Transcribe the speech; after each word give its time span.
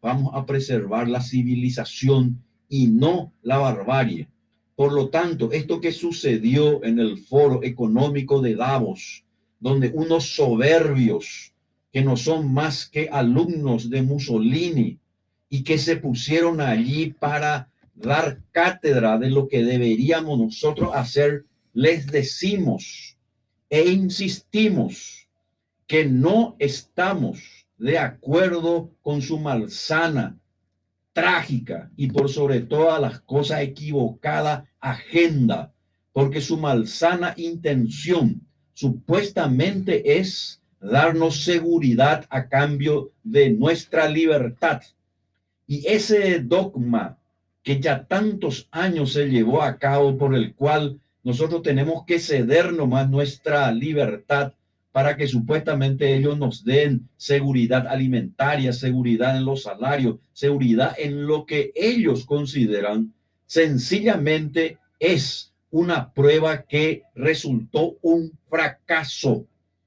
vamos 0.00 0.32
a 0.34 0.46
preservar 0.46 1.08
la 1.08 1.20
civilización 1.20 2.42
y 2.68 2.86
no 2.88 3.32
la 3.42 3.58
barbarie. 3.58 4.28
Por 4.74 4.92
lo 4.92 5.08
tanto, 5.08 5.52
esto 5.52 5.80
que 5.80 5.92
sucedió 5.92 6.84
en 6.84 6.98
el 6.98 7.18
foro 7.18 7.62
económico 7.62 8.40
de 8.42 8.54
Davos, 8.54 9.24
donde 9.58 9.90
unos 9.94 10.34
soberbios 10.34 11.52
que 11.92 12.02
no 12.02 12.16
son 12.16 12.52
más 12.52 12.86
que 12.86 13.08
alumnos 13.10 13.88
de 13.88 14.02
Mussolini 14.02 14.98
y 15.48 15.64
que 15.64 15.78
se 15.78 15.96
pusieron 15.96 16.60
allí 16.60 17.14
para 17.18 17.70
dar 17.94 18.42
cátedra 18.52 19.16
de 19.16 19.30
lo 19.30 19.48
que 19.48 19.64
deberíamos 19.64 20.38
nosotros 20.38 20.90
hacer, 20.94 21.46
les 21.72 22.06
decimos 22.06 23.16
e 23.70 23.88
insistimos 23.88 25.26
que 25.86 26.04
no 26.04 26.54
estamos 26.58 27.55
de 27.78 27.98
acuerdo 27.98 28.90
con 29.02 29.22
su 29.22 29.38
malsana, 29.38 30.38
trágica 31.12 31.90
y 31.96 32.08
por 32.08 32.28
sobre 32.28 32.60
todas 32.60 33.00
las 33.00 33.20
cosas 33.20 33.62
equivocada 33.62 34.66
agenda, 34.80 35.72
porque 36.12 36.40
su 36.40 36.58
malsana 36.58 37.34
intención 37.36 38.42
supuestamente 38.74 40.18
es 40.18 40.60
darnos 40.80 41.42
seguridad 41.42 42.26
a 42.28 42.48
cambio 42.48 43.12
de 43.22 43.50
nuestra 43.50 44.08
libertad. 44.08 44.82
Y 45.66 45.86
ese 45.86 46.40
dogma 46.40 47.18
que 47.62 47.80
ya 47.80 48.04
tantos 48.04 48.68
años 48.70 49.14
se 49.14 49.28
llevó 49.28 49.62
a 49.62 49.78
cabo 49.78 50.16
por 50.16 50.34
el 50.34 50.54
cual 50.54 51.00
nosotros 51.24 51.62
tenemos 51.62 52.04
que 52.04 52.20
ceder 52.20 52.72
nomás 52.72 53.10
nuestra 53.10 53.72
libertad 53.72 54.52
para 54.96 55.14
que 55.14 55.28
supuestamente 55.28 56.16
ellos 56.16 56.38
nos 56.38 56.64
den 56.64 57.06
seguridad 57.18 57.86
alimentaria, 57.86 58.72
seguridad 58.72 59.36
en 59.36 59.44
los 59.44 59.64
salarios, 59.64 60.16
seguridad 60.32 60.94
en 60.96 61.26
lo 61.26 61.44
que 61.44 61.70
ellos 61.74 62.24
consideran, 62.24 63.12
sencillamente 63.44 64.78
es 64.98 65.52
una 65.70 66.14
prueba 66.14 66.62
que 66.62 67.02
resultó 67.14 67.98
un 68.00 68.38
fracaso. 68.48 69.44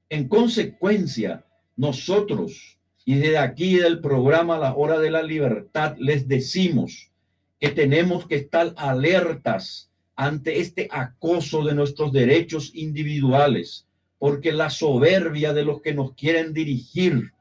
En 0.08 0.28
consecuencia, 0.28 1.44
nosotros, 1.74 2.78
y 3.04 3.16
desde 3.16 3.38
aquí 3.38 3.78
del 3.78 3.98
programa 3.98 4.58
La 4.58 4.76
Hora 4.76 5.00
de 5.00 5.10
la 5.10 5.24
Libertad, 5.24 5.96
les 5.98 6.28
decimos 6.28 7.10
que 7.58 7.70
tenemos 7.70 8.28
que 8.28 8.36
estar 8.36 8.74
alertas 8.76 9.90
ante 10.14 10.60
este 10.60 10.86
acoso 10.88 11.64
de 11.64 11.74
nuestros 11.74 12.12
derechos 12.12 12.70
individuales, 12.76 13.88
porque 14.20 14.52
la 14.52 14.68
soberbia 14.68 15.54
de 15.54 15.64
los 15.64 15.80
que 15.80 15.94
nos 15.94 16.12
quieren 16.12 16.52
dirigir, 16.52 17.32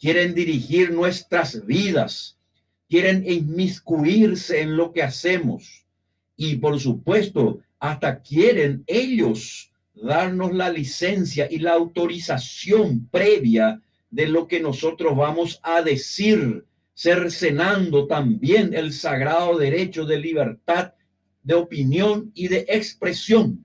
quieren 0.00 0.34
dirigir 0.34 0.92
nuestras 0.92 1.66
vidas, 1.66 2.38
quieren 2.88 3.28
inmiscuirse 3.28 4.62
en 4.62 4.76
lo 4.76 4.92
que 4.92 5.02
hacemos 5.02 5.84
y 6.36 6.56
por 6.56 6.78
supuesto 6.78 7.58
hasta 7.80 8.22
quieren 8.22 8.84
ellos 8.86 9.72
darnos 9.94 10.54
la 10.54 10.70
licencia 10.70 11.48
y 11.50 11.58
la 11.58 11.72
autorización 11.72 13.08
previa 13.10 13.82
de 14.08 14.28
lo 14.28 14.46
que 14.46 14.60
nosotros 14.60 15.16
vamos 15.16 15.58
a 15.64 15.82
decir, 15.82 16.64
cercenando 16.94 18.06
también 18.06 18.74
el 18.74 18.92
sagrado 18.92 19.58
derecho 19.58 20.06
de 20.06 20.18
libertad 20.18 20.92
de 21.42 21.54
opinión 21.54 22.30
y 22.32 22.46
de 22.46 22.64
expresión. 22.68 23.64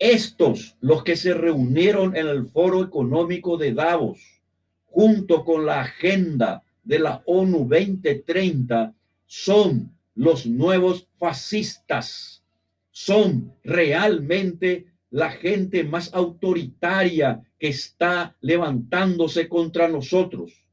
Estos, 0.00 0.78
los 0.80 1.04
que 1.04 1.14
se 1.14 1.34
reunieron 1.34 2.16
en 2.16 2.26
el 2.26 2.46
foro 2.46 2.82
económico 2.82 3.58
de 3.58 3.74
Davos, 3.74 4.40
junto 4.86 5.44
con 5.44 5.66
la 5.66 5.82
agenda 5.82 6.62
de 6.82 7.00
la 7.00 7.22
ONU 7.26 7.68
2030, 7.68 8.94
son 9.26 9.92
los 10.14 10.46
nuevos 10.46 11.06
fascistas, 11.18 12.42
son 12.90 13.52
realmente 13.62 14.86
la 15.10 15.32
gente 15.32 15.84
más 15.84 16.14
autoritaria 16.14 17.42
que 17.58 17.68
está 17.68 18.34
levantándose 18.40 19.50
contra 19.50 19.86
nosotros. 19.86 20.64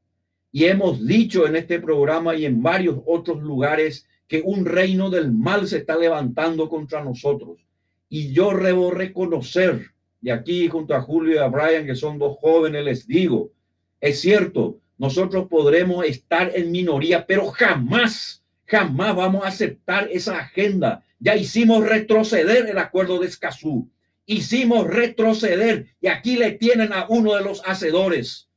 Y 0.54 0.64
hemos 0.64 1.06
dicho 1.06 1.46
en 1.46 1.58
este 1.58 1.82
programa 1.82 2.34
y 2.34 2.46
en 2.46 2.64
varios 2.64 3.02
otros 3.06 3.44
lugares 3.44 4.08
que 4.26 4.42
un 4.42 4.66
reino 4.66 5.10
del 5.10 5.34
mal 5.34 5.68
se 5.68 5.80
está 5.80 5.98
levantando 5.98 6.70
contra 6.70 7.04
nosotros. 7.04 7.67
Y 8.10 8.34
yo 8.34 8.52
debo 8.58 8.92
reconocer, 8.92 9.92
y 10.22 10.30
aquí 10.30 10.68
junto 10.68 10.96
a 10.96 11.02
Julio 11.02 11.36
y 11.36 11.38
a 11.40 11.48
Brian, 11.48 11.86
que 11.86 11.96
son 11.96 12.18
dos 12.18 12.38
jóvenes, 12.40 12.84
les 12.84 13.08
digo, 13.08 13.52
es 14.00 14.22
cierto, 14.22 14.80
nosotros 14.98 15.48
podremos 15.50 16.06
estar 16.06 16.52
en 16.56 16.72
minoría, 16.72 17.26
pero 17.26 17.48
jamás, 17.48 18.44
jamás 18.66 19.16
vamos 19.16 19.44
a 19.44 19.50
aceptar 19.50 20.10
esa 20.12 20.38
agenda. 20.40 21.04
Ya 21.20 21.36
hicimos 21.36 21.88
retroceder 21.88 22.68
el 22.68 22.78
acuerdo 22.78 23.20
de 23.20 23.28
Escazú 23.28 23.90
hicimos 24.28 24.86
retroceder 24.86 25.88
y 26.00 26.08
aquí 26.08 26.36
le 26.36 26.52
tienen 26.52 26.94
a 26.94 27.08
uno 27.10 27.34
de 27.34 27.44
los 27.44 27.64
hacedores, 27.66 28.50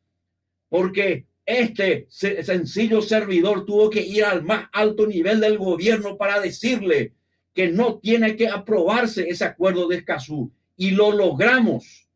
porque 0.69 1.27
este 1.47 2.07
sencillo 2.11 3.01
servidor 3.01 3.65
tuvo 3.65 3.89
que 3.89 4.03
ir 4.03 4.25
al 4.25 4.43
más 4.43 4.69
alto 4.73 5.07
nivel 5.07 5.41
del 5.41 5.57
gobierno 5.57 6.19
para 6.19 6.41
decirle 6.41 7.15
que 7.53 7.69
no 7.69 7.99
tiene 7.99 8.37
que 8.37 8.49
aprobarse 8.49 9.29
ese 9.29 9.45
acuerdo 9.45 9.89
de 9.89 9.97
Escazú 9.97 10.53
y 10.77 10.93
lo 10.93 11.13
logramos. 11.13 12.09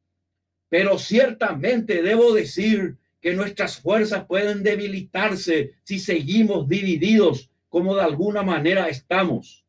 Pero 0.69 0.99
ciertamente 0.99 2.03
debo 2.03 2.33
decir 2.33 2.97
que 3.21 3.35
nuestras 3.35 3.79
fuerzas 3.79 4.27
pueden 4.27 4.63
debilitarse 4.63 5.73
si 5.83 5.99
seguimos 5.99 6.69
divididos 6.69 7.51
como 7.69 7.95
de 7.97 8.03
alguna 8.03 8.43
manera 8.43 8.89
estamos. 8.89 9.65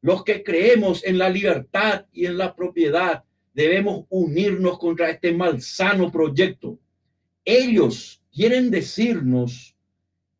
Los 0.00 0.24
que 0.24 0.42
creemos 0.44 1.04
en 1.04 1.18
la 1.18 1.28
libertad 1.28 2.06
y 2.12 2.26
en 2.26 2.38
la 2.38 2.54
propiedad 2.54 3.24
debemos 3.54 4.04
unirnos 4.08 4.78
contra 4.78 5.10
este 5.10 5.32
malsano 5.32 6.12
proyecto. 6.12 6.78
Ellos 7.44 8.22
quieren 8.32 8.70
decirnos 8.70 9.74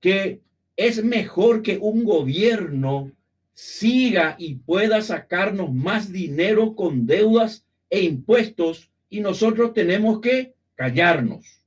que 0.01 0.41
es 0.77 1.03
mejor 1.03 1.63
que 1.63 1.79
un 1.79 2.05
gobierno 2.05 3.11
siga 3.59 4.37
y 4.39 4.55
pueda 4.55 5.03
sacarnos 5.03 5.75
más 5.75 6.13
dinero 6.13 6.77
con 6.77 7.09
deudas 7.09 7.67
e 7.91 8.03
impuestos 8.03 8.89
y 9.11 9.19
nosotros 9.19 9.75
tenemos 9.75 10.21
que 10.21 10.55
callarnos. 10.77 11.65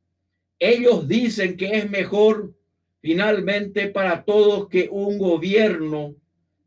Ellos 0.58 1.06
dicen 1.10 1.58
que 1.58 1.78
es 1.78 1.90
mejor 1.90 2.56
finalmente 3.02 3.90
para 3.90 4.24
todos 4.24 4.70
que 4.70 4.88
un 4.90 5.18
gobierno 5.18 6.16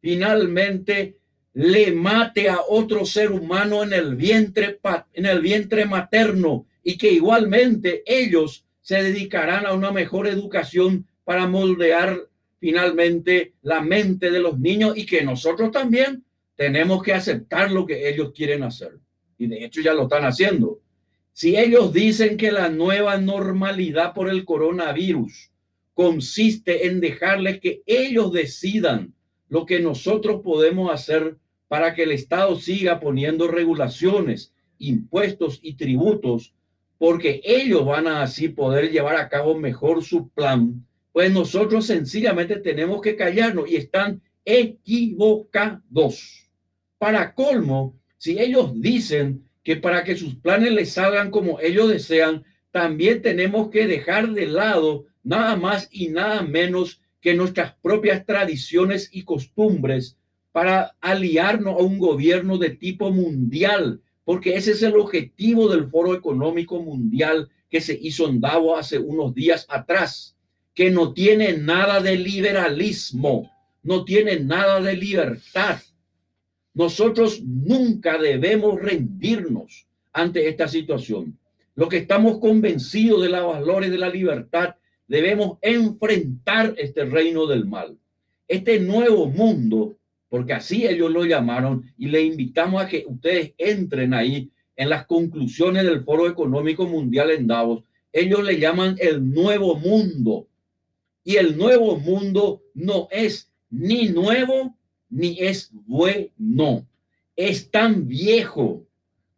finalmente 0.03 1.17
le 1.55 1.93
mate 1.93 2.51
a 2.51 2.59
otro 2.69 3.07
ser 3.07 3.33
humano 3.33 3.83
en 3.83 3.95
el 3.95 4.17
vientre 4.17 4.79
en 5.15 5.25
el 5.25 5.41
vientre 5.41 5.87
materno 5.87 6.67
y 6.83 6.99
que 6.99 7.11
igualmente 7.11 8.03
ellos 8.05 8.67
se 8.83 9.03
dedicarán 9.03 9.65
a 9.65 9.73
una 9.73 9.91
mejor 9.91 10.27
educación 10.27 11.07
para 11.25 11.47
moldear 11.47 12.29
finalmente 12.65 13.53
la 13.61 13.83
mente 13.83 14.31
de 14.31 14.41
los 14.41 14.59
niños 14.59 14.97
y 14.97 15.05
que 15.05 15.23
nosotros 15.23 15.71
también 15.71 16.25
tenemos 16.57 17.03
que 17.03 17.13
aceptar 17.13 17.71
lo 17.71 17.85
que 17.85 18.09
ellos 18.09 18.33
quieren 18.35 18.63
hacer. 18.63 18.99
Y 19.37 19.49
de 19.49 19.67
hecho 19.67 19.83
ya 19.83 19.93
lo 19.93 20.05
están 20.05 20.25
haciendo. 20.25 20.81
Si 21.35 21.59
ellos 21.59 21.93
dicen 21.93 22.39
que 22.39 22.51
la 22.51 22.71
nueva 22.71 23.19
normalidad 23.19 24.15
por 24.15 24.31
el 24.31 24.47
coronavirus 24.47 25.51
consiste 25.93 26.87
en 26.87 27.01
dejarles 27.01 27.61
que 27.61 27.83
ellos 27.85 28.33
decidan 28.33 29.13
lo 29.51 29.67
que 29.67 29.81
nosotros 29.81 30.41
podemos 30.43 30.91
hacer 30.91 31.37
para 31.69 31.95
que 31.95 32.05
el 32.05 32.13
Estado 32.13 32.57
siga 32.57 32.99
poniendo 32.99 33.47
regulaciones, 33.47 34.55
impuestos 34.79 35.59
y 35.61 35.75
tributos, 35.75 36.55
porque 36.97 37.43
ellos 37.45 37.85
van 37.85 38.07
a 38.07 38.23
así 38.23 38.49
poder 38.49 38.91
llevar 38.91 39.17
a 39.17 39.29
cabo 39.29 39.55
mejor 39.55 40.03
su 40.03 40.31
plan, 40.31 40.87
pues 41.15 41.33
nosotros 41.33 41.87
sencillamente 41.87 42.57
tenemos 42.57 43.01
que 43.01 43.15
callarnos 43.15 43.71
y 43.71 43.77
están 43.77 44.21
equivocados. 44.45 45.81
Para 46.99 47.33
colmo, 47.35 47.97
si 48.19 48.41
ellos 48.41 48.73
dicen 48.81 49.49
que 49.63 49.77
para 49.77 50.03
que 50.03 50.17
sus 50.17 50.35
planes 50.35 50.73
les 50.73 50.91
salgan 50.91 51.31
como 51.31 51.61
ellos 51.61 51.89
desean, 51.89 52.43
también 52.73 53.23
tenemos 53.23 53.71
que 53.71 53.87
dejar 53.87 54.33
de 54.33 54.49
lado 54.49 55.07
nada 55.23 55.55
más 55.55 55.89
y 55.93 56.09
nada 56.09 56.43
menos 56.43 57.01
que 57.21 57.35
nuestras 57.35 57.77
propias 57.81 58.27
tradiciones 58.27 59.09
y 59.13 59.23
costumbres 59.23 60.19
para 60.51 60.97
aliarnos 61.01 61.75
a 61.75 61.85
un 61.85 62.01
gobierno 62.01 62.59
de 62.59 62.71
tipo 62.71 63.13
mundial, 63.13 64.03
porque 64.25 64.57
ese 64.57 64.73
es 64.73 64.83
el 64.83 64.97
objetivo 64.97 65.69
del 65.69 65.87
Foro 65.87 66.13
Económico 66.13 66.83
Mundial 66.83 67.51
que 67.71 67.81
se 67.81 67.97
hizo 68.03 68.29
en 68.29 68.41
Davos 68.41 68.81
hace 68.81 68.99
unos 68.99 69.33
días 69.33 69.65
atrás, 69.69 70.34
que 70.75 70.91
no 70.91 71.13
tiene 71.13 71.57
nada 71.57 72.01
de 72.01 72.17
liberalismo, 72.17 73.51
no 73.83 74.05
tiene 74.05 74.41
nada 74.41 74.81
de 74.81 74.97
libertad. 74.97 75.81
Nosotros 76.73 77.41
nunca 77.43 78.19
debemos 78.19 78.81
rendirnos 78.81 79.87
ante 80.13 80.49
esta 80.49 80.67
situación. 80.67 81.39
Los 81.77 81.89
que 81.89 81.99
estamos 81.99 82.39
convencidos 82.39 83.23
de 83.23 83.29
los 83.29 83.47
valores 83.47 83.91
de 83.91 83.99
la 83.99 84.09
libertad 84.09 84.75
debemos 85.07 85.59
enfrentar 85.61 86.75
este 86.77 87.05
reino 87.05 87.47
del 87.47 87.67
mal, 87.67 87.99
este 88.49 88.81
nuevo 88.81 89.27
mundo, 89.27 89.97
porque 90.29 90.55
así 90.55 90.87
ellos 90.87 91.11
lo 91.11 91.25
llamaron, 91.25 91.85
y 91.97 92.09
le 92.09 92.23
invitamos 92.23 92.83
a 92.83 92.89
que 92.89 93.05
ustedes 93.07 93.53
entren 93.59 94.15
ahí 94.15 94.51
en 94.77 94.89
las 94.89 95.07
conclusiones 95.07 95.85
del 95.85 96.03
Foro 96.03 96.29
Económico 96.29 96.87
Mundial 96.87 97.31
en 97.31 97.47
Davos. 97.47 97.85
Ellos 98.13 98.43
le 98.43 98.59
llaman 98.59 98.97
el 98.99 99.33
nuevo 99.33 99.77
mundo. 99.77 100.49
Y 101.25 101.37
el 101.37 101.57
nuevo 101.57 101.97
mundo 101.97 102.63
no 102.75 103.09
es 103.11 103.51
ni 103.71 104.09
nuevo 104.11 104.77
ni 105.09 105.41
es 105.41 105.71
bueno. 105.73 106.87
Es 107.35 107.71
tan 107.71 108.07
viejo 108.07 108.87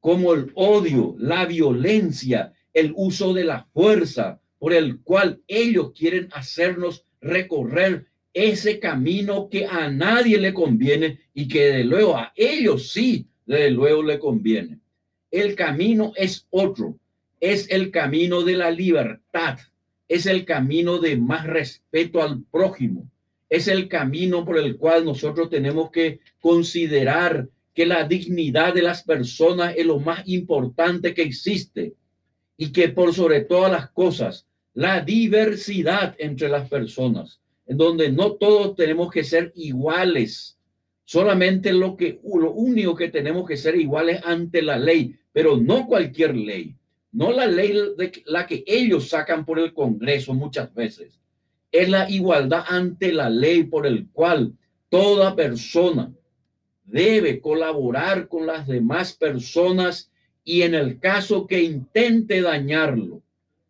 como 0.00 0.34
el 0.34 0.50
odio, 0.54 1.16
la 1.18 1.46
violencia, 1.46 2.52
el 2.72 2.92
uso 2.94 3.32
de 3.32 3.44
la 3.44 3.66
fuerza, 3.72 4.40
por 4.58 4.72
el 4.72 5.00
cual 5.00 5.40
ellos 5.48 5.92
quieren 5.96 6.28
hacernos 6.32 7.04
recorrer 7.20 8.06
ese 8.32 8.78
camino 8.78 9.48
que 9.48 9.66
a 9.66 9.88
nadie 9.88 10.38
le 10.38 10.52
conviene 10.52 11.20
y 11.32 11.48
que 11.48 11.68
de 11.68 11.84
luego 11.84 12.16
a 12.16 12.32
ellos 12.36 12.92
sí, 12.92 13.26
de 13.46 13.70
luego 13.70 14.02
le 14.02 14.18
conviene. 14.18 14.80
El 15.30 15.54
camino 15.54 16.12
es 16.16 16.46
otro, 16.50 16.98
es 17.40 17.70
el 17.70 17.90
camino 17.90 18.42
de 18.42 18.56
la 18.56 18.70
libertad, 18.70 19.58
es 20.08 20.26
el 20.26 20.44
camino 20.44 20.98
de 20.98 21.16
más 21.16 21.46
respeto 21.46 22.22
al 22.22 22.42
prójimo, 22.44 23.10
es 23.48 23.68
el 23.68 23.88
camino 23.88 24.44
por 24.44 24.58
el 24.58 24.76
cual 24.76 25.04
nosotros 25.04 25.50
tenemos 25.50 25.90
que 25.90 26.20
considerar 26.40 27.48
que 27.74 27.86
la 27.86 28.04
dignidad 28.04 28.74
de 28.74 28.82
las 28.82 29.02
personas 29.02 29.74
es 29.76 29.84
lo 29.84 30.00
más 30.00 30.26
importante 30.26 31.12
que 31.12 31.22
existe 31.22 31.94
y 32.56 32.72
que 32.72 32.88
por 32.88 33.12
sobre 33.12 33.42
todas 33.42 33.70
las 33.70 33.90
cosas, 33.90 34.46
la 34.72 35.00
diversidad 35.00 36.14
entre 36.18 36.48
las 36.48 36.68
personas, 36.68 37.40
en 37.66 37.76
donde 37.76 38.10
no 38.10 38.32
todos 38.32 38.76
tenemos 38.76 39.10
que 39.10 39.24
ser 39.24 39.52
iguales, 39.54 40.58
solamente 41.04 41.72
lo 41.72 41.96
que 41.96 42.20
lo 42.24 42.52
único 42.52 42.94
que 42.94 43.08
tenemos 43.08 43.46
que 43.46 43.56
ser 43.56 43.76
iguales 43.76 44.20
ante 44.24 44.62
la 44.62 44.78
ley, 44.78 45.14
pero 45.32 45.56
no 45.56 45.86
cualquier 45.86 46.34
ley, 46.34 46.74
no 47.16 47.32
la 47.32 47.46
ley 47.46 47.72
de 47.96 48.12
la 48.26 48.46
que 48.46 48.62
ellos 48.66 49.08
sacan 49.08 49.46
por 49.46 49.58
el 49.58 49.72
Congreso 49.72 50.34
muchas 50.34 50.72
veces. 50.74 51.18
Es 51.72 51.88
la 51.88 52.10
igualdad 52.10 52.64
ante 52.68 53.10
la 53.10 53.30
ley 53.30 53.64
por 53.64 53.86
el 53.86 54.08
cual 54.10 54.52
toda 54.90 55.34
persona 55.34 56.12
debe 56.84 57.40
colaborar 57.40 58.28
con 58.28 58.46
las 58.46 58.66
demás 58.66 59.14
personas 59.14 60.10
y 60.44 60.60
en 60.60 60.74
el 60.74 61.00
caso 61.00 61.46
que 61.46 61.62
intente 61.62 62.42
dañarlo 62.42 63.22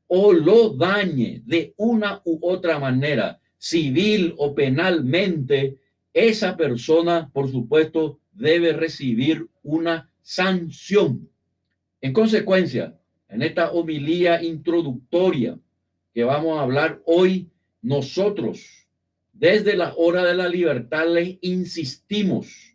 o 0.08 0.32
lo 0.32 0.70
dañe 0.70 1.40
de 1.46 1.72
una 1.76 2.22
u 2.24 2.40
otra 2.42 2.80
manera, 2.80 3.40
civil 3.58 4.34
o 4.38 4.56
penalmente, 4.56 5.78
esa 6.12 6.56
persona, 6.56 7.30
por 7.32 7.48
supuesto, 7.48 8.18
debe 8.32 8.72
recibir 8.72 9.46
una 9.62 10.10
sanción. 10.20 11.28
En 12.00 12.12
consecuencia, 12.12 12.98
en 13.28 13.42
esta 13.42 13.72
homilía 13.72 14.42
introductoria 14.42 15.58
que 16.14 16.24
vamos 16.24 16.58
a 16.58 16.62
hablar 16.62 17.02
hoy, 17.04 17.50
nosotros, 17.82 18.88
desde 19.32 19.76
la 19.76 19.94
hora 19.96 20.24
de 20.24 20.34
la 20.34 20.48
libertad, 20.48 21.08
les 21.08 21.36
insistimos 21.42 22.74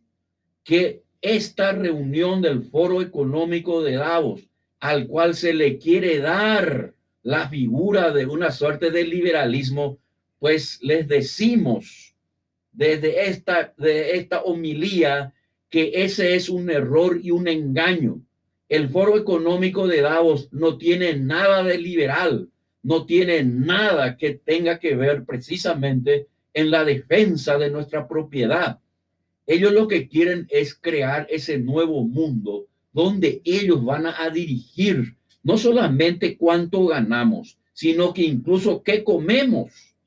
que 0.63 1.03
esta 1.21 1.71
reunión 1.71 2.41
del 2.41 2.63
Foro 2.63 3.01
Económico 3.01 3.81
de 3.81 3.95
Davos, 3.95 4.41
al 4.79 5.07
cual 5.07 5.35
se 5.35 5.53
le 5.53 5.77
quiere 5.77 6.19
dar 6.19 6.93
la 7.23 7.49
figura 7.49 8.11
de 8.11 8.25
una 8.25 8.51
suerte 8.51 8.91
de 8.91 9.05
liberalismo, 9.05 9.99
pues 10.39 10.79
les 10.81 11.07
decimos 11.07 12.15
desde 12.71 13.27
esta, 13.29 13.73
de 13.77 14.17
esta 14.17 14.41
homilía 14.41 15.33
que 15.69 15.91
ese 16.03 16.35
es 16.35 16.49
un 16.49 16.69
error 16.69 17.19
y 17.21 17.31
un 17.31 17.47
engaño. 17.47 18.21
El 18.71 18.87
foro 18.87 19.17
económico 19.17 19.85
de 19.85 19.99
Davos 19.99 20.47
no 20.53 20.77
tiene 20.77 21.17
nada 21.17 21.61
de 21.61 21.77
liberal, 21.77 22.47
no 22.83 23.05
tiene 23.05 23.43
nada 23.43 24.15
que 24.15 24.35
tenga 24.35 24.79
que 24.79 24.95
ver 24.95 25.25
precisamente 25.25 26.27
en 26.53 26.71
la 26.71 26.85
defensa 26.85 27.57
de 27.57 27.69
nuestra 27.69 28.07
propiedad. 28.07 28.79
Ellos 29.45 29.73
lo 29.73 29.89
que 29.89 30.07
quieren 30.07 30.47
es 30.49 30.73
crear 30.73 31.27
ese 31.29 31.57
nuevo 31.57 32.05
mundo 32.05 32.67
donde 32.93 33.41
ellos 33.43 33.83
van 33.83 34.05
a 34.05 34.29
dirigir 34.29 35.17
no 35.43 35.57
solamente 35.57 36.37
cuánto 36.37 36.85
ganamos, 36.85 37.57
sino 37.73 38.13
que 38.13 38.21
incluso 38.21 38.83
qué 38.83 39.03
comemos, 39.03 39.97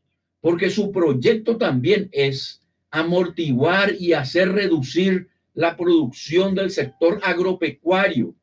porque 0.40 0.70
su 0.70 0.90
proyecto 0.90 1.58
también 1.58 2.08
es 2.12 2.62
amortiguar 2.90 3.94
y 4.00 4.14
hacer 4.14 4.52
reducir 4.52 5.28
la 5.52 5.76
producción 5.76 6.54
del 6.54 6.70
sector 6.70 7.20
agropecuario 7.22 8.34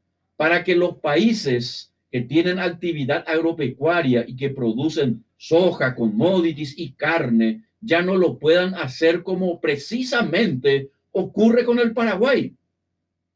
para 0.42 0.64
que 0.64 0.76
los 0.76 0.98
países 0.98 1.94
que 2.12 2.22
tienen 2.22 2.58
actividad 2.58 3.24
agropecuaria 3.28 4.26
y 4.28 4.36
que 4.36 4.50
producen 4.50 5.24
soja, 5.38 5.94
commodities 5.94 6.74
y 6.80 6.94
carne 6.94 7.66
ya 7.80 8.02
no 8.02 8.18
lo 8.18 8.40
puedan 8.40 8.74
hacer 8.74 9.22
como 9.22 9.62
precisamente 9.62 10.90
ocurre 11.12 11.64
con 11.64 11.78
el 11.78 11.94
Paraguay. 11.94 12.56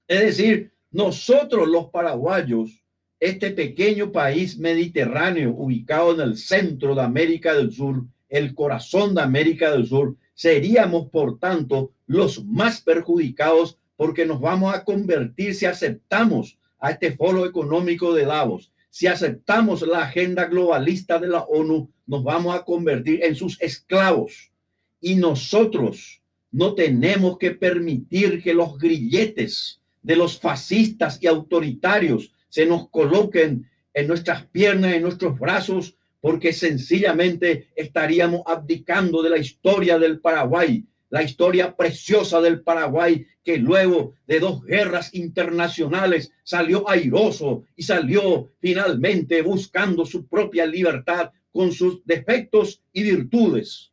Es 0.07 0.19
decir, 0.19 0.71
nosotros 0.89 1.67
los 1.67 1.91
paraguayos 1.91 2.71
este 3.19 3.51
pequeño 3.51 4.11
país 4.11 4.57
mediterráneo 4.57 5.51
ubicado 5.51 6.15
en 6.15 6.21
el 6.21 6.37
centro 6.37 6.95
de 6.95 7.03
América 7.03 7.53
del 7.53 7.71
Sur, 7.71 8.03
el 8.29 8.55
corazón 8.55 9.13
de 9.13 9.21
América 9.21 9.69
del 9.69 9.85
Sur, 9.85 10.15
seríamos, 10.33 11.11
por 11.11 11.37
tanto, 11.37 11.91
los 12.07 12.43
más 12.45 12.81
perjudicados 12.81 13.77
porque 13.95 14.25
nos 14.25 14.41
vamos 14.41 14.73
a 14.73 14.83
convertir 14.83 15.53
si 15.53 15.67
aceptamos 15.67 16.57
a 16.85 16.91
este 16.91 17.15
foro 17.15 17.47
económico 17.47 18.13
de 18.13 18.25
Davos, 18.25 18.71
si 18.91 19.07
aceptamos 19.07 19.81
la 19.81 20.03
agenda 20.03 20.45
globalista 20.45 21.17
de 21.17 21.27
la 21.27 21.41
ONU, 21.41 21.89
nos 22.05 22.23
vamos 22.23 22.55
a 22.55 22.63
convertir 22.63 23.23
en 23.23 23.35
sus 23.35 23.59
esclavos. 23.59 24.51
Y 25.01 25.15
nosotros 25.15 26.21
no 26.51 26.75
tenemos 26.75 27.39
que 27.39 27.51
permitir 27.51 28.41
que 28.43 28.53
los 28.53 28.77
grilletes 28.77 29.81
de 30.03 30.15
los 30.15 30.39
fascistas 30.39 31.17
y 31.21 31.25
autoritarios 31.25 32.31
se 32.49 32.67
nos 32.67 32.87
coloquen 32.89 33.67
en 33.91 34.07
nuestras 34.07 34.45
piernas, 34.45 34.93
en 34.93 35.01
nuestros 35.01 35.39
brazos, 35.39 35.95
porque 36.21 36.53
sencillamente 36.53 37.69
estaríamos 37.75 38.43
abdicando 38.45 39.23
de 39.23 39.31
la 39.31 39.37
historia 39.39 39.97
del 39.97 40.19
Paraguay, 40.19 40.85
la 41.09 41.23
historia 41.23 41.75
preciosa 41.75 42.41
del 42.41 42.61
Paraguay, 42.61 43.25
que 43.43 43.57
luego 43.57 44.15
de 44.27 44.39
dos 44.39 44.63
guerras 44.63 45.13
internacionales 45.13 46.31
salió 46.43 46.89
airoso 46.89 47.63
y 47.75 47.83
salió 47.83 48.51
finalmente 48.59 49.41
buscando 49.41 50.05
su 50.05 50.27
propia 50.27 50.65
libertad 50.65 51.31
con 51.51 51.71
sus 51.71 52.05
defectos 52.05 52.81
y 52.91 53.03
virtudes. 53.03 53.91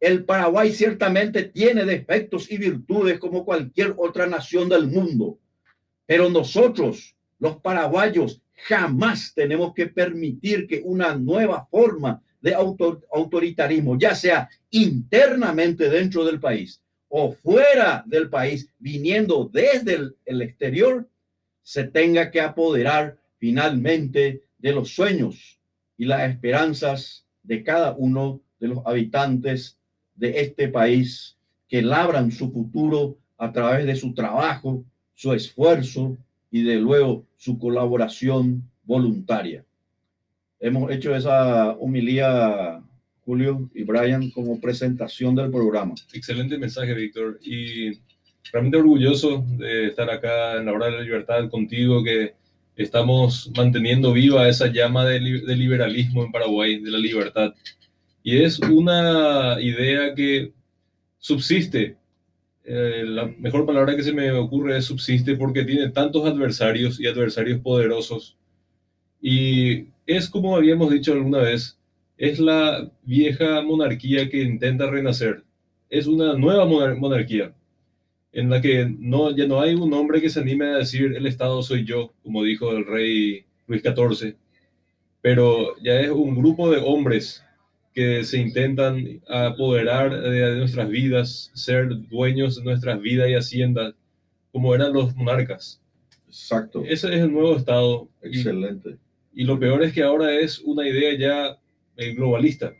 El 0.00 0.24
Paraguay 0.24 0.72
ciertamente 0.72 1.44
tiene 1.44 1.84
defectos 1.84 2.50
y 2.50 2.58
virtudes 2.58 3.18
como 3.18 3.44
cualquier 3.44 3.94
otra 3.96 4.26
nación 4.26 4.68
del 4.68 4.88
mundo, 4.88 5.38
pero 6.04 6.28
nosotros 6.28 7.16
los 7.38 7.58
paraguayos 7.58 8.42
jamás 8.54 9.32
tenemos 9.34 9.74
que 9.74 9.86
permitir 9.86 10.66
que 10.66 10.82
una 10.84 11.14
nueva 11.14 11.66
forma 11.70 12.22
de 12.46 12.54
autoritarismo, 12.54 13.98
ya 13.98 14.14
sea 14.14 14.48
internamente 14.70 15.90
dentro 15.90 16.24
del 16.24 16.38
país 16.38 16.80
o 17.08 17.32
fuera 17.32 18.04
del 18.06 18.30
país, 18.30 18.68
viniendo 18.78 19.50
desde 19.52 19.94
el, 19.94 20.16
el 20.24 20.42
exterior, 20.42 21.08
se 21.64 21.82
tenga 21.82 22.30
que 22.30 22.40
apoderar 22.40 23.18
finalmente 23.38 24.44
de 24.58 24.72
los 24.72 24.94
sueños 24.94 25.58
y 25.98 26.04
las 26.04 26.30
esperanzas 26.30 27.26
de 27.42 27.64
cada 27.64 27.96
uno 27.98 28.40
de 28.60 28.68
los 28.68 28.78
habitantes 28.86 29.76
de 30.14 30.40
este 30.40 30.68
país 30.68 31.36
que 31.66 31.82
labran 31.82 32.30
su 32.30 32.52
futuro 32.52 33.18
a 33.38 33.50
través 33.50 33.86
de 33.86 33.96
su 33.96 34.14
trabajo, 34.14 34.84
su 35.14 35.32
esfuerzo, 35.32 36.16
y 36.52 36.62
de 36.62 36.76
luego 36.76 37.26
su 37.36 37.58
colaboración 37.58 38.70
voluntaria. 38.84 39.64
Hemos 40.60 40.90
hecho 40.90 41.14
esa 41.14 41.72
humilía, 41.78 42.82
Julio 43.24 43.70
y 43.74 43.84
Brian, 43.84 44.30
como 44.30 44.60
presentación 44.60 45.34
del 45.34 45.50
programa. 45.50 45.94
Excelente 46.12 46.58
mensaje, 46.58 46.94
Víctor. 46.94 47.38
Y 47.42 47.98
realmente 48.52 48.78
orgulloso 48.78 49.44
de 49.58 49.88
estar 49.88 50.08
acá 50.10 50.56
en 50.56 50.66
la 50.66 50.72
hora 50.72 50.86
de 50.86 50.92
la 50.92 51.02
libertad 51.02 51.48
contigo, 51.50 52.02
que 52.02 52.34
estamos 52.76 53.50
manteniendo 53.56 54.12
viva 54.12 54.48
esa 54.48 54.66
llama 54.66 55.04
de, 55.04 55.20
de 55.20 55.56
liberalismo 55.56 56.24
en 56.24 56.32
Paraguay, 56.32 56.80
de 56.80 56.90
la 56.90 56.98
libertad. 56.98 57.54
Y 58.22 58.38
es 58.38 58.58
una 58.58 59.60
idea 59.60 60.14
que 60.14 60.52
subsiste 61.18 61.96
eh, 62.68 63.04
la 63.06 63.26
mejor 63.38 63.64
palabra 63.64 63.94
que 63.94 64.02
se 64.02 64.12
me 64.12 64.32
ocurre 64.32 64.76
es 64.76 64.86
subsiste 64.86 65.36
porque 65.36 65.62
tiene 65.62 65.88
tantos 65.90 66.26
adversarios 66.26 66.98
y 66.98 67.06
adversarios 67.06 67.60
poderosos. 67.60 68.36
Y 69.22 69.86
es 70.06 70.28
como 70.28 70.56
habíamos 70.56 70.90
dicho 70.90 71.12
alguna 71.12 71.38
vez, 71.38 71.78
es 72.16 72.38
la 72.38 72.90
vieja 73.02 73.62
monarquía 73.62 74.28
que 74.30 74.42
intenta 74.42 74.88
renacer. 74.88 75.44
Es 75.90 76.06
una 76.06 76.34
nueva 76.34 76.64
monarquía 76.66 77.54
en 78.32 78.50
la 78.50 78.60
que 78.60 78.86
no, 78.98 79.34
ya 79.34 79.46
no 79.46 79.60
hay 79.60 79.74
un 79.74 79.92
hombre 79.94 80.20
que 80.20 80.28
se 80.28 80.40
anime 80.40 80.66
a 80.66 80.78
decir 80.78 81.14
el 81.16 81.26
Estado 81.26 81.62
soy 81.62 81.84
yo, 81.84 82.12
como 82.22 82.42
dijo 82.42 82.70
el 82.72 82.84
rey 82.84 83.46
Luis 83.66 83.82
XIV, 83.82 84.36
pero 85.22 85.74
ya 85.82 86.00
es 86.00 86.10
un 86.10 86.36
grupo 86.36 86.70
de 86.70 86.82
hombres 86.84 87.42
que 87.94 88.24
se 88.24 88.38
intentan 88.38 89.22
apoderar 89.26 90.20
de, 90.20 90.56
nuestras 90.56 90.90
vidas, 90.90 91.50
ser 91.54 91.88
dueños 92.10 92.56
de 92.56 92.64
nuestras 92.64 93.00
vidas 93.00 93.30
y 93.30 93.34
haciendas, 93.34 93.94
como 94.52 94.74
eran 94.74 94.92
los 94.92 95.16
monarcas. 95.16 95.80
Exacto. 96.26 96.84
Ese 96.84 97.08
es 97.08 97.22
el 97.22 97.32
nuevo 97.32 97.56
Estado. 97.56 98.06
Excelente. 98.20 98.98
Y, 99.38 99.44
lo 99.44 99.60
peor 99.60 99.82
es 99.82 99.92
que 99.92 100.02
ahora 100.02 100.34
es 100.34 100.60
una 100.60 100.88
idea 100.88 101.14
ya 101.18 101.58
eh, 101.96 102.14
globalista. 102.14 102.72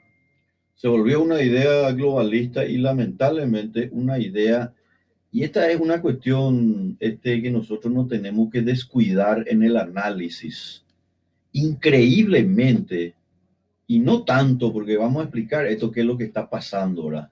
Se 0.74 0.88
volvió 0.88 1.22
una 1.22 1.42
idea 1.42 1.92
globalista 1.92 2.64
y 2.64 2.78
lamentablemente 2.78 3.90
una 3.92 4.18
idea, 4.18 4.72
y 5.30 5.42
esta 5.42 5.70
es 5.70 5.78
una 5.78 6.00
cuestión 6.00 6.96
este, 6.98 7.42
que 7.42 7.50
nosotros 7.50 7.92
no 7.92 8.06
tenemos 8.06 8.50
que 8.50 8.62
descuidar 8.62 9.44
en 9.48 9.62
el 9.62 9.76
análisis. 9.76 10.82
Increíblemente, 11.52 13.14
y 13.86 13.98
no 13.98 14.24
tanto, 14.24 14.72
porque 14.72 14.96
vamos 14.96 15.20
a 15.20 15.24
explicar 15.24 15.66
esto, 15.66 15.92
qué 15.92 16.00
es 16.00 16.06
lo 16.06 16.16
que 16.16 16.24
está 16.24 16.48
pasando 16.48 17.02
ahora. 17.02 17.30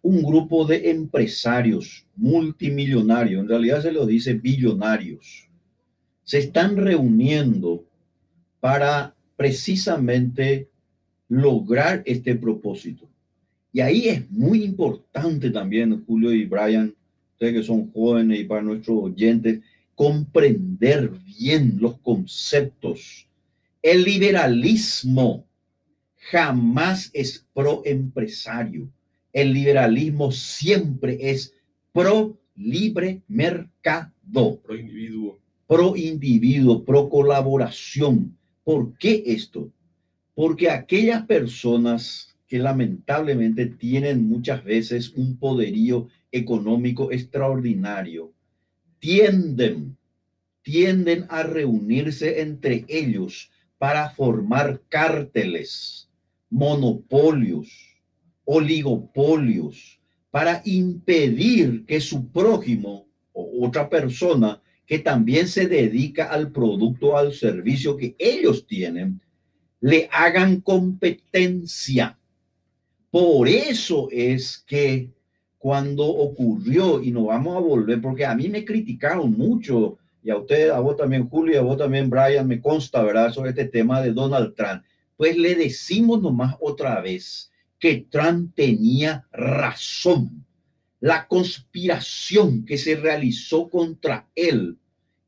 Un 0.00 0.22
grupo 0.22 0.64
de 0.64 0.90
empresarios 0.90 2.06
multimillonarios, 2.16 3.42
en 3.42 3.48
realidad 3.48 3.82
se 3.82 3.92
lo 3.92 4.06
dice 4.06 4.32
billonarios, 4.32 5.46
se 6.24 6.38
están 6.38 6.76
reuniendo 6.76 7.84
para 8.62 9.12
precisamente 9.34 10.68
lograr 11.28 12.00
este 12.06 12.36
propósito. 12.36 13.08
Y 13.72 13.80
ahí 13.80 14.08
es 14.08 14.30
muy 14.30 14.62
importante 14.62 15.50
también, 15.50 16.04
Julio 16.06 16.32
y 16.32 16.44
Brian, 16.44 16.94
ustedes 17.32 17.54
que 17.54 17.62
son 17.64 17.90
jóvenes 17.90 18.38
y 18.38 18.44
para 18.44 18.62
nuestros 18.62 19.02
oyentes, 19.02 19.58
comprender 19.96 21.10
bien 21.36 21.78
los 21.80 21.98
conceptos. 21.98 23.26
El 23.82 24.04
liberalismo 24.04 25.44
jamás 26.30 27.10
es 27.12 27.44
pro 27.52 27.82
empresario. 27.84 28.88
El 29.32 29.54
liberalismo 29.54 30.30
siempre 30.30 31.18
es 31.20 31.52
pro 31.90 32.38
libre 32.54 33.22
mercado. 33.26 34.60
Pro 34.62 34.76
individuo. 34.76 35.40
Pro 35.66 35.96
individuo, 35.96 36.84
pro 36.84 37.08
colaboración. 37.08 38.36
¿Por 38.64 38.96
qué 38.98 39.22
esto? 39.26 39.70
Porque 40.34 40.70
aquellas 40.70 41.26
personas 41.26 42.36
que 42.46 42.58
lamentablemente 42.58 43.66
tienen 43.66 44.28
muchas 44.28 44.62
veces 44.62 45.10
un 45.16 45.38
poderío 45.38 46.08
económico 46.30 47.10
extraordinario, 47.10 48.32
tienden, 48.98 49.96
tienden 50.62 51.26
a 51.28 51.42
reunirse 51.42 52.40
entre 52.40 52.84
ellos 52.88 53.50
para 53.78 54.10
formar 54.10 54.82
cárteles, 54.88 56.08
monopolios, 56.50 57.68
oligopolios, 58.44 59.98
para 60.30 60.62
impedir 60.64 61.84
que 61.84 62.00
su 62.00 62.28
prójimo 62.28 63.06
o 63.32 63.66
otra 63.66 63.88
persona 63.88 64.60
que 64.92 64.98
también 64.98 65.48
se 65.48 65.68
dedica 65.68 66.26
al 66.26 66.52
producto, 66.52 67.16
al 67.16 67.32
servicio 67.32 67.96
que 67.96 68.14
ellos 68.18 68.66
tienen, 68.66 69.22
le 69.80 70.06
hagan 70.12 70.60
competencia. 70.60 72.18
Por 73.10 73.48
eso 73.48 74.08
es 74.12 74.62
que 74.66 75.08
cuando 75.56 76.04
ocurrió, 76.04 77.02
y 77.02 77.10
nos 77.10 77.28
vamos 77.28 77.56
a 77.56 77.60
volver, 77.60 78.02
porque 78.02 78.26
a 78.26 78.34
mí 78.34 78.50
me 78.50 78.66
criticaron 78.66 79.32
mucho, 79.32 79.96
y 80.22 80.28
a 80.28 80.36
usted, 80.36 80.68
a 80.68 80.80
vos 80.80 80.98
también, 80.98 81.26
Julio, 81.26 81.60
a 81.60 81.62
vos 81.62 81.78
también, 81.78 82.10
Brian, 82.10 82.46
me 82.46 82.60
consta, 82.60 83.02
¿verdad?, 83.02 83.32
sobre 83.32 83.48
este 83.48 83.64
tema 83.64 84.02
de 84.02 84.12
Donald 84.12 84.54
Trump. 84.54 84.82
Pues 85.16 85.38
le 85.38 85.54
decimos 85.54 86.20
nomás 86.20 86.54
otra 86.60 87.00
vez 87.00 87.50
que 87.78 88.06
Trump 88.10 88.54
tenía 88.54 89.26
razón. 89.32 90.44
La 91.00 91.26
conspiración 91.26 92.66
que 92.66 92.76
se 92.76 92.94
realizó 92.94 93.70
contra 93.70 94.28
él, 94.34 94.76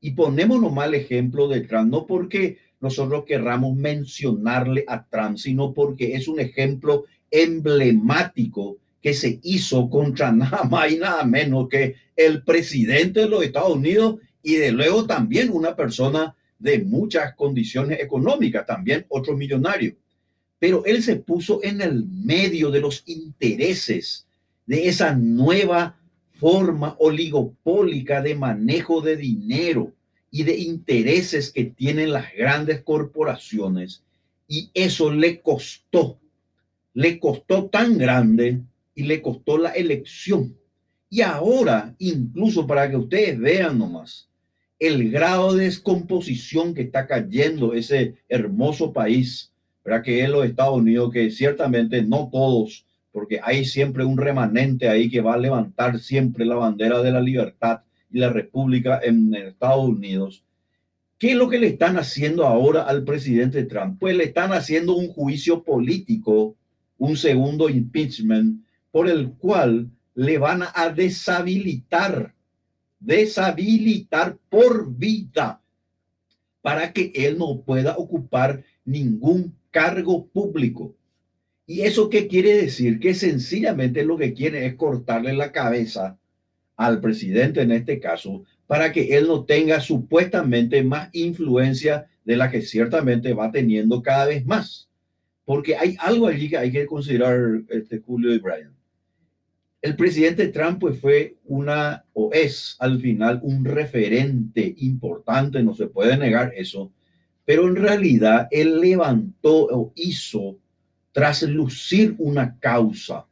y 0.04 0.10
ponemos 0.10 0.60
nomás 0.60 0.88
el 0.88 0.96
ejemplo 0.96 1.48
de 1.48 1.62
Trump, 1.62 1.90
no 1.90 2.06
porque 2.06 2.58
nosotros 2.78 3.24
querramos 3.24 3.74
mencionarle 3.74 4.84
a 4.86 5.02
Trump, 5.06 5.38
sino 5.38 5.72
porque 5.72 6.14
es 6.14 6.28
un 6.28 6.40
ejemplo 6.40 7.06
emblemático 7.30 8.76
que 9.00 9.14
se 9.14 9.40
hizo 9.42 9.88
contra 9.88 10.30
nada 10.44 10.64
más 10.64 10.92
y 10.92 10.98
nada 10.98 11.24
menos 11.24 11.70
que 11.70 11.94
el 12.16 12.42
presidente 12.42 13.20
de 13.20 13.30
los 13.30 13.42
Estados 13.42 13.76
Unidos 13.76 14.16
y 14.42 14.56
de 14.56 14.72
luego 14.72 15.06
también 15.06 15.48
una 15.50 15.74
persona 15.74 16.36
de 16.58 16.80
muchas 16.80 17.34
condiciones 17.34 17.98
económicas, 17.98 18.66
también 18.66 19.06
otro 19.08 19.34
millonario. 19.34 19.96
Pero 20.58 20.84
él 20.84 21.02
se 21.02 21.16
puso 21.16 21.60
en 21.62 21.80
el 21.80 22.04
medio 22.04 22.70
de 22.70 22.80
los 22.82 23.04
intereses 23.06 24.26
de 24.66 24.86
esa 24.86 25.14
nueva 25.14 25.96
forma 26.44 26.94
oligopólica 26.98 28.20
de 28.20 28.34
manejo 28.34 29.00
de 29.00 29.16
dinero 29.16 29.94
y 30.30 30.42
de 30.42 30.58
intereses 30.58 31.50
que 31.50 31.64
tienen 31.64 32.12
las 32.12 32.34
grandes 32.36 32.82
corporaciones. 32.82 34.02
Y 34.46 34.68
eso 34.74 35.10
le 35.10 35.40
costó, 35.40 36.18
le 36.92 37.18
costó 37.18 37.64
tan 37.70 37.96
grande 37.96 38.60
y 38.94 39.04
le 39.04 39.22
costó 39.22 39.56
la 39.56 39.70
elección. 39.70 40.54
Y 41.08 41.22
ahora, 41.22 41.94
incluso 41.98 42.66
para 42.66 42.90
que 42.90 42.98
ustedes 42.98 43.38
vean 43.38 43.78
nomás, 43.78 44.28
el 44.78 45.10
grado 45.10 45.54
de 45.54 45.64
descomposición 45.64 46.74
que 46.74 46.82
está 46.82 47.06
cayendo 47.06 47.72
ese 47.72 48.16
hermoso 48.28 48.92
país, 48.92 49.50
para 49.82 50.02
que 50.02 50.22
es 50.22 50.28
los 50.28 50.44
Estados 50.44 50.76
Unidos, 50.76 51.10
que 51.10 51.30
ciertamente 51.30 52.02
no 52.02 52.28
todos, 52.30 52.84
porque 53.14 53.38
hay 53.40 53.64
siempre 53.64 54.04
un 54.04 54.18
remanente 54.18 54.88
ahí 54.88 55.08
que 55.08 55.20
va 55.20 55.34
a 55.34 55.38
levantar 55.38 56.00
siempre 56.00 56.44
la 56.44 56.56
bandera 56.56 57.00
de 57.00 57.12
la 57.12 57.20
libertad 57.20 57.82
y 58.10 58.18
la 58.18 58.28
república 58.28 58.98
en 59.00 59.32
Estados 59.36 59.88
Unidos. 59.88 60.42
¿Qué 61.16 61.30
es 61.30 61.36
lo 61.36 61.48
que 61.48 61.60
le 61.60 61.68
están 61.68 61.96
haciendo 61.96 62.44
ahora 62.44 62.82
al 62.82 63.04
presidente 63.04 63.62
Trump? 63.66 64.00
Pues 64.00 64.16
le 64.16 64.24
están 64.24 64.52
haciendo 64.52 64.96
un 64.96 65.06
juicio 65.06 65.62
político, 65.62 66.56
un 66.98 67.16
segundo 67.16 67.68
impeachment, 67.68 68.64
por 68.90 69.08
el 69.08 69.30
cual 69.34 69.88
le 70.16 70.38
van 70.38 70.64
a 70.74 70.88
deshabilitar, 70.88 72.34
deshabilitar 72.98 74.38
por 74.48 74.92
vida, 74.92 75.62
para 76.62 76.92
que 76.92 77.12
él 77.14 77.38
no 77.38 77.60
pueda 77.60 77.96
ocupar 77.96 78.64
ningún 78.84 79.54
cargo 79.70 80.26
público. 80.26 80.96
¿Y 81.66 81.82
eso 81.82 82.10
qué 82.10 82.28
quiere 82.28 82.56
decir? 82.56 83.00
Que 83.00 83.14
sencillamente 83.14 84.04
lo 84.04 84.18
que 84.18 84.34
quiere 84.34 84.66
es 84.66 84.74
cortarle 84.74 85.32
la 85.32 85.52
cabeza 85.52 86.18
al 86.76 87.00
presidente 87.00 87.62
en 87.62 87.72
este 87.72 88.00
caso, 88.00 88.44
para 88.66 88.92
que 88.92 89.16
él 89.16 89.26
no 89.26 89.44
tenga 89.44 89.80
supuestamente 89.80 90.82
más 90.82 91.08
influencia 91.12 92.06
de 92.24 92.36
la 92.36 92.50
que 92.50 92.62
ciertamente 92.62 93.32
va 93.32 93.50
teniendo 93.50 94.02
cada 94.02 94.26
vez 94.26 94.44
más. 94.44 94.88
Porque 95.44 95.76
hay 95.76 95.96
algo 96.00 96.26
allí 96.26 96.48
que 96.48 96.56
hay 96.56 96.72
que 96.72 96.86
considerar, 96.86 97.62
este, 97.68 97.98
Julio 98.00 98.34
y 98.34 98.38
Brian. 98.38 98.74
El 99.82 99.96
presidente 99.96 100.48
Trump 100.48 100.80
pues, 100.80 100.98
fue 100.98 101.36
una, 101.44 102.04
o 102.14 102.30
es 102.32 102.76
al 102.78 102.98
final, 103.00 103.40
un 103.42 103.64
referente 103.64 104.74
importante, 104.78 105.62
no 105.62 105.74
se 105.74 105.86
puede 105.86 106.16
negar 106.16 106.52
eso, 106.56 106.90
pero 107.44 107.68
en 107.68 107.76
realidad 107.76 108.48
él 108.50 108.80
levantó 108.80 109.66
o 109.66 109.92
hizo 109.94 110.58
traslucir 111.14 112.16
una 112.18 112.58
causa 112.58 113.26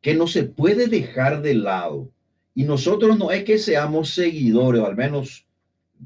que 0.00 0.14
no 0.14 0.26
se 0.26 0.44
puede 0.44 0.86
dejar 0.88 1.42
de 1.42 1.54
lado 1.54 2.10
y 2.54 2.64
nosotros 2.64 3.18
no 3.18 3.30
es 3.30 3.44
que 3.44 3.58
seamos 3.58 4.14
seguidores, 4.14 4.80
o 4.80 4.86
al 4.86 4.96
menos 4.96 5.46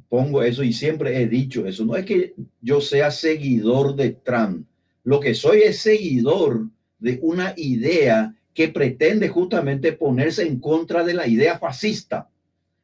pongo 0.08 0.42
eso 0.42 0.64
y 0.64 0.72
siempre 0.72 1.22
he 1.22 1.28
dicho 1.28 1.66
eso, 1.66 1.84
no 1.84 1.94
es 1.94 2.04
que 2.04 2.34
yo 2.60 2.80
sea 2.80 3.12
seguidor 3.12 3.94
de 3.94 4.10
Trump. 4.10 4.66
Lo 5.04 5.20
que 5.20 5.34
soy 5.34 5.60
es 5.60 5.78
seguidor 5.78 6.68
de 6.98 7.20
una 7.22 7.54
idea 7.56 8.34
que 8.52 8.68
pretende 8.68 9.28
justamente 9.28 9.92
ponerse 9.92 10.48
en 10.48 10.58
contra 10.58 11.04
de 11.04 11.14
la 11.14 11.28
idea 11.28 11.60
fascista, 11.60 12.28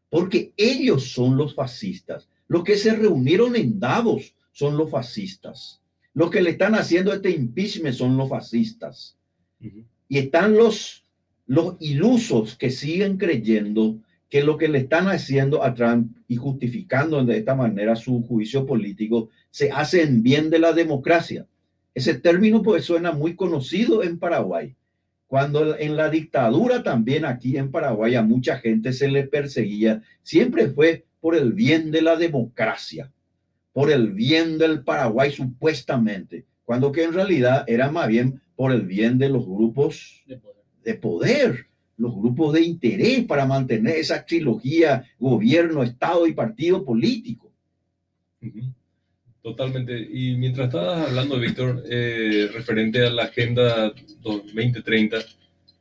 porque 0.09 0.53
ellos 0.57 1.11
son 1.11 1.37
los 1.37 1.57
fascistas. 1.57 2.29
Los 2.47 2.63
que 2.63 2.77
se 2.77 2.95
reunieron 2.95 3.57
en 3.57 3.81
Davos 3.81 4.37
son 4.53 4.77
los 4.77 4.89
fascistas. 4.89 5.81
Los 6.15 6.31
que 6.31 6.41
le 6.41 6.51
están 6.51 6.75
haciendo 6.75 7.13
este 7.13 7.31
impeachment 7.31 7.95
son 7.95 8.17
los 8.17 8.29
fascistas. 8.29 9.17
Y 10.09 10.19
están 10.19 10.57
los 10.57 11.05
los 11.47 11.77
ilusos 11.81 12.57
que 12.57 12.71
siguen 12.71 13.19
creyendo 13.19 13.99
que 14.29 14.43
lo 14.43 14.57
que 14.57 14.69
le 14.69 14.79
están 14.79 15.09
haciendo 15.09 15.63
a 15.63 15.75
Trump 15.75 16.17
y 16.27 16.37
justificando 16.37 17.23
de 17.25 17.39
esta 17.39 17.55
manera 17.55 17.95
su 17.95 18.23
juicio 18.23 18.67
político 18.67 19.29
se 19.51 19.71
hace 19.71 20.03
en 20.03 20.23
bien 20.23 20.51
de 20.51 20.59
la 20.59 20.73
democracia. 20.73 21.47
Ese 21.95 22.15
término 22.15 22.63
pues 22.63 22.85
suena 22.85 23.13
muy 23.13 23.37
conocido 23.37 24.03
en 24.03 24.19
Paraguay. 24.19 24.75
Cuando 25.27 25.77
en 25.79 25.97
la 25.97 26.11
dictadura 26.11 26.83
también 26.83 27.25
aquí 27.25 27.57
en 27.57 27.71
Paraguay 27.71 28.15
a 28.15 28.23
mucha 28.23 28.59
gente 28.59 28.93
se 28.93 29.09
le 29.09 29.25
perseguía, 29.25 30.03
siempre 30.23 30.69
fue 30.69 31.05
por 31.21 31.37
el 31.37 31.53
bien 31.53 31.91
de 31.91 32.03
la 32.03 32.17
democracia, 32.17 33.11
por 33.75 33.91
el 33.91 34.13
bien 34.13 34.57
del 34.57 34.83
Paraguay 34.83 35.31
supuestamente, 35.31 36.47
cuando 36.65 36.93
que 36.93 37.03
en 37.03 37.13
realidad 37.13 37.65
era 37.67 37.91
más 37.91 38.09
bien 38.09 38.41
por 38.57 38.73
el 38.73 38.83
bien 38.83 39.19
de 39.19 39.29
los 39.29 39.45
grupos 39.45 40.23
de 40.27 40.39
poder, 40.39 40.63
de 40.85 40.95
poder 40.95 41.67
los 41.97 42.15
grupos 42.15 42.55
de 42.55 42.63
interés 42.63 43.25
para 43.25 43.47
mantener 43.47 43.97
esa 43.97 44.25
trilogía 44.25 45.05
gobierno, 45.19 45.83
Estado 45.83 46.27
y 46.27 46.33
partido 46.33 46.85
político. 46.85 47.53
Totalmente. 49.43 50.09
Y 50.11 50.37
mientras 50.37 50.69
estabas 50.69 51.09
hablando, 51.09 51.39
Víctor, 51.39 51.83
eh, 51.89 52.49
referente 52.53 53.05
a 53.05 53.11
la 53.11 53.25
Agenda 53.25 53.93
2030, 54.23 55.19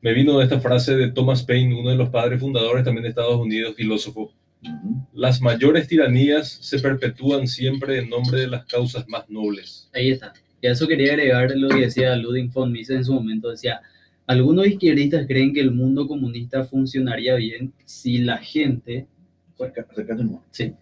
me 0.01 0.13
vino 0.13 0.41
esta 0.41 0.59
frase 0.59 0.95
de 0.95 1.11
Thomas 1.11 1.43
Paine, 1.43 1.79
uno 1.79 1.89
de 1.89 1.95
los 1.95 2.09
padres 2.09 2.39
fundadores 2.39 2.83
también 2.83 3.03
de 3.03 3.09
Estados 3.09 3.39
Unidos, 3.39 3.75
filósofo. 3.75 4.33
Las 5.13 5.41
mayores 5.41 5.87
tiranías 5.87 6.49
se 6.61 6.79
perpetúan 6.79 7.47
siempre 7.47 7.99
en 7.99 8.09
nombre 8.09 8.41
de 8.41 8.47
las 8.47 8.65
causas 8.65 9.07
más 9.07 9.29
nobles. 9.29 9.89
Ahí 9.93 10.11
está. 10.11 10.33
Y 10.61 10.67
a 10.67 10.71
eso 10.71 10.87
quería 10.87 11.11
agregar 11.11 11.51
lo 11.55 11.69
que 11.69 11.81
decía 11.81 12.15
Ludwig 12.15 12.51
von 12.51 12.71
Mises 12.71 12.97
en 12.97 13.05
su 13.05 13.13
momento. 13.13 13.49
Decía, 13.49 13.81
algunos 14.25 14.65
izquierdistas 14.67 15.27
creen 15.27 15.53
que 15.53 15.59
el 15.59 15.71
mundo 15.71 16.07
comunista 16.07 16.63
funcionaría 16.63 17.35
bien 17.35 17.73
si 17.85 18.19
la 18.19 18.37
gente... 18.37 19.07
Sí. 20.51 20.73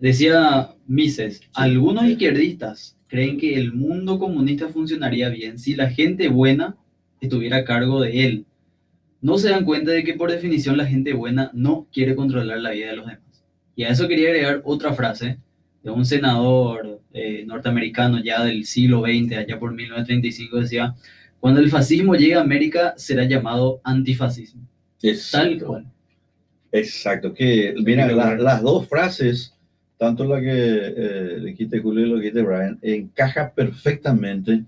Decía 0.00 0.70
Mises, 0.86 1.42
algunos 1.54 2.04
izquierdistas 2.06 2.96
creen 3.06 3.38
que 3.38 3.56
el 3.56 3.72
mundo 3.72 4.18
comunista 4.18 4.68
funcionaría 4.68 5.28
bien 5.28 5.58
si 5.58 5.74
la 5.74 5.90
gente 5.90 6.28
buena 6.28 6.76
estuviera 7.20 7.58
a 7.58 7.64
cargo 7.64 8.00
de 8.00 8.26
él. 8.26 8.46
No 9.20 9.38
se 9.38 9.50
dan 9.50 9.64
cuenta 9.64 9.90
de 9.90 10.04
que 10.04 10.14
por 10.14 10.30
definición 10.30 10.76
la 10.76 10.86
gente 10.86 11.12
buena 11.12 11.50
no 11.52 11.86
quiere 11.92 12.14
controlar 12.14 12.58
la 12.58 12.70
vida 12.70 12.88
de 12.88 12.96
los 12.96 13.06
demás. 13.06 13.44
Y 13.74 13.84
a 13.84 13.90
eso 13.90 14.08
quería 14.08 14.28
agregar 14.28 14.62
otra 14.64 14.94
frase 14.94 15.38
de 15.82 15.90
un 15.90 16.04
senador 16.04 17.00
eh, 17.12 17.44
norteamericano 17.46 18.22
ya 18.22 18.44
del 18.44 18.64
siglo 18.64 19.02
XX, 19.02 19.38
allá 19.38 19.58
por 19.58 19.72
1935, 19.72 20.60
decía, 20.60 20.94
cuando 21.40 21.60
el 21.60 21.70
fascismo 21.70 22.14
llegue 22.14 22.34
a 22.34 22.40
América 22.40 22.94
será 22.96 23.24
llamado 23.24 23.80
antifascismo. 23.84 24.66
Exacto. 25.02 25.72
Tal 25.72 25.86
Exacto, 26.72 27.32
que 27.32 27.74
mira, 27.78 28.06
las 28.36 28.62
dos 28.62 28.88
frases, 28.88 29.54
tanto 29.96 30.24
la 30.24 30.40
que 30.40 30.50
eh, 30.50 31.40
dijiste 31.44 31.80
Julio 31.80 32.06
y 32.06 32.08
lo 32.08 32.16
que 32.16 32.22
dijiste 32.22 32.42
Brian, 32.42 32.78
encaja 32.82 33.52
perfectamente 33.54 34.64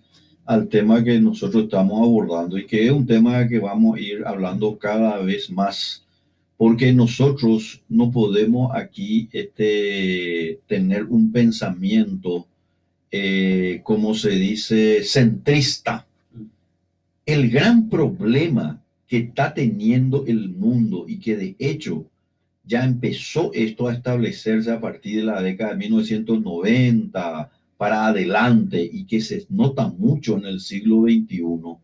al 0.48 0.66
tema 0.66 1.04
que 1.04 1.20
nosotros 1.20 1.64
estamos 1.64 2.00
abordando 2.00 2.56
y 2.56 2.64
que 2.64 2.86
es 2.86 2.90
un 2.90 3.06
tema 3.06 3.46
que 3.46 3.58
vamos 3.58 3.98
a 3.98 4.00
ir 4.00 4.22
hablando 4.24 4.78
cada 4.78 5.18
vez 5.18 5.50
más, 5.50 6.06
porque 6.56 6.90
nosotros 6.90 7.82
no 7.86 8.10
podemos 8.10 8.74
aquí 8.74 9.28
este, 9.30 10.58
tener 10.66 11.04
un 11.04 11.30
pensamiento, 11.30 12.46
eh, 13.10 13.82
como 13.84 14.14
se 14.14 14.30
dice, 14.30 15.04
centrista. 15.04 16.06
El 17.26 17.50
gran 17.50 17.90
problema 17.90 18.82
que 19.06 19.18
está 19.18 19.52
teniendo 19.52 20.24
el 20.26 20.48
mundo 20.48 21.04
y 21.06 21.18
que 21.18 21.36
de 21.36 21.56
hecho 21.58 22.06
ya 22.64 22.84
empezó 22.84 23.52
esto 23.52 23.86
a 23.86 23.92
establecerse 23.92 24.70
a 24.70 24.80
partir 24.80 25.18
de 25.18 25.24
la 25.24 25.42
década 25.42 25.72
de 25.72 25.76
1990 25.76 27.50
para 27.78 28.08
adelante 28.08 28.82
y 28.92 29.04
que 29.04 29.20
se 29.22 29.46
nota 29.48 29.88
mucho 29.88 30.36
en 30.36 30.44
el 30.44 30.60
siglo 30.60 31.02
XXI, 31.04 31.78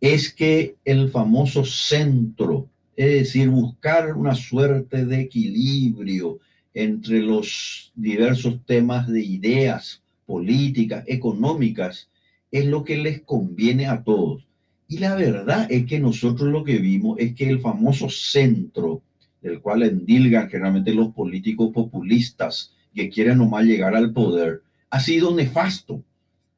es 0.00 0.32
que 0.32 0.76
el 0.84 1.10
famoso 1.10 1.64
centro, 1.64 2.68
es 2.96 3.10
decir, 3.10 3.50
buscar 3.50 4.16
una 4.16 4.34
suerte 4.34 5.04
de 5.04 5.20
equilibrio 5.20 6.38
entre 6.72 7.20
los 7.20 7.92
diversos 7.94 8.60
temas 8.64 9.08
de 9.08 9.22
ideas 9.22 10.00
políticas, 10.26 11.04
económicas, 11.08 12.08
es 12.50 12.66
lo 12.66 12.84
que 12.84 12.96
les 12.96 13.20
conviene 13.22 13.86
a 13.86 14.02
todos. 14.02 14.46
Y 14.88 14.98
la 14.98 15.16
verdad 15.16 15.66
es 15.70 15.86
que 15.86 15.98
nosotros 15.98 16.50
lo 16.50 16.62
que 16.62 16.78
vimos 16.78 17.18
es 17.18 17.34
que 17.34 17.48
el 17.48 17.60
famoso 17.60 18.08
centro, 18.08 19.02
del 19.42 19.60
cual 19.60 19.82
endilgan 19.82 20.48
generalmente 20.48 20.94
los 20.94 21.12
políticos 21.12 21.72
populistas 21.72 22.72
que 22.94 23.10
quieren 23.10 23.38
nomás 23.38 23.64
llegar 23.64 23.96
al 23.96 24.12
poder, 24.12 24.62
ha 24.96 25.00
sido 25.00 25.34
nefasto. 25.34 26.02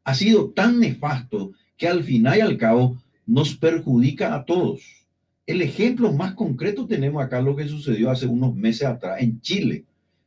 Ha 0.05 0.15
sido 0.15 0.51
tan 0.51 0.79
nefasto 0.79 1.55
que 1.77 1.89
al 1.89 2.05
final 2.05 2.39
y 2.39 2.41
al 2.41 2.57
cabo 2.57 3.03
nos 3.27 3.57
perjudica 3.57 4.33
a 4.33 4.45
todos. 4.45 4.81
El 5.45 5.61
ejemplo 5.61 6.13
más 6.13 6.35
concreto 6.35 6.87
tenemos 6.87 7.21
acá 7.21 7.41
lo 7.43 7.57
que 7.57 7.67
sucedió 7.67 8.13
hace 8.13 8.27
unos 8.27 8.55
meses 8.55 8.87
atrás 8.87 9.21
en 9.21 9.41
Chile, 9.41 9.87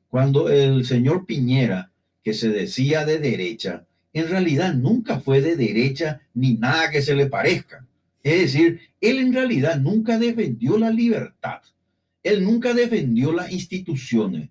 cuando 0.09 0.49
el 0.49 0.85
señor 0.85 1.25
Piñera, 1.25 1.89
que 2.21 2.33
se 2.33 2.49
decía 2.49 3.05
de 3.05 3.17
derecha, 3.17 3.85
en 4.11 4.27
realidad 4.27 4.73
nunca 4.73 5.21
fue 5.21 5.39
de 5.39 5.55
derecha 5.55 6.19
ni 6.33 6.55
nada 6.55 6.91
que 6.91 7.01
se 7.01 7.15
le 7.15 7.27
parezca. 7.27 7.85
Es 8.23 8.41
decir, 8.41 8.81
él 8.99 9.19
en 9.19 9.31
realidad 9.31 9.79
nunca 9.79 10.19
defendió 10.19 10.77
la 10.77 10.89
libertad, 10.89 11.61
él 12.23 12.43
nunca 12.43 12.73
defendió 12.73 13.31
las 13.31 13.53
instituciones. 13.53 14.49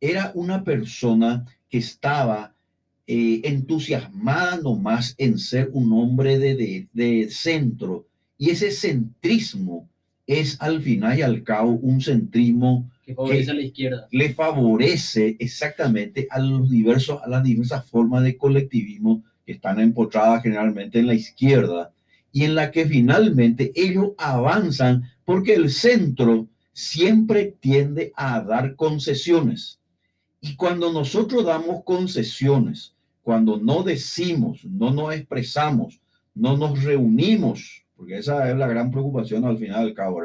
Era 0.00 0.32
una 0.34 0.64
persona 0.64 1.44
que 1.68 1.76
estaba 1.76 2.54
eh, 3.06 3.40
entusiasmada 3.44 4.58
nomás 4.58 5.14
en 5.18 5.38
ser 5.38 5.70
un 5.72 5.92
hombre 5.92 6.38
de, 6.38 6.88
de 6.92 7.30
centro. 7.30 8.06
Y 8.38 8.50
ese 8.50 8.70
centrismo 8.70 9.88
es 10.26 10.60
al 10.60 10.80
final 10.82 11.18
y 11.18 11.22
al 11.22 11.42
cabo 11.42 11.72
un 11.72 12.00
centrismo 12.00 12.90
que 13.04 13.14
favorece 13.14 13.50
a 13.50 13.54
la 13.54 13.62
izquierda. 13.62 14.08
Le 14.10 14.34
favorece 14.34 15.36
exactamente 15.38 16.26
a, 16.30 16.38
los 16.38 16.70
diversos, 16.70 17.20
a 17.22 17.28
las 17.28 17.42
diversas 17.42 17.88
formas 17.88 18.22
de 18.22 18.36
colectivismo 18.36 19.24
que 19.44 19.52
están 19.52 19.80
empotradas 19.80 20.42
generalmente 20.42 21.00
en 21.00 21.08
la 21.08 21.14
izquierda 21.14 21.92
y 22.32 22.44
en 22.44 22.54
la 22.54 22.70
que 22.70 22.86
finalmente 22.86 23.72
ellos 23.74 24.12
avanzan 24.16 25.02
porque 25.24 25.54
el 25.54 25.70
centro 25.70 26.48
siempre 26.72 27.54
tiende 27.60 28.12
a 28.16 28.40
dar 28.42 28.76
concesiones. 28.76 29.80
Y 30.40 30.56
cuando 30.56 30.92
nosotros 30.92 31.44
damos 31.44 31.84
concesiones, 31.84 32.91
cuando 33.22 33.56
no 33.56 33.82
decimos, 33.82 34.64
no 34.64 34.90
nos 34.92 35.14
expresamos, 35.14 36.00
no 36.34 36.56
nos 36.56 36.82
reunimos, 36.82 37.84
porque 37.96 38.18
esa 38.18 38.50
es 38.50 38.56
la 38.56 38.66
gran 38.66 38.90
preocupación 38.90 39.44
al 39.44 39.58
final 39.58 39.84
del 39.84 39.94
cabo, 39.94 40.22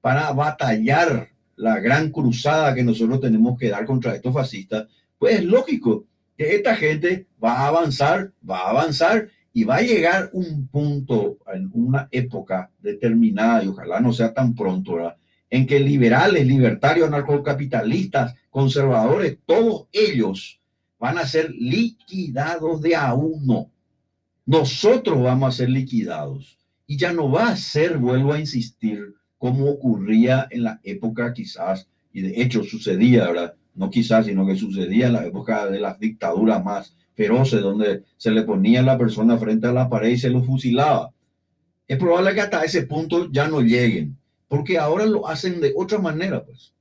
para 0.00 0.32
batallar 0.32 1.28
la 1.56 1.80
gran 1.80 2.10
cruzada 2.10 2.74
que 2.74 2.84
nosotros 2.84 3.20
tenemos 3.20 3.58
que 3.58 3.68
dar 3.68 3.84
contra 3.84 4.14
estos 4.14 4.32
fascistas, 4.32 4.86
pues 5.18 5.36
es 5.36 5.44
lógico 5.44 6.06
que 6.36 6.54
esta 6.54 6.76
gente 6.76 7.26
va 7.42 7.54
a 7.54 7.66
avanzar, 7.66 8.32
va 8.48 8.60
a 8.60 8.70
avanzar 8.70 9.28
y 9.52 9.64
va 9.64 9.76
a 9.76 9.82
llegar 9.82 10.30
un 10.32 10.68
punto 10.68 11.38
en 11.52 11.68
una 11.74 12.08
época 12.12 12.70
determinada, 12.80 13.64
y 13.64 13.68
ojalá 13.68 14.00
no 14.00 14.12
sea 14.12 14.32
tan 14.32 14.54
pronto, 14.54 14.96
en 15.50 15.66
que 15.66 15.80
liberales, 15.80 16.46
libertarios, 16.46 17.10
narcocapitalistas, 17.10 18.36
conservadores, 18.50 19.38
todos 19.44 19.88
ellos 19.92 20.57
van 20.98 21.18
a 21.18 21.26
ser 21.26 21.50
liquidados 21.50 22.80
de 22.82 22.96
a 22.96 23.14
uno. 23.14 23.70
Nosotros 24.46 25.22
vamos 25.22 25.54
a 25.54 25.56
ser 25.56 25.70
liquidados. 25.70 26.58
Y 26.86 26.96
ya 26.96 27.12
no 27.12 27.30
va 27.30 27.48
a 27.48 27.56
ser, 27.56 27.98
vuelvo 27.98 28.32
a 28.32 28.40
insistir, 28.40 29.14
como 29.36 29.70
ocurría 29.70 30.46
en 30.50 30.64
la 30.64 30.80
época 30.82 31.32
quizás, 31.32 31.88
y 32.12 32.22
de 32.22 32.42
hecho 32.42 32.64
sucedía, 32.64 33.26
¿verdad? 33.28 33.54
No 33.74 33.90
quizás, 33.90 34.26
sino 34.26 34.46
que 34.46 34.56
sucedía 34.56 35.08
en 35.08 35.12
la 35.12 35.26
época 35.26 35.66
de 35.66 35.78
las 35.78 36.00
dictaduras 36.00 36.64
más 36.64 36.96
feroces 37.14 37.60
donde 37.60 38.04
se 38.16 38.30
le 38.30 38.42
ponía 38.42 38.80
a 38.80 38.84
la 38.84 38.96
persona 38.96 39.36
frente 39.36 39.66
a 39.66 39.72
la 39.72 39.88
pared 39.88 40.10
y 40.10 40.18
se 40.18 40.30
lo 40.30 40.42
fusilaba. 40.42 41.12
Es 41.88 41.98
probable 41.98 42.32
que 42.32 42.42
hasta 42.42 42.64
ese 42.64 42.82
punto 42.86 43.28
ya 43.32 43.48
no 43.48 43.60
lleguen, 43.60 44.16
porque 44.46 44.78
ahora 44.78 45.04
lo 45.04 45.26
hacen 45.26 45.60
de 45.60 45.72
otra 45.76 45.98
manera, 45.98 46.44
pues. 46.44 46.72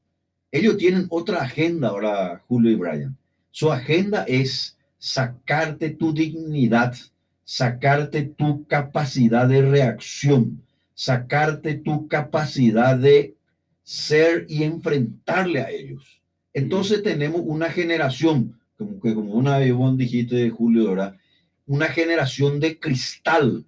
Ellos 0.52 0.78
tienen 0.78 1.08
otra 1.10 1.42
agenda 1.42 1.90
ahora, 1.90 2.44
Julio 2.48 2.72
y 2.72 2.76
Brian. 2.76 3.17
Su 3.60 3.72
agenda 3.72 4.24
es 4.28 4.78
sacarte 5.00 5.90
tu 5.90 6.14
dignidad, 6.14 6.96
sacarte 7.44 8.22
tu 8.22 8.68
capacidad 8.68 9.48
de 9.48 9.64
reacción, 9.64 10.62
sacarte 10.94 11.74
tu 11.74 12.08
capacidad 12.08 12.96
de 12.96 13.36
ser 13.82 14.46
y 14.48 14.62
enfrentarle 14.62 15.62
a 15.62 15.72
ellos. 15.72 16.22
Entonces 16.54 17.02
tenemos 17.02 17.42
una 17.44 17.72
generación 17.72 18.60
como 18.78 19.00
que 19.00 19.16
como 19.16 19.34
una 19.34 19.58
vez 19.58 19.74
dijiste, 19.96 20.52
Julio, 20.52 20.90
¿verdad? 20.90 21.18
Una 21.66 21.88
generación 21.88 22.60
de 22.60 22.80
cristal, 22.80 23.66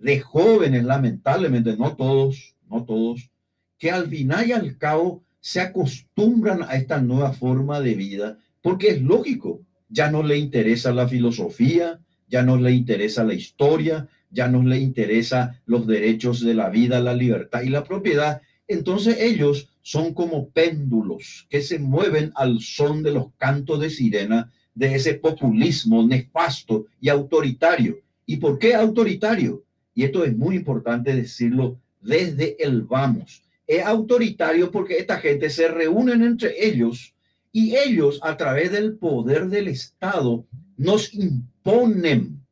de 0.00 0.18
jóvenes, 0.18 0.82
lamentablemente, 0.82 1.76
no 1.76 1.94
todos, 1.94 2.56
no 2.68 2.84
todos, 2.84 3.30
que 3.78 3.92
al 3.92 4.08
final 4.08 4.48
y 4.48 4.50
al 4.50 4.76
cabo 4.78 5.22
se 5.38 5.60
acostumbran 5.60 6.64
a 6.64 6.74
esta 6.74 7.00
nueva 7.00 7.32
forma 7.32 7.78
de 7.78 7.94
vida, 7.94 8.38
porque 8.62 8.88
es 8.90 9.02
lógico, 9.02 9.60
ya 9.88 10.10
no 10.10 10.22
le 10.22 10.38
interesa 10.38 10.92
la 10.92 11.08
filosofía, 11.08 12.00
ya 12.28 12.42
no 12.42 12.56
le 12.56 12.72
interesa 12.72 13.24
la 13.24 13.34
historia, 13.34 14.08
ya 14.30 14.48
no 14.48 14.62
le 14.62 14.78
interesa 14.78 15.60
los 15.66 15.86
derechos 15.86 16.42
de 16.42 16.54
la 16.54 16.70
vida, 16.70 17.00
la 17.00 17.14
libertad 17.14 17.62
y 17.62 17.68
la 17.68 17.84
propiedad. 17.84 18.40
Entonces 18.66 19.18
ellos 19.20 19.68
son 19.82 20.14
como 20.14 20.48
péndulos 20.48 21.46
que 21.50 21.60
se 21.60 21.78
mueven 21.78 22.32
al 22.36 22.60
son 22.60 23.02
de 23.02 23.12
los 23.12 23.26
cantos 23.36 23.80
de 23.80 23.90
sirena 23.90 24.50
de 24.74 24.94
ese 24.94 25.14
populismo 25.14 26.06
nefasto 26.06 26.86
y 27.00 27.10
autoritario. 27.10 27.98
¿Y 28.24 28.38
por 28.38 28.58
qué 28.58 28.74
autoritario? 28.74 29.64
Y 29.94 30.04
esto 30.04 30.24
es 30.24 30.34
muy 30.34 30.56
importante 30.56 31.14
decirlo 31.14 31.78
desde 32.00 32.56
el 32.64 32.82
vamos. 32.82 33.42
Es 33.66 33.84
autoritario 33.84 34.70
porque 34.70 34.96
esta 34.96 35.18
gente 35.18 35.50
se 35.50 35.68
reúnen 35.68 36.22
entre 36.22 36.66
ellos 36.66 37.11
y 37.52 37.76
ellos 37.76 38.18
a 38.22 38.36
través 38.36 38.72
del 38.72 38.96
poder 38.96 39.48
del 39.48 39.68
Estado 39.68 40.46
nos 40.76 41.12
imponen 41.12 42.42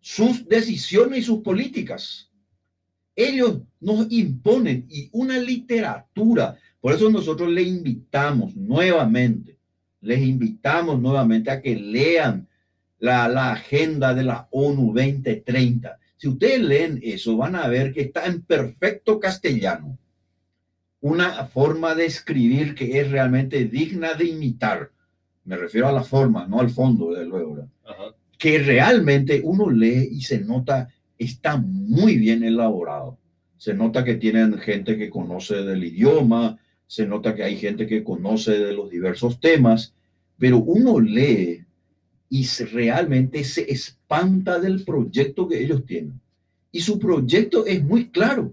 sus 0.00 0.46
decisiones 0.46 1.20
y 1.20 1.22
sus 1.22 1.40
políticas. 1.40 2.30
Ellos 3.16 3.62
nos 3.80 4.06
imponen 4.10 4.86
y 4.90 5.08
una 5.12 5.38
literatura. 5.38 6.58
Por 6.80 6.92
eso 6.94 7.10
nosotros 7.10 7.50
le 7.50 7.62
invitamos 7.62 8.54
nuevamente, 8.54 9.58
les 10.00 10.20
invitamos 10.20 11.00
nuevamente 11.00 11.50
a 11.50 11.62
que 11.62 11.76
lean 11.76 12.48
la, 12.98 13.28
la 13.28 13.52
agenda 13.52 14.14
de 14.14 14.24
la 14.24 14.48
ONU 14.50 14.92
2030. 14.94 15.98
Si 16.16 16.28
ustedes 16.28 16.60
leen 16.60 17.00
eso, 17.02 17.36
van 17.36 17.56
a 17.56 17.68
ver 17.68 17.92
que 17.92 18.02
está 18.02 18.26
en 18.26 18.42
perfecto 18.42 19.18
castellano. 19.18 19.98
Una 21.02 21.44
forma 21.44 21.94
de 21.94 22.06
escribir 22.06 22.74
que 22.74 22.98
es 22.98 23.10
realmente 23.10 23.66
digna 23.66 24.14
de 24.14 24.24
imitar. 24.24 24.90
Me 25.44 25.56
refiero 25.56 25.88
a 25.88 25.92
la 25.92 26.02
forma, 26.02 26.46
no 26.46 26.60
al 26.60 26.70
fondo, 26.70 27.12
de 27.12 27.26
luego. 27.26 27.68
Ajá 27.84 28.14
que 28.42 28.58
realmente 28.58 29.40
uno 29.44 29.70
lee 29.70 30.08
y 30.10 30.22
se 30.22 30.40
nota, 30.40 30.88
está 31.16 31.56
muy 31.56 32.16
bien 32.16 32.42
elaborado. 32.42 33.16
Se 33.56 33.72
nota 33.72 34.02
que 34.02 34.16
tienen 34.16 34.58
gente 34.58 34.98
que 34.98 35.10
conoce 35.10 35.62
del 35.62 35.84
idioma, 35.84 36.58
se 36.88 37.06
nota 37.06 37.36
que 37.36 37.44
hay 37.44 37.54
gente 37.54 37.86
que 37.86 38.02
conoce 38.02 38.58
de 38.58 38.72
los 38.72 38.90
diversos 38.90 39.38
temas, 39.38 39.94
pero 40.38 40.58
uno 40.58 40.98
lee 40.98 41.64
y 42.30 42.44
realmente 42.72 43.44
se 43.44 43.70
espanta 43.70 44.58
del 44.58 44.84
proyecto 44.84 45.46
que 45.46 45.62
ellos 45.62 45.86
tienen. 45.86 46.20
Y 46.72 46.80
su 46.80 46.98
proyecto 46.98 47.64
es 47.64 47.80
muy 47.84 48.08
claro. 48.08 48.52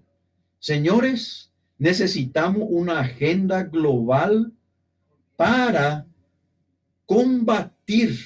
Señores, 0.59 1.48
necesitamos 1.79 2.67
una 2.69 2.99
agenda 2.99 3.63
global 3.63 4.51
para 5.35 6.05
combatir 7.05 8.19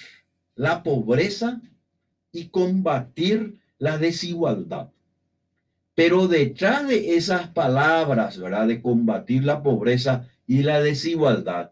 la 0.55 0.83
pobreza 0.83 1.61
y 2.31 2.49
combatir 2.49 3.59
la 3.77 3.97
desigualdad. 3.97 4.89
Pero 5.95 6.27
detrás 6.27 6.87
de 6.87 7.15
esas 7.15 7.47
palabras, 7.49 8.39
¿verdad? 8.39 8.67
De 8.67 8.81
combatir 8.81 9.45
la 9.45 9.61
pobreza 9.61 10.27
y 10.47 10.63
la 10.63 10.81
desigualdad, 10.81 11.71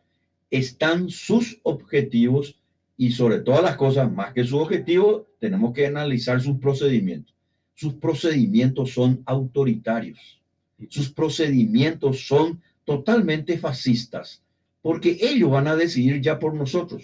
están 0.52 1.10
sus 1.10 1.60
objetivos 1.64 2.62
y 2.96 3.12
sobre 3.12 3.40
todas 3.40 3.64
las 3.64 3.78
cosas, 3.78 4.12
más 4.12 4.34
que 4.34 4.44
su 4.44 4.60
objetivo, 4.60 5.26
tenemos 5.40 5.74
que 5.74 5.88
analizar 5.88 6.40
sus 6.40 6.60
procedimientos. 6.60 7.34
Sus 7.74 7.96
procedimientos 7.96 8.94
son 8.94 9.24
autoritarios. 9.26 10.41
Sus 10.90 11.12
procedimientos 11.12 12.28
son 12.28 12.62
totalmente 12.86 13.58
fascistas, 13.58 14.42
porque 14.82 15.18
ellos 15.22 15.52
van 15.52 15.68
a 15.68 15.76
decidir 15.76 16.22
ya 16.22 16.40
por 16.40 16.54
nosotros. 16.54 17.04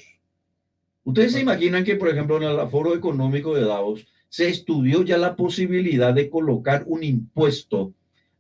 Ustedes 1.04 1.34
se 1.34 1.42
imaginan 1.42 1.84
que, 1.84 1.96
por 1.96 2.10
ejemplo, 2.10 2.38
en 2.38 2.44
el 2.44 2.68
foro 2.70 2.96
económico 2.96 3.56
de 3.56 3.66
Davos 3.66 4.06
se 4.30 4.50
estudió 4.50 5.04
ya 5.04 5.18
la 5.18 5.36
posibilidad 5.36 6.14
de 6.14 6.30
colocar 6.30 6.84
un 6.86 7.04
impuesto 7.04 7.94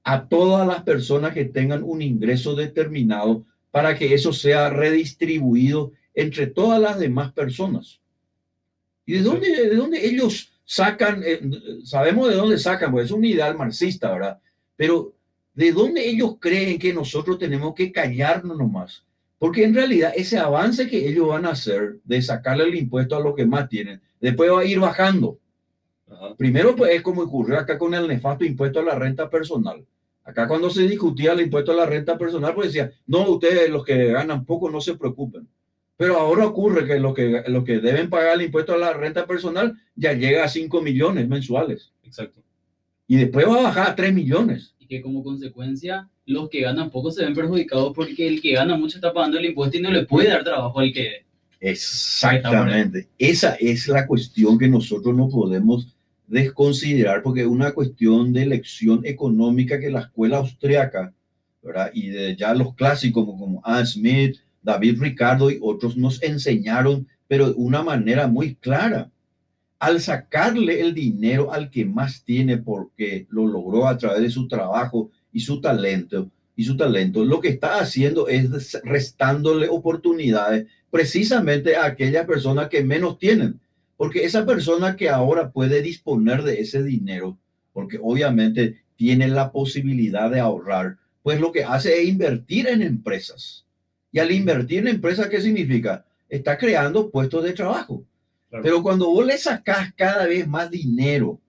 a 0.04 0.28
todas 0.28 0.68
las 0.68 0.84
personas 0.84 1.34
que 1.34 1.46
tengan 1.46 1.84
un 1.84 2.02
ingreso 2.02 2.56
determinado 2.56 3.46
para 3.72 3.98
que 3.98 4.14
eso 4.14 4.34
sea 4.34 4.70
redistribuido 4.70 5.92
entre 6.14 6.48
todas 6.48 6.82
las 6.82 7.00
demás 7.00 7.32
personas. 7.32 8.00
¿Y 9.06 9.14
de 9.14 9.22
dónde, 9.22 9.50
de 9.50 9.76
dónde 9.76 10.06
ellos 10.06 10.52
sacan? 10.66 11.22
Eh, 11.26 11.42
sabemos 11.84 12.30
de 12.30 12.36
dónde 12.36 12.58
sacan, 12.58 12.92
pues 12.92 13.06
es 13.06 13.12
un 13.12 13.24
ideal 13.24 13.58
marxista, 13.58 14.12
¿verdad? 14.12 14.40
Pero 14.76 15.14
¿de 15.58 15.72
dónde 15.72 16.08
ellos 16.08 16.36
creen 16.40 16.78
que 16.78 16.94
nosotros 16.94 17.40
tenemos 17.40 17.74
que 17.74 17.92
callarnos 17.92 18.56
nomás? 18.56 19.04
Porque 19.40 19.64
en 19.64 19.74
realidad 19.74 20.14
ese 20.16 20.38
avance 20.38 20.88
que 20.88 21.10
ellos 21.10 21.28
van 21.28 21.48
a 21.48 21.52
hacer 21.52 21.98
de 22.04 22.22
sacarle 22.22 22.66
el 22.66 22.76
impuesto 22.76 23.16
a 23.16 23.20
los 23.20 23.36
que 23.36 23.48
más 23.48 23.68
tienen, 23.68 24.00
después 24.22 24.52
va 24.52 24.60
a 24.60 24.66
ir 24.66 24.80
bajando. 24.80 25.40
Primero, 26.38 26.76
pues 26.76 26.94
es 26.94 27.02
como 27.02 27.24
ocurrió 27.24 27.58
acá 27.58 27.78
con 27.80 27.96
el 27.96 28.08
nefasto 28.08 28.46
impuesto 28.46 28.80
a 28.80 28.84
la 28.84 28.96
renta 28.96 29.32
personal. 29.32 29.84
Acá 30.24 30.48
cuando 30.48 30.70
se 30.70 30.84
discutía 30.84 31.32
el 31.32 31.42
impuesto 31.42 31.72
a 31.72 31.76
la 31.76 31.88
renta 31.88 32.20
personal, 32.20 32.54
pues 32.54 32.68
decía, 32.68 32.92
no, 33.08 33.28
ustedes 33.28 33.68
los 33.72 33.84
que 33.84 34.12
ganan 34.12 34.46
poco 34.46 34.70
no 34.70 34.80
se 34.80 34.96
preocupen. 34.96 35.48
Pero 35.96 36.20
ahora 36.20 36.46
ocurre 36.46 36.86
que 36.86 37.00
los 37.00 37.16
que, 37.16 37.44
los 37.48 37.64
que 37.64 37.80
deben 37.80 38.12
pagar 38.12 38.36
el 38.36 38.44
impuesto 38.44 38.76
a 38.76 38.78
la 38.78 38.94
renta 38.94 39.26
personal 39.26 39.76
ya 39.96 40.14
llega 40.14 40.44
a 40.44 40.50
5 40.50 40.82
millones 40.84 41.28
mensuales. 41.28 41.92
Exacto. 42.04 42.44
Y 43.08 43.16
después 43.18 43.48
va 43.48 43.60
a 43.60 43.64
bajar 43.64 43.90
a 43.90 43.96
3 43.96 44.14
millones. 44.14 44.76
Que 44.88 45.02
como 45.02 45.24
consecuencia 45.24 46.10
los 46.26 46.50
que 46.50 46.62
ganan 46.62 46.92
poco 46.92 47.12
se 47.12 47.24
ven 47.24 47.34
perjudicados 47.34 47.94
porque 47.96 48.28
el 48.28 48.42
que 48.42 48.54
gana 48.54 48.78
mucho 48.78 48.98
está 48.98 49.14
pagando 49.14 49.38
el 49.38 49.46
impuesto 49.46 49.78
y 49.78 49.82
no 49.82 49.92
le 49.92 50.06
puede 50.06 50.30
dar 50.30 50.44
trabajo 50.44 50.80
al 50.80 50.92
que... 50.92 51.26
Exactamente. 51.60 53.08
Esa 53.18 53.56
es 53.56 53.88
la 53.88 54.06
cuestión 54.06 54.60
que 54.60 54.68
nosotros 54.68 55.16
no 55.16 55.30
podemos 55.30 55.96
desconsiderar 56.28 57.24
porque 57.24 57.42
es 57.42 57.48
una 57.48 57.72
cuestión 57.72 58.34
de 58.34 58.44
elección 58.44 59.02
económica 59.06 59.80
que 59.80 59.90
la 59.90 60.02
escuela 60.02 60.38
austriaca, 60.38 61.14
¿verdad? 61.64 61.90
Y 61.94 62.10
de 62.10 62.36
ya 62.36 62.54
los 62.54 62.76
clásicos 62.76 63.26
como, 63.26 63.40
como 63.40 63.86
Smith, 63.86 64.38
David 64.62 65.02
Ricardo 65.02 65.50
y 65.50 65.60
otros 65.62 65.96
nos 65.96 66.22
enseñaron, 66.22 67.08
pero 67.28 67.48
de 67.48 67.54
una 67.56 67.82
manera 67.82 68.28
muy 68.28 68.56
clara. 68.56 69.10
Al 69.80 70.02
sacarle 70.02 70.82
el 70.82 70.94
dinero 70.94 71.54
al 71.54 71.70
que 71.70 71.86
más 71.86 72.24
tiene 72.24 72.58
porque 72.58 73.28
lo 73.30 73.46
logró 73.46 73.88
a 73.88 73.98
través 73.98 74.22
de 74.22 74.30
su 74.30 74.48
trabajo 74.48 75.12
y 75.32 75.42
su 75.42 75.62
talento, 75.62 76.32
y 76.56 76.64
su 76.64 76.76
talento, 76.76 77.24
lo 77.24 77.40
que 77.40 77.50
está 77.50 77.80
haciendo 77.80 78.28
es 78.28 78.80
restándole 78.84 79.70
oportunidades 79.70 80.66
precisamente 80.90 81.76
a 81.76 81.86
aquellas 81.86 82.26
personas 82.26 82.70
que 82.70 82.84
menos 82.84 83.20
tienen, 83.20 83.60
porque 83.96 84.26
esa 84.26 84.46
persona 84.46 84.96
que 84.96 85.10
ahora 85.10 85.52
puede 85.52 85.84
disponer 85.84 86.42
de 86.44 86.60
ese 86.62 86.82
dinero, 86.82 87.38
porque 87.74 88.00
obviamente 88.02 88.82
tiene 88.96 89.28
la 89.28 89.52
posibilidad 89.52 90.32
de 90.32 90.40
ahorrar, 90.40 90.98
pues 91.22 91.40
lo 91.40 91.52
que 91.52 91.64
hace 91.64 92.02
es 92.02 92.08
invertir 92.08 92.68
en 92.68 92.82
empresas. 92.82 93.66
Y 94.12 94.18
al 94.18 94.32
invertir 94.32 94.80
en 94.80 94.88
empresas, 94.88 95.28
¿qué 95.28 95.40
significa? 95.42 96.06
Está 96.28 96.58
creando 96.58 97.12
puestos 97.12 97.44
de 97.44 97.54
trabajo. 97.54 98.04
Pero 98.62 98.84
cuando 98.84 99.10
vos 99.10 99.26
le 99.26 99.38
sacás 99.38 99.94
cada 99.96 100.26
vez 100.26 100.48
más 100.48 100.70
dinero 100.70 101.40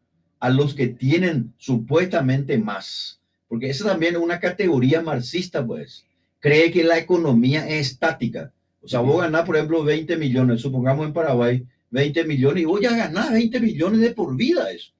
a 0.40 0.50
los 0.50 0.74
que 0.74 0.88
tienen 0.88 1.52
supuestamente 1.56 2.58
más, 2.58 3.20
porque 3.48 3.70
esa 3.70 3.86
también 3.86 4.14
es 4.14 4.20
una 4.20 4.40
categoría 4.40 5.02
marxista, 5.02 5.66
pues. 5.66 6.04
Cree 6.40 6.70
que 6.70 6.84
la 6.84 6.98
economía 6.98 7.68
es 7.68 7.92
estática. 7.92 8.52
O 8.80 8.88
sea, 8.88 9.00
vos 9.00 9.20
ganás, 9.20 9.44
por 9.44 9.56
ejemplo, 9.56 9.82
20 9.82 10.16
millones, 10.16 10.60
supongamos 10.60 11.06
en 11.06 11.12
Paraguay, 11.12 11.66
20 11.90 12.24
millones, 12.24 12.62
y 12.62 12.66
vos 12.66 12.80
ya 12.80 12.96
ganás 12.96 13.32
20 13.32 13.60
millones 13.60 14.00
de 14.00 14.10
por 14.10 14.36
vida 14.36 14.70
eso. 14.70 14.92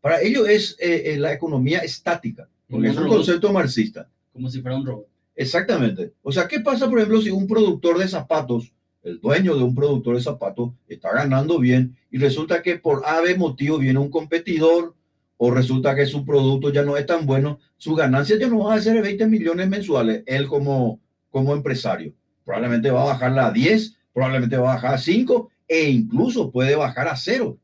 Para 0.00 0.20
ellos 0.20 0.48
es 0.48 0.76
eh, 0.80 1.12
eh, 1.12 1.16
la 1.18 1.32
economía 1.32 1.80
estática, 1.80 2.48
porque 2.68 2.88
es 2.88 2.96
un 2.96 3.08
concepto 3.08 3.52
marxista. 3.52 4.08
Como 4.32 4.48
si 4.48 4.60
fuera 4.62 4.76
un 4.76 4.86
robot. 4.86 5.06
Exactamente. 5.36 6.12
O 6.22 6.32
sea, 6.32 6.48
¿qué 6.48 6.60
pasa, 6.60 6.88
por 6.88 6.98
ejemplo, 6.98 7.20
si 7.20 7.30
un 7.30 7.46
productor 7.46 7.98
de 7.98 8.08
zapatos, 8.08 8.72
el 9.02 9.20
dueño 9.20 9.56
de 9.56 9.62
un 9.62 9.74
productor 9.74 10.16
de 10.16 10.22
zapatos, 10.22 10.72
está 10.88 11.12
ganando 11.12 11.58
bien 11.58 11.96
y 12.10 12.18
resulta 12.18 12.62
que 12.62 12.78
por 12.78 13.02
ave 13.06 13.36
motivo 13.36 13.78
viene 13.78 13.98
un 13.98 14.10
competidor 14.10 14.94
o 15.36 15.50
resulta 15.50 15.94
que 15.94 16.04
su 16.04 16.24
producto 16.24 16.70
ya 16.70 16.82
no 16.82 16.96
es 16.96 17.06
tan 17.06 17.24
bueno, 17.24 17.58
su 17.78 17.94
ganancia 17.94 18.38
ya 18.38 18.48
no 18.48 18.64
va 18.64 18.74
a 18.74 18.80
ser 18.80 19.00
20 19.00 19.26
millones 19.26 19.68
mensuales, 19.68 20.22
él 20.26 20.46
como, 20.46 21.00
como 21.30 21.54
empresario. 21.54 22.12
Probablemente 22.44 22.90
va 22.90 23.02
a 23.02 23.12
bajarla 23.14 23.46
a 23.46 23.52
10, 23.52 23.96
probablemente 24.12 24.58
va 24.58 24.72
a 24.72 24.74
bajar 24.74 24.94
a 24.94 24.98
5 24.98 25.50
e 25.66 25.88
incluso 25.88 26.50
puede 26.50 26.76
bajar 26.76 27.08
a 27.08 27.16
0. 27.16 27.56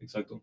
Exacto. 0.00 0.42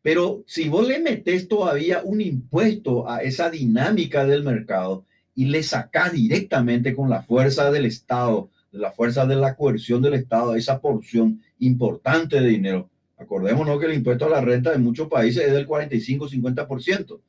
Pero 0.00 0.42
si 0.46 0.68
vos 0.68 0.86
le 0.86 1.00
metes 1.00 1.48
todavía 1.48 2.00
un 2.04 2.20
impuesto 2.20 3.10
a 3.10 3.22
esa 3.22 3.50
dinámica 3.50 4.24
del 4.24 4.42
mercado 4.42 5.04
y 5.34 5.46
le 5.46 5.62
sacás 5.62 6.12
directamente 6.12 6.94
con 6.94 7.10
la 7.10 7.22
fuerza 7.22 7.70
del 7.70 7.84
Estado, 7.84 8.48
de 8.76 8.82
la 8.82 8.92
fuerza 8.92 9.26
de 9.26 9.36
la 9.36 9.56
coerción 9.56 10.02
del 10.02 10.14
Estado, 10.14 10.54
esa 10.54 10.80
porción 10.80 11.40
importante 11.58 12.40
de 12.40 12.48
dinero, 12.48 12.90
Acordémonos 13.18 13.80
que 13.80 13.86
el 13.86 13.94
impuesto 13.94 14.26
a 14.26 14.30
la 14.30 14.40
renta 14.40 14.74
en 14.74 14.82
muchos 14.82 15.08
países 15.08 15.46
es 15.46 15.52
del 15.52 15.66
45-50%. 15.66 17.20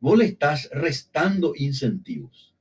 Vos 0.00 0.18
le 0.18 0.24
estás 0.24 0.68
restando 0.72 1.52
incentivos. 1.56 2.54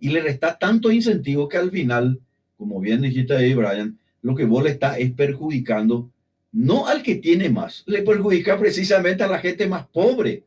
Y 0.00 0.08
le 0.08 0.20
resta 0.20 0.58
tanto 0.58 0.90
incentivo 0.90 1.48
que 1.48 1.58
al 1.58 1.70
final, 1.70 2.20
como 2.56 2.80
bien 2.80 3.02
dijiste 3.02 3.36
ahí, 3.36 3.54
Brian, 3.54 3.98
lo 4.22 4.34
que 4.34 4.44
vos 4.44 4.64
le 4.64 4.70
estás 4.70 4.98
es 4.98 5.12
perjudicando 5.12 6.10
no 6.50 6.86
al 6.86 7.02
que 7.02 7.16
tiene 7.16 7.50
más, 7.50 7.84
le 7.86 8.02
perjudica 8.02 8.58
precisamente 8.58 9.22
a 9.22 9.28
la 9.28 9.38
gente 9.38 9.68
más 9.68 9.86
pobre. 9.88 10.44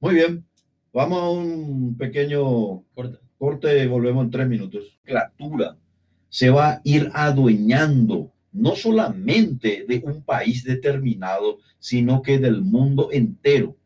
Muy 0.00 0.14
bien, 0.14 0.44
vamos 0.92 1.20
a 1.20 1.30
un 1.30 1.96
pequeño 1.96 2.82
corte, 3.38 3.86
volvemos 3.86 4.24
en 4.24 4.30
tres 4.30 4.48
minutos. 4.48 4.98
La 5.06 5.30
criatura 5.30 5.76
se 6.34 6.50
va 6.50 6.68
a 6.68 6.80
ir 6.82 7.12
adueñando 7.14 8.32
no 8.50 8.74
solamente 8.74 9.84
de 9.86 10.02
un 10.04 10.24
país 10.24 10.64
determinado, 10.64 11.60
sino 11.78 12.22
que 12.22 12.40
del 12.40 12.60
mundo 12.60 13.10
entero. 13.12 13.76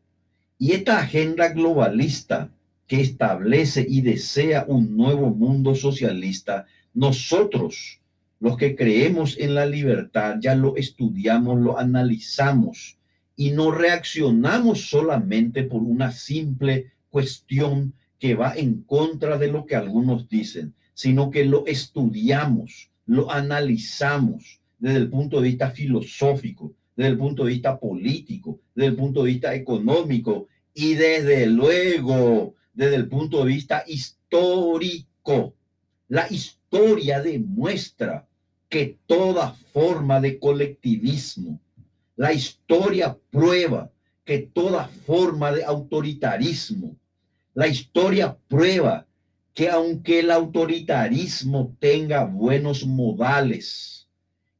Y 0.57 0.71
esta 0.71 0.97
agenda 0.97 1.49
globalista 1.49 2.49
que 2.87 3.01
establece 3.01 3.85
y 3.87 4.01
desea 4.01 4.65
un 4.67 4.97
nuevo 4.97 5.29
mundo 5.29 5.75
socialista, 5.75 6.65
nosotros, 6.91 8.01
los 8.39 8.57
que 8.57 8.75
creemos 8.75 9.37
en 9.37 9.53
la 9.53 9.67
libertad, 9.67 10.37
ya 10.41 10.55
lo 10.55 10.75
estudiamos, 10.75 11.59
lo 11.59 11.77
analizamos 11.77 12.97
y 13.35 13.51
no 13.51 13.69
reaccionamos 13.69 14.89
solamente 14.89 15.65
por 15.65 15.83
una 15.83 16.11
simple 16.11 16.93
cuestión 17.11 17.93
que 18.17 18.33
va 18.33 18.55
en 18.55 18.81
contra 18.81 19.37
de 19.37 19.51
lo 19.51 19.67
que 19.67 19.75
algunos 19.75 20.27
dicen, 20.27 20.73
sino 20.99 21.31
que 21.31 21.45
lo 21.45 21.65
estudiamos, 21.65 22.91
lo 23.05 23.31
analizamos 23.31 24.59
desde 24.77 24.97
el 24.97 25.09
punto 25.09 25.39
de 25.39 25.47
vista 25.47 25.71
filosófico, 25.71 26.73
desde 26.93 27.11
el 27.11 27.17
punto 27.17 27.45
de 27.45 27.53
vista 27.53 27.79
político, 27.79 28.59
desde 28.75 28.89
el 28.89 28.95
punto 28.97 29.23
de 29.23 29.31
vista 29.31 29.55
económico 29.55 30.47
y 30.73 30.95
desde 30.95 31.45
luego 31.45 32.53
desde 32.73 32.97
el 32.97 33.07
punto 33.07 33.39
de 33.39 33.45
vista 33.45 33.85
histórico. 33.87 35.55
La 36.09 36.27
historia 36.29 37.21
demuestra 37.21 38.27
que 38.67 38.97
toda 39.05 39.53
forma 39.71 40.19
de 40.19 40.37
colectivismo, 40.37 41.61
la 42.17 42.33
historia 42.33 43.17
prueba 43.31 43.89
que 44.25 44.39
toda 44.39 44.89
forma 44.89 45.53
de 45.53 45.63
autoritarismo, 45.63 46.97
la 47.53 47.69
historia 47.69 48.37
prueba 48.49 49.07
que 49.59 49.67
aunque 49.67 50.19
el 50.19 50.31
autoritarismo 50.31 51.75
tenga 51.81 52.23
buenos 52.23 52.85
modales, 52.85 54.07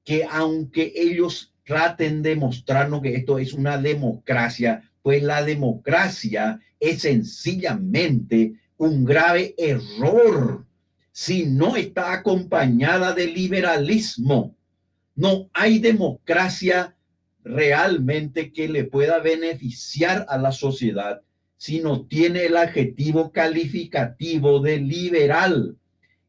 que 0.04 0.26
aunque 0.30 0.92
ellos 0.94 1.54
traten 1.64 2.22
de 2.22 2.36
mostrarnos 2.36 3.02
que 3.02 3.16
esto 3.16 3.40
es 3.40 3.54
una 3.54 3.78
democracia, 3.78 4.92
pues 5.02 5.24
la 5.24 5.42
democracia 5.42 6.60
es 6.82 7.04
sencillamente 7.04 8.56
un 8.76 9.06
grave 9.06 9.56
error 9.58 10.66
si 11.14 11.46
no 11.46 11.78
está 11.78 12.12
acompañada 12.12 13.14
de 13.14 13.28
liberalismo. 13.28 14.58
No 15.16 15.50
hay 15.54 15.80
democracia 15.80 16.98
realmente 17.42 18.52
que 18.52 18.68
le 18.68 18.84
pueda 18.84 19.20
beneficiar 19.20 20.26
a 20.28 20.38
la 20.38 20.52
sociedad 20.52 21.22
si 21.60 21.82
no 21.82 22.06
tiene 22.06 22.46
el 22.46 22.56
adjetivo 22.56 23.34
calificativo 23.34 24.62
de 24.62 24.80
liberal. 24.80 25.76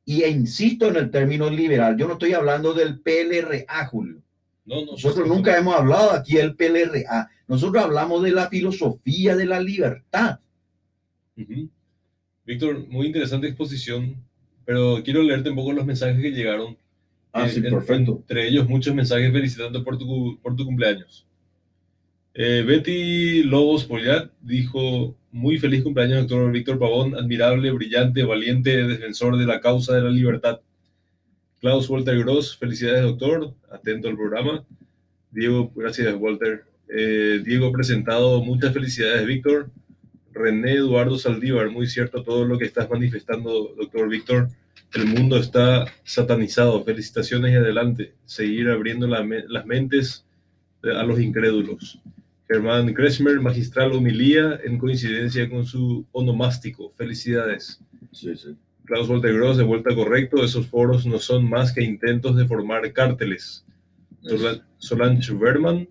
Y 0.04 0.24
insisto 0.24 0.88
en 0.88 0.96
el 0.96 1.12
término 1.12 1.48
liberal, 1.48 1.96
yo 1.96 2.08
no 2.08 2.14
estoy 2.14 2.32
hablando 2.32 2.74
del 2.74 2.98
PLRA, 2.98 3.86
Julio. 3.86 4.20
Nosotros 4.66 5.28
nunca 5.28 5.56
hemos 5.56 5.76
hablado 5.76 6.10
aquí 6.10 6.34
del 6.34 6.56
PLRA. 6.56 7.30
Nosotros 7.46 7.84
hablamos 7.84 8.24
de 8.24 8.32
la 8.32 8.48
filosofía 8.48 9.36
de 9.36 9.46
la 9.46 9.60
libertad. 9.60 10.40
Víctor, 12.44 12.88
muy 12.88 13.06
interesante 13.06 13.46
exposición, 13.46 14.16
pero 14.64 15.00
quiero 15.04 15.22
leerte 15.22 15.50
un 15.50 15.56
poco 15.56 15.72
los 15.72 15.86
mensajes 15.86 16.20
que 16.20 16.32
llegaron. 16.32 16.76
Ah, 17.32 17.48
sí, 17.48 17.60
eh, 17.60 17.70
perfecto. 17.70 18.16
Entre 18.22 18.48
ellos 18.48 18.68
muchos 18.68 18.96
mensajes 18.96 19.32
felicitando 19.32 19.84
por 19.84 19.96
tu, 19.96 20.40
por 20.42 20.56
tu 20.56 20.64
cumpleaños. 20.64 21.24
Eh, 22.34 22.64
Betty 22.66 23.44
Lobos 23.44 23.84
Poyat 23.84 24.32
dijo, 24.40 25.16
muy 25.32 25.58
feliz 25.58 25.82
cumpleaños, 25.82 26.26
doctor 26.26 26.50
Víctor 26.50 26.78
Pavón, 26.78 27.14
admirable, 27.14 27.70
brillante, 27.70 28.24
valiente, 28.24 28.86
defensor 28.86 29.36
de 29.36 29.46
la 29.46 29.60
causa 29.60 29.94
de 29.94 30.02
la 30.02 30.10
libertad. 30.10 30.60
Klaus 31.60 31.88
Walter 31.88 32.18
Gross, 32.18 32.56
felicidades 32.56 33.02
doctor, 33.02 33.54
atento 33.70 34.08
al 34.08 34.16
programa. 34.16 34.64
Diego, 35.30 35.70
gracias 35.74 36.14
Walter. 36.18 36.64
Eh, 36.88 37.40
Diego 37.44 37.70
presentado, 37.70 38.42
muchas 38.42 38.72
felicidades 38.72 39.26
Víctor. 39.26 39.70
René 40.32 40.74
Eduardo 40.74 41.18
Saldívar, 41.18 41.70
muy 41.70 41.86
cierto 41.86 42.22
todo 42.22 42.44
lo 42.44 42.58
que 42.58 42.64
estás 42.64 42.88
manifestando, 42.88 43.74
doctor 43.76 44.08
Víctor. 44.08 44.48
El 44.94 45.06
mundo 45.06 45.36
está 45.36 45.86
satanizado. 46.02 46.82
Felicitaciones 46.84 47.52
y 47.52 47.56
adelante. 47.56 48.14
Seguir 48.24 48.68
abriendo 48.70 49.06
las 49.06 49.66
mentes 49.66 50.24
a 50.82 51.02
los 51.04 51.20
incrédulos. 51.20 52.00
Germán 52.50 52.92
Kresmer, 52.94 53.38
magistral 53.38 53.92
homilía 53.92 54.58
en 54.64 54.76
coincidencia 54.76 55.48
con 55.48 55.64
su 55.64 56.04
onomástico. 56.10 56.90
Felicidades. 56.90 57.80
Sí, 58.10 58.34
sí. 58.34 58.56
Klaus 58.86 59.08
Gross, 59.08 59.56
de 59.56 59.62
vuelta 59.62 59.94
correcto, 59.94 60.42
esos 60.42 60.66
foros 60.66 61.06
no 61.06 61.20
son 61.20 61.48
más 61.48 61.72
que 61.72 61.84
intentos 61.84 62.36
de 62.36 62.44
formar 62.48 62.92
cárteles. 62.92 63.64
Solange 64.78 65.32
Berman, 65.32 65.86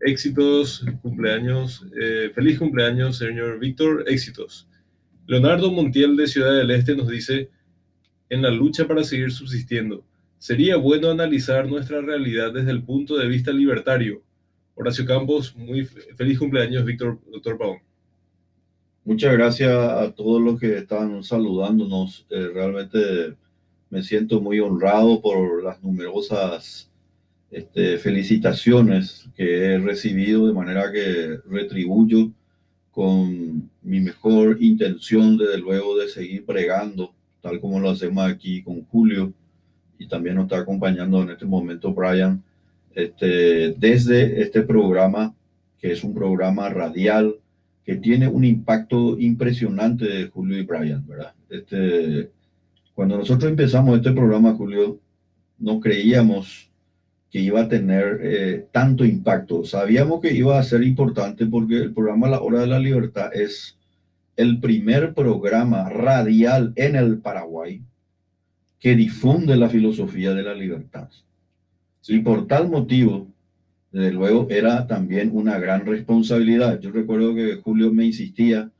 éxitos, 0.00 0.84
cumpleaños, 1.00 1.86
eh, 1.98 2.30
feliz 2.34 2.58
cumpleaños, 2.58 3.16
señor 3.16 3.58
Víctor, 3.58 4.04
éxitos. 4.08 4.68
Leonardo 5.26 5.72
Montiel 5.72 6.18
de 6.18 6.26
Ciudad 6.26 6.54
del 6.54 6.70
Este 6.70 6.94
nos 6.94 7.08
dice, 7.08 7.48
en 8.28 8.42
la 8.42 8.50
lucha 8.50 8.86
para 8.86 9.04
seguir 9.04 9.32
subsistiendo, 9.32 10.04
sería 10.36 10.76
bueno 10.76 11.10
analizar 11.10 11.66
nuestra 11.66 12.02
realidad 12.02 12.52
desde 12.52 12.72
el 12.72 12.82
punto 12.82 13.16
de 13.16 13.26
vista 13.26 13.52
libertario. 13.52 14.22
Horacio 14.82 15.06
Campos, 15.06 15.54
muy 15.56 15.84
feliz 15.84 16.40
cumpleaños, 16.40 16.84
Víctor, 16.84 17.20
doctor 17.30 17.56
Paón. 17.56 17.78
Muchas 19.04 19.32
gracias 19.32 19.70
a 19.70 20.10
todos 20.10 20.42
los 20.42 20.58
que 20.58 20.78
están 20.78 21.22
saludándonos. 21.22 22.26
Eh, 22.28 22.50
realmente 22.52 23.36
me 23.90 24.02
siento 24.02 24.40
muy 24.40 24.58
honrado 24.58 25.22
por 25.22 25.62
las 25.62 25.80
numerosas 25.84 26.90
este, 27.52 27.96
felicitaciones 27.98 29.28
que 29.36 29.66
he 29.66 29.78
recibido, 29.78 30.48
de 30.48 30.52
manera 30.52 30.90
que 30.90 31.38
retribuyo 31.48 32.32
con 32.90 33.70
mi 33.82 34.00
mejor 34.00 34.60
intención, 34.60 35.36
desde 35.36 35.58
luego, 35.58 35.96
de 35.96 36.08
seguir 36.08 36.44
pregando, 36.44 37.14
tal 37.40 37.60
como 37.60 37.78
lo 37.78 37.90
hacemos 37.90 38.28
aquí 38.28 38.64
con 38.64 38.84
Julio, 38.86 39.32
y 39.96 40.08
también 40.08 40.34
nos 40.34 40.46
está 40.46 40.58
acompañando 40.58 41.22
en 41.22 41.30
este 41.30 41.44
momento 41.44 41.94
Brian, 41.94 42.42
este, 42.94 43.74
desde 43.78 44.42
este 44.42 44.62
programa, 44.62 45.34
que 45.78 45.92
es 45.92 46.04
un 46.04 46.14
programa 46.14 46.68
radial 46.68 47.36
que 47.84 47.96
tiene 47.96 48.28
un 48.28 48.44
impacto 48.44 49.18
impresionante 49.18 50.04
de 50.04 50.28
Julio 50.28 50.58
y 50.58 50.64
Brian. 50.64 51.04
Este, 51.48 52.30
cuando 52.94 53.18
nosotros 53.18 53.50
empezamos 53.50 53.96
este 53.96 54.12
programa, 54.12 54.54
Julio, 54.54 55.00
no 55.58 55.80
creíamos 55.80 56.70
que 57.30 57.40
iba 57.40 57.62
a 57.62 57.68
tener 57.68 58.20
eh, 58.22 58.66
tanto 58.70 59.04
impacto. 59.04 59.64
Sabíamos 59.64 60.20
que 60.20 60.32
iba 60.32 60.58
a 60.58 60.62
ser 60.62 60.82
importante 60.82 61.46
porque 61.46 61.76
el 61.76 61.94
programa 61.94 62.28
La 62.28 62.42
Hora 62.42 62.60
de 62.60 62.66
la 62.66 62.78
Libertad 62.78 63.34
es 63.34 63.78
el 64.36 64.60
primer 64.60 65.14
programa 65.14 65.88
radial 65.88 66.72
en 66.76 66.94
el 66.96 67.18
Paraguay 67.18 67.82
que 68.78 68.96
difunde 68.96 69.56
la 69.56 69.68
filosofía 69.68 70.34
de 70.34 70.42
la 70.42 70.54
libertad. 70.54 71.08
Y 72.08 72.18
por 72.20 72.46
tal 72.46 72.68
motivo, 72.68 73.28
desde 73.92 74.12
luego 74.12 74.48
era 74.50 74.86
también 74.86 75.30
una 75.32 75.58
gran 75.58 75.86
responsabilidad. 75.86 76.80
Yo 76.80 76.90
recuerdo 76.90 77.34
que 77.34 77.56
Julio 77.56 77.92
me 77.92 78.06
insistía 78.06 78.70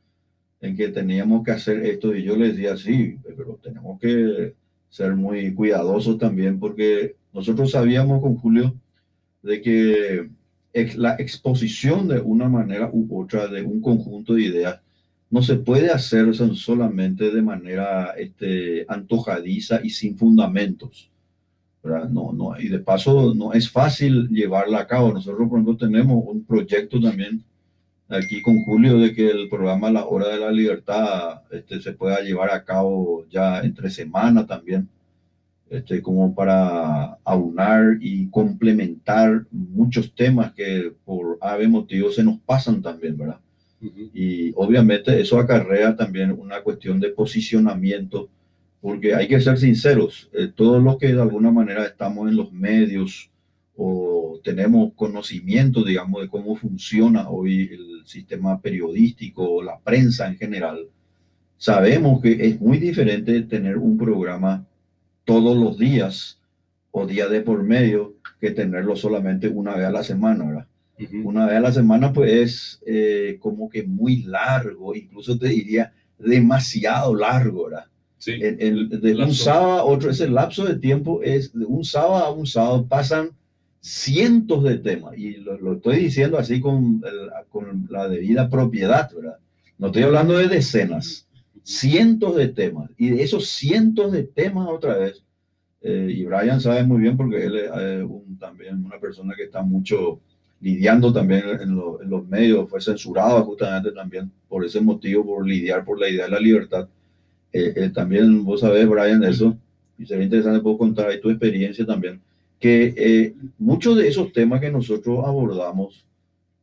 en 0.60 0.76
que 0.76 0.88
teníamos 0.88 1.44
que 1.44 1.52
hacer 1.52 1.84
esto 1.84 2.14
y 2.14 2.22
yo 2.22 2.36
le 2.36 2.48
decía, 2.48 2.76
sí, 2.76 3.18
pero 3.36 3.58
tenemos 3.62 4.00
que 4.00 4.54
ser 4.88 5.14
muy 5.14 5.52
cuidadosos 5.54 6.18
también 6.18 6.58
porque 6.58 7.16
nosotros 7.32 7.70
sabíamos 7.70 8.20
con 8.22 8.36
Julio 8.36 8.74
de 9.42 9.60
que 9.60 10.28
la 10.96 11.16
exposición 11.18 12.08
de 12.08 12.20
una 12.20 12.48
manera 12.48 12.90
u 12.92 13.20
otra 13.20 13.48
de 13.48 13.62
un 13.62 13.80
conjunto 13.80 14.34
de 14.34 14.42
ideas 14.42 14.80
no 15.30 15.42
se 15.42 15.56
puede 15.56 15.90
hacer 15.90 16.34
solamente 16.34 17.30
de 17.30 17.42
manera 17.42 18.14
este, 18.16 18.84
antojadiza 18.88 19.80
y 19.82 19.90
sin 19.90 20.16
fundamentos. 20.16 21.11
No, 21.84 22.32
no, 22.32 22.60
y 22.60 22.68
de 22.68 22.78
paso 22.78 23.34
no 23.34 23.52
es 23.52 23.68
fácil 23.68 24.28
llevarla 24.28 24.80
a 24.80 24.86
cabo. 24.86 25.12
Nosotros, 25.12 25.48
por 25.48 25.58
ejemplo, 25.58 25.76
tenemos 25.76 26.24
un 26.24 26.44
proyecto 26.44 27.00
también 27.00 27.42
aquí 28.08 28.40
con 28.40 28.62
Julio 28.62 28.98
de 28.98 29.12
que 29.12 29.28
el 29.28 29.48
programa 29.48 29.90
La 29.90 30.06
Hora 30.06 30.28
de 30.28 30.38
la 30.38 30.52
Libertad 30.52 31.42
este, 31.50 31.80
se 31.80 31.92
pueda 31.92 32.20
llevar 32.20 32.50
a 32.50 32.64
cabo 32.64 33.26
ya 33.28 33.60
entre 33.62 33.90
semana 33.90 34.46
también, 34.46 34.88
este, 35.70 36.00
como 36.02 36.34
para 36.34 37.18
aunar 37.24 37.96
y 38.00 38.28
complementar 38.28 39.46
muchos 39.50 40.14
temas 40.14 40.52
que 40.52 40.92
por 41.04 41.38
ave 41.40 41.66
motivo 41.66 42.12
se 42.12 42.22
nos 42.22 42.38
pasan 42.40 42.80
también, 42.80 43.18
¿verdad? 43.18 43.40
Y 44.14 44.52
obviamente 44.54 45.20
eso 45.20 45.40
acarrea 45.40 45.96
también 45.96 46.30
una 46.30 46.60
cuestión 46.60 47.00
de 47.00 47.08
posicionamiento 47.08 48.28
porque 48.82 49.14
hay 49.14 49.28
que 49.28 49.40
ser 49.40 49.58
sinceros, 49.58 50.28
eh, 50.34 50.48
todos 50.54 50.82
los 50.82 50.98
que 50.98 51.14
de 51.14 51.22
alguna 51.22 51.52
manera 51.52 51.86
estamos 51.86 52.28
en 52.28 52.36
los 52.36 52.52
medios 52.52 53.30
o 53.76 54.40
tenemos 54.42 54.92
conocimiento, 54.94 55.84
digamos, 55.84 56.20
de 56.20 56.28
cómo 56.28 56.56
funciona 56.56 57.30
hoy 57.30 57.70
el 57.72 58.02
sistema 58.04 58.60
periodístico 58.60 59.48
o 59.48 59.62
la 59.62 59.78
prensa 59.78 60.26
en 60.26 60.36
general, 60.36 60.88
sabemos 61.56 62.20
que 62.20 62.32
es 62.44 62.60
muy 62.60 62.78
diferente 62.78 63.40
tener 63.42 63.78
un 63.78 63.96
programa 63.96 64.66
todos 65.24 65.56
los 65.56 65.78
días 65.78 66.40
o 66.90 67.06
día 67.06 67.28
de 67.28 67.40
por 67.40 67.62
medio 67.62 68.16
que 68.40 68.50
tenerlo 68.50 68.96
solamente 68.96 69.48
una 69.48 69.76
vez 69.76 69.86
a 69.86 69.92
la 69.92 70.02
semana, 70.02 70.44
¿verdad? 70.44 70.66
Una 71.24 71.46
vez 71.46 71.56
a 71.56 71.60
la 71.60 71.72
semana, 71.72 72.12
pues 72.12 72.32
es 72.32 72.82
eh, 72.84 73.38
como 73.40 73.68
que 73.68 73.84
muy 73.84 74.24
largo, 74.24 74.94
incluso 74.96 75.38
te 75.38 75.48
diría 75.48 75.92
demasiado 76.18 77.14
largo, 77.14 77.66
¿verdad? 77.66 77.91
Sí, 78.22 78.38
de 78.38 79.16
un 79.20 79.34
sábado 79.34 79.84
otro, 79.84 80.08
ese 80.08 80.28
lapso 80.28 80.64
de 80.64 80.76
tiempo 80.76 81.20
es 81.24 81.52
de 81.52 81.64
un 81.64 81.82
sábado 81.82 82.24
a 82.24 82.30
un 82.30 82.46
sábado, 82.46 82.86
pasan 82.86 83.30
cientos 83.80 84.62
de 84.62 84.78
temas, 84.78 85.18
y 85.18 85.38
lo, 85.38 85.72
estoy 85.72 85.96
diciendo 85.96 86.38
así 86.38 86.60
con, 86.60 87.02
con 87.48 87.88
la 87.90 88.08
debida 88.08 88.48
propiedad, 88.48 89.12
¿verdad? 89.12 89.38
No 89.76 89.88
estoy 89.88 90.04
hablando 90.04 90.38
de 90.38 90.46
decenas, 90.46 91.26
cientos 91.64 92.36
de 92.36 92.46
temas, 92.46 92.90
y 92.96 93.10
de 93.10 93.24
esos 93.24 93.48
cientos 93.48 94.12
de 94.12 94.22
temas 94.22 94.68
otra 94.68 94.98
vez, 94.98 95.24
eh, 95.80 96.14
y 96.16 96.24
Brian 96.24 96.60
sabe 96.60 96.84
muy 96.84 97.00
bien 97.00 97.16
porque 97.16 97.44
él 97.44 97.56
es 97.56 97.70
eh, 97.76 98.06
también 98.38 98.84
una 98.84 99.00
persona 99.00 99.34
que 99.36 99.42
está 99.42 99.62
mucho 99.62 100.20
lidiando 100.60 101.12
también 101.12 101.42
en, 101.60 101.74
los 101.74 102.28
medios, 102.28 102.70
fue 102.70 102.80
censurado 102.80 103.42
justamente 103.46 103.90
también 103.90 104.30
por 104.48 104.64
ese 104.64 104.80
motivo, 104.80 105.26
por 105.26 105.44
lidiar 105.44 105.84
por 105.84 105.98
la 105.98 106.08
idea 106.08 106.26
de 106.26 106.30
la 106.30 106.38
libertad. 106.38 106.86
Eh, 107.52 107.90
también 107.94 108.44
vos 108.44 108.60
sabés, 108.60 108.88
Brian, 108.88 109.22
eso, 109.24 109.56
y 109.98 110.06
sería 110.06 110.24
interesante 110.24 110.60
puedo 110.60 110.78
contar 110.78 111.08
ahí 111.08 111.20
tu 111.20 111.30
experiencia 111.30 111.84
también, 111.84 112.20
que 112.58 113.34
muchos 113.58 113.96
de 113.96 114.08
esos 114.08 114.32
temas 114.32 114.60
que 114.60 114.70
nosotros 114.70 115.24
abordamos, 115.26 116.06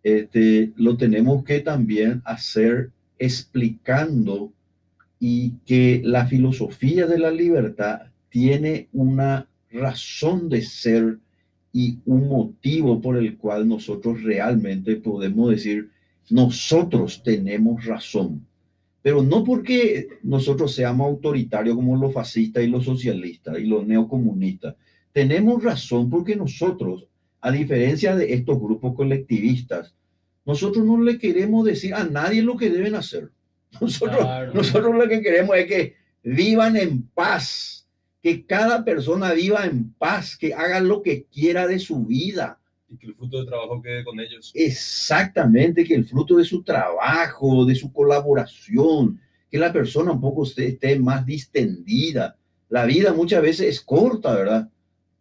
este, 0.01 0.71
lo 0.77 0.95
tenemos 0.95 1.43
que 1.43 1.59
también 1.59 2.21
hacer 2.23 2.89
explicando 3.17 4.51
y 5.19 5.51
que 5.65 6.01
la 6.03 6.25
filosofía 6.25 7.05
de 7.05 7.19
la 7.19 7.31
libertad 7.31 8.03
tiene 8.29 8.87
una 8.93 9.47
razón 9.71 10.49
de 10.49 10.61
ser 10.61 11.17
y 11.73 11.97
un 12.05 12.27
motivo 12.27 13.01
por 13.01 13.17
el 13.17 13.37
cual 13.37 13.67
nosotros 13.67 14.23
realmente 14.23 14.95
podemos 14.95 15.51
decir, 15.51 15.89
nosotros 16.29 17.21
tenemos 17.23 17.85
razón. 17.85 18.45
Pero 19.01 19.23
no 19.23 19.43
porque 19.43 20.07
nosotros 20.23 20.73
seamos 20.73 21.07
autoritarios 21.07 21.75
como 21.75 21.95
los 21.95 22.13
fascistas 22.13 22.63
y 22.63 22.67
los 22.67 22.85
socialistas 22.85 23.57
y 23.57 23.65
los 23.65 23.85
neocomunistas. 23.87 24.75
Tenemos 25.11 25.63
razón 25.63 26.09
porque 26.09 26.35
nosotros, 26.35 27.07
a 27.41 27.51
diferencia 27.51 28.15
de 28.15 28.33
estos 28.33 28.59
grupos 28.59 28.95
colectivistas, 28.95 29.95
nosotros 30.45 30.85
no 30.85 31.01
le 31.01 31.17
queremos 31.17 31.65
decir 31.65 31.93
a 31.93 32.03
nadie 32.03 32.41
lo 32.41 32.57
que 32.57 32.69
deben 32.69 32.95
hacer. 32.95 33.29
Nosotros, 33.79 34.25
nosotros 34.55 34.95
lo 34.95 35.07
que 35.07 35.21
queremos 35.21 35.55
es 35.55 35.67
que 35.67 35.93
vivan 36.23 36.75
en 36.75 37.03
paz 37.03 37.79
que 38.21 38.45
cada 38.45 38.83
persona 38.83 39.33
viva 39.33 39.65
en 39.65 39.93
paz, 39.93 40.35
que 40.35 40.53
haga 40.53 40.79
lo 40.79 41.01
que 41.01 41.25
quiera 41.25 41.67
de 41.67 41.79
su 41.79 42.05
vida. 42.05 42.58
Y 42.89 42.97
que 42.97 43.07
el 43.07 43.15
fruto 43.15 43.39
de 43.39 43.45
trabajo 43.45 43.81
quede 43.81 44.03
con 44.03 44.19
ellos. 44.19 44.51
Exactamente, 44.55 45.83
que 45.83 45.93
el 45.93 46.05
fruto 46.05 46.37
de 46.37 46.45
su 46.45 46.63
trabajo, 46.63 47.65
de 47.65 47.75
su 47.75 47.91
colaboración, 47.93 49.19
que 49.49 49.57
la 49.57 49.71
persona 49.71 50.11
un 50.11 50.21
poco 50.21 50.43
esté, 50.43 50.99
más 50.99 51.25
distendida. 51.25 52.35
La 52.69 52.85
vida 52.85 53.13
muchas 53.13 53.41
veces 53.41 53.67
es 53.67 53.81
corta, 53.81 54.33
¿verdad? 54.33 54.69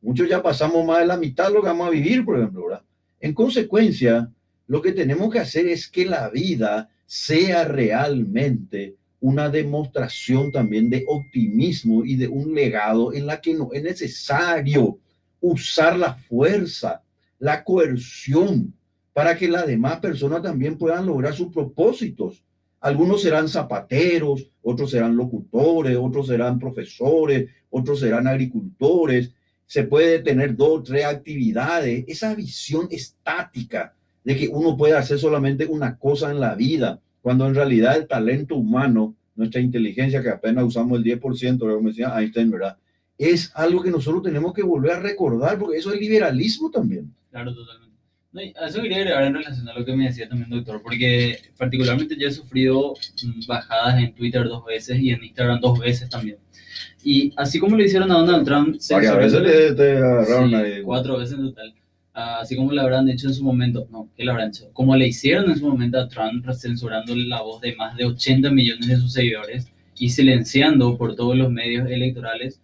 Muchos 0.01 0.29
ya 0.29 0.43
pasamos 0.43 0.87
más 0.87 1.01
de 1.01 1.07
la 1.07 1.17
mitad 1.17 1.53
lo 1.53 1.63
vamos 1.63 1.89
a 1.89 1.91
vivir, 1.91 2.25
por 2.25 2.39
ejemplo, 2.39 2.67
¿verdad? 2.67 2.85
En 3.21 3.35
consecuencia, 3.35 4.31
lo 4.67 4.81
que 4.81 4.93
tenemos 4.93 5.33
que 5.33 5.41
hacer 5.41 5.67
es 5.67 5.89
que 5.89 6.05
la 6.05 6.29
vida 6.29 6.89
sea 7.07 7.65
realmente 7.65 8.97
una 9.21 9.49
demostración 9.49 10.53
también 10.53 10.91
de 10.91 11.05
optimismo 11.09 12.05
y 12.05 12.17
de 12.17 12.29
un 12.29 12.55
legado 12.55 13.13
en 13.13 13.27
la 13.27 13.41
que 13.41 13.55
no 13.55 13.71
es 13.73 13.83
necesario 13.83 14.99
usar 15.41 15.99
la 15.99 16.15
fuerza, 16.15 17.03
la 17.39 17.65
coerción, 17.65 18.75
para 19.13 19.37
que 19.37 19.49
las 19.49 19.67
demás 19.67 19.99
personas 20.01 20.43
también 20.43 20.79
puedan 20.79 21.07
lograr 21.07 21.35
sus 21.35 21.49
propósitos. 21.49 22.45
Algunos 22.81 23.23
serán 23.23 23.49
zapateros, 23.49 24.49
otros 24.63 24.93
serán 24.93 25.17
locutores, 25.17 25.97
otros 25.97 26.29
serán 26.29 26.59
profesores, 26.59 27.51
otros 27.71 28.01
serán 28.01 28.29
agricultores. 28.29 29.33
Se 29.67 29.83
puede 29.83 30.21
tener 30.21 30.55
dos, 30.55 30.85
tres 30.85 31.05
actividades. 31.05 32.05
Esa 32.07 32.35
visión 32.35 32.87
estática 32.91 33.95
de 34.23 34.37
que 34.37 34.49
uno 34.49 34.77
puede 34.77 34.97
hacer 34.97 35.19
solamente 35.19 35.67
una 35.67 35.99
cosa 35.99 36.31
en 36.31 36.39
la 36.39 36.55
vida 36.55 37.01
cuando 37.21 37.47
en 37.47 37.55
realidad 37.55 37.97
el 37.97 38.07
talento 38.07 38.57
humano, 38.57 39.15
nuestra 39.35 39.61
inteligencia, 39.61 40.23
que 40.23 40.31
apenas 40.31 40.65
usamos 40.65 40.99
el 40.99 41.05
10%, 41.05 41.59
como 41.59 41.89
decía 41.89 42.19
Einstein, 42.19 42.51
¿verdad? 42.51 42.77
Es 43.19 43.51
algo 43.55 43.83
que 43.83 43.91
nosotros 43.91 44.23
tenemos 44.23 44.55
que 44.55 44.63
volver 44.63 44.93
a 44.93 45.01
recordar, 45.01 45.59
porque 45.59 45.79
eso 45.79 45.93
es 45.93 46.01
liberalismo 46.01 46.71
también. 46.71 47.13
Claro, 47.39 47.55
totalmente. 47.55 47.97
No, 48.31 48.41
eso 48.43 48.83
quería 48.83 48.99
agregar 48.99 49.25
en 49.25 49.35
relación 49.35 49.69
a 49.69 49.79
lo 49.79 49.85
que 49.85 49.97
me 49.97 50.07
decía 50.07 50.29
también, 50.29 50.51
doctor, 50.51 50.83
porque 50.83 51.39
particularmente 51.57 52.17
yo 52.19 52.29
he 52.29 52.33
sufrido 52.33 52.95
mm, 53.25 53.47
bajadas 53.47 53.99
en 54.03 54.15
Twitter 54.15 54.45
dos 54.45 54.65
veces 54.67 54.99
y 54.99 55.11
en 55.11 55.25
Instagram 55.25 55.61
dos 55.61 55.79
veces 55.79 56.09
también. 56.11 56.37
Y 57.03 57.33
así 57.37 57.59
como 57.59 57.77
lo 57.77 57.85
hicieron 57.85 58.11
a 58.11 58.15
Donald 58.15 58.45
Trump, 58.45 58.77
varias 58.91 59.17
veces 59.17 59.77
te, 59.77 59.97
agarraron 59.97 60.55
ahí. 60.55 60.83
Cuatro 60.83 61.19
veces 61.19 61.39
en 61.39 61.47
total 61.47 61.75
así 62.19 62.57
como 62.57 62.73
le 62.73 62.81
habrán 62.81 63.09
hecho 63.09 63.29
en 63.29 63.35
su 63.35 63.45
momento, 63.45 63.87
no, 63.91 64.09
¿qué 64.17 64.25
le 64.25 64.31
habrán 64.31 64.49
hecho? 64.49 64.71
Como 64.73 64.97
le 64.97 65.07
hicieron 65.07 65.51
en 65.51 65.59
su 65.59 65.69
momento 65.69 66.01
a 66.01 66.09
Trump, 66.09 66.45
censurando 66.53 67.15
la 67.15 67.43
voz 67.43 67.61
de 67.61 67.77
más 67.77 67.97
de 67.97 68.07
80 68.07 68.51
millones 68.51 68.89
de 68.89 68.97
sus 68.97 69.13
seguidores 69.13 69.69
y 69.97 70.11
silenciando 70.11 70.97
por 70.97 71.15
todos 71.15 71.37
los 71.37 71.51
medios 71.51 71.89
electorales 71.89 72.61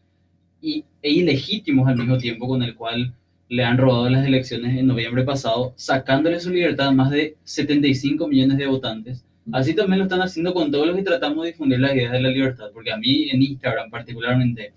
y, 0.61 0.85
e 1.03 1.11
ilegítimos 1.11 1.89
al 1.89 1.97
mismo 1.97 2.19
tiempo 2.19 2.49
con 2.49 2.63
el 2.63 2.75
cual 2.75 3.15
le 3.55 3.65
han 3.65 3.79
robado 3.79 4.11
las 4.11 4.27
elecciones 4.27 4.77
en 4.77 4.89
noviembre 4.89 5.23
pasado, 5.23 5.75
sacándole 5.77 6.41
su 6.41 6.51
libertad 6.51 6.89
a 6.89 6.93
más 6.93 7.11
de 7.11 7.37
75 7.45 8.27
millones 8.27 8.59
de 8.59 8.67
votantes. 8.67 9.25
Así 9.53 9.75
también 9.75 10.01
lo 10.01 10.07
están 10.07 10.23
haciendo 10.23 10.53
con 10.53 10.73
todos 10.73 10.89
los 10.89 10.97
que 10.97 11.03
tratamos 11.03 11.45
de 11.45 11.53
difundir 11.53 11.79
las 11.79 11.95
ideas 11.95 12.11
de 12.11 12.21
la 12.21 12.31
libertad, 12.31 12.71
porque 12.75 12.91
a 12.91 12.97
mí 12.97 13.31
en 13.31 13.43
Instagram 13.43 13.91
particularmente, 13.91 14.73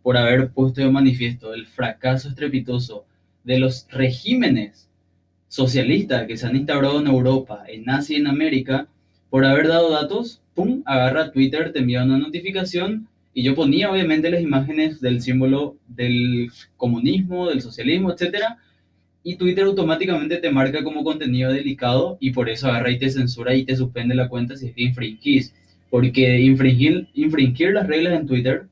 por 0.00 0.16
haber 0.16 0.50
puesto 0.52 0.80
de 0.80 0.88
manifiesto 0.90 1.52
el 1.54 1.66
fracaso 1.66 2.28
estrepitoso 2.28 3.04
de 3.42 3.58
los 3.58 3.88
regímenes 3.90 4.88
socialistas 5.48 6.28
que 6.28 6.36
se 6.36 6.46
han 6.46 6.54
instaurado 6.54 7.00
en 7.00 7.08
Europa, 7.08 7.64
en 7.66 7.90
Asia 7.90 8.16
y 8.16 8.20
en 8.20 8.28
América, 8.28 8.86
por 9.28 9.44
haber 9.44 9.66
dado 9.66 9.90
datos, 9.90 10.40
pum, 10.54 10.84
agarra 10.86 11.32
Twitter, 11.32 11.72
te 11.72 11.80
envía 11.80 12.04
una 12.04 12.18
notificación 12.18 13.08
y 13.32 13.42
yo 13.42 13.54
ponía 13.54 13.90
obviamente 13.90 14.30
las 14.30 14.42
imágenes 14.42 15.00
del 15.00 15.20
símbolo 15.20 15.76
del 15.86 16.50
comunismo, 16.76 17.48
del 17.48 17.60
socialismo, 17.60 18.12
etcétera, 18.12 18.58
y 19.22 19.36
Twitter 19.36 19.64
automáticamente 19.64 20.38
te 20.38 20.50
marca 20.50 20.82
como 20.82 21.04
contenido 21.04 21.52
delicado 21.52 22.16
y 22.20 22.30
por 22.30 22.48
eso 22.48 22.68
agarra 22.68 22.90
y 22.90 22.98
te 22.98 23.10
censura 23.10 23.54
y 23.54 23.64
te 23.64 23.76
suspende 23.76 24.14
la 24.14 24.28
cuenta 24.28 24.56
si 24.56 24.68
es 24.68 24.74
que 24.74 24.82
infringís. 24.82 25.54
Porque 25.90 26.40
infringir, 26.40 27.08
infringir 27.14 27.72
las 27.72 27.86
reglas 27.86 28.18
en 28.18 28.26
Twitter 28.26 28.66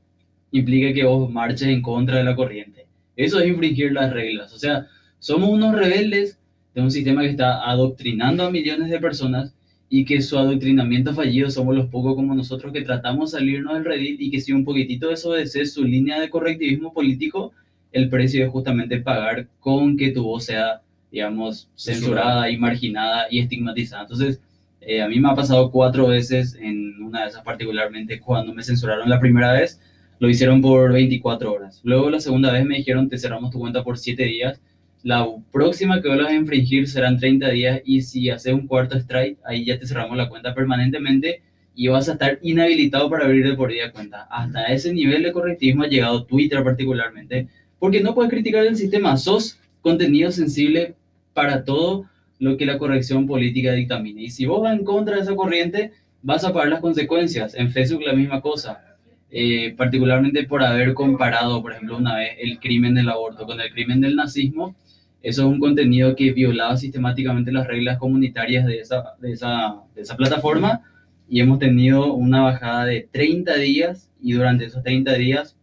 implica 0.51 0.95
que 0.95 1.05
vos 1.05 1.31
marches 1.31 1.69
en 1.69 1.83
contra 1.83 2.19
de 2.19 2.25
la 2.25 2.37
corriente. 2.37 2.87
Eso 3.17 3.41
es 3.41 3.49
infringir 3.49 3.93
las 3.93 4.13
reglas. 4.13 4.53
O 4.55 4.59
sea, 4.59 4.87
somos 5.19 5.51
unos 5.51 5.75
rebeldes 5.75 6.39
de 6.75 6.81
un 6.81 6.91
sistema 6.91 7.23
que 7.23 7.31
está 7.31 7.69
adoctrinando 7.69 8.45
a 8.45 8.51
millones 8.51 8.89
de 8.89 9.01
personas 9.01 9.55
y 9.91 10.05
que 10.05 10.21
su 10.21 10.39
adoctrinamiento 10.39 11.15
fallido 11.15 11.51
somos 11.51 11.75
los 11.75 11.87
pocos 11.87 12.15
como 12.15 12.35
nosotros 12.35 12.73
que 12.73 12.83
tratamos 12.83 13.33
de 13.33 13.39
salirnos 13.39 13.75
del 13.75 13.85
Reddit 13.85 14.21
y 14.21 14.31
que 14.31 14.41
si 14.41 14.53
un 14.53 14.65
poquitito 14.65 15.09
desobedece 15.09 15.65
su 15.67 15.85
línea 15.85 16.21
de 16.21 16.29
correctivismo 16.29 16.93
político, 16.93 17.53
el 17.93 18.11
precio 18.11 18.45
es 18.45 18.51
justamente 18.51 19.01
pagar 19.01 19.49
con 19.61 19.97
que 19.97 20.11
tu 20.11 20.25
voz 20.25 20.45
sea, 20.45 20.83
digamos, 21.11 21.69
censurada 21.75 22.51
y 22.51 22.59
marginada 22.59 23.27
y 23.31 23.39
estigmatizada. 23.39 24.03
Entonces, 24.03 24.41
eh, 24.83 25.01
a 25.01 25.09
mí 25.09 25.19
me 25.21 25.31
ha 25.31 25.35
pasado 25.35 25.71
cuatro 25.71 26.09
veces, 26.09 26.57
en 26.61 27.03
una 27.03 27.23
de 27.23 27.29
esas 27.29 27.43
particularmente, 27.43 28.21
cuando 28.21 28.55
me 28.55 28.63
censuraron 28.63 29.09
la 29.09 29.21
primera 29.21 29.53
vez, 29.53 29.81
lo 30.19 30.29
hicieron 30.29 30.61
por 30.61 30.93
24 30.93 31.53
horas. 31.53 31.81
Luego 31.85 32.11
la 32.11 32.21
segunda 32.21 32.53
vez 32.53 32.65
me 32.67 32.77
dijeron, 32.77 33.09
te 33.09 33.19
cerramos 33.19 33.51
tu 33.51 33.59
cuenta 33.59 33.83
por 33.85 33.99
7 33.99 34.23
días. 34.25 34.61
La 35.03 35.27
próxima 35.53 36.03
que 36.03 36.09
vuelvas 36.09 36.31
a 36.31 36.35
infringir 36.35 36.89
serán 36.89 37.19
30 37.19 37.49
días 37.51 37.81
y 37.85 38.03
si 38.03 38.31
haces 38.31 38.53
un 38.53 38.67
cuarto 38.67 38.97
strike, 38.97 39.39
ahí 39.45 39.65
ya 39.65 39.79
te 39.79 39.87
cerramos 39.87 40.17
la 40.17 40.29
cuenta 40.29 40.55
permanentemente 40.55 41.43
y 41.75 41.89
vas 41.89 42.09
a 42.09 42.13
estar 42.13 42.39
inhabilitado 42.43 43.09
para 43.09 43.25
abrir 43.25 43.47
de 43.47 43.55
por 43.55 43.71
día 43.71 43.93
cuenta. 43.93 44.27
Hasta 44.31 44.67
ese 44.67 44.93
nivel 44.93 45.23
de 45.23 45.33
correctivismo 45.33 45.85
ha 45.85 45.89
llegado 45.89 46.25
Twitter 46.25 46.63
particularmente, 46.65 47.47
porque 47.79 48.01
no 48.01 48.15
puedes 48.15 48.31
criticar 48.31 48.67
el 48.67 48.77
sistema, 48.77 49.17
sos 49.17 49.61
contenido 49.81 50.33
sensible 50.33 50.95
para 51.33 51.65
todo 51.65 52.07
lo 52.41 52.57
que 52.57 52.67
la 52.67 52.79
corrección 52.79 53.27
política 53.27 53.73
dictamine. 53.73 54.23
Y 54.23 54.31
si 54.31 54.47
vos 54.47 54.63
vas 54.63 54.77
en 54.77 54.85
contra 54.85 55.17
de 55.17 55.23
esa 55.23 55.37
corriente, 55.37 55.93
vas 56.23 56.45
a 56.45 56.53
pagar 56.53 56.71
las 56.71 56.81
consecuencias. 56.81 57.55
En 57.55 57.71
Facebook 57.71 58.03
la 58.03 58.13
misma 58.13 58.41
cosa 58.41 58.89
eh, 59.31 59.75
particularmente 59.77 60.45
por 60.45 60.63
haber 60.63 60.95
comparado, 60.95 61.61
por 61.61 61.73
ejemplo, 61.73 61.99
una 61.99 62.17
vez 62.17 62.31
el 62.39 62.59
crimen 62.59 62.95
del 62.95 63.11
aborto 63.11 63.45
con 63.45 63.61
el 63.61 63.71
crimen 63.71 64.01
del 64.01 64.17
nazismo, 64.17 64.75
Eso 65.23 65.43
es 65.43 65.49
un 65.49 65.59
contenido 65.59 66.15
que 66.15 66.33
violaba 66.33 66.77
sistemáticamente 66.77 67.53
las 67.53 67.67
reglas 67.67 67.99
comunitarias 67.99 68.67
de 68.67 68.79
esa, 68.81 69.15
de 69.21 69.33
esa, 69.33 69.83
de 69.95 70.03
esa 70.03 70.17
plataforma 70.17 70.83
y 71.29 71.41
hemos 71.41 71.59
tenido 71.59 72.15
una 72.15 72.43
bajada 72.43 72.87
de 72.87 73.09
30 73.11 73.57
días 73.57 74.11
y 74.21 74.33
durante 74.33 74.65
esos 74.65 74.83
30 74.83 75.15
días 75.15 75.57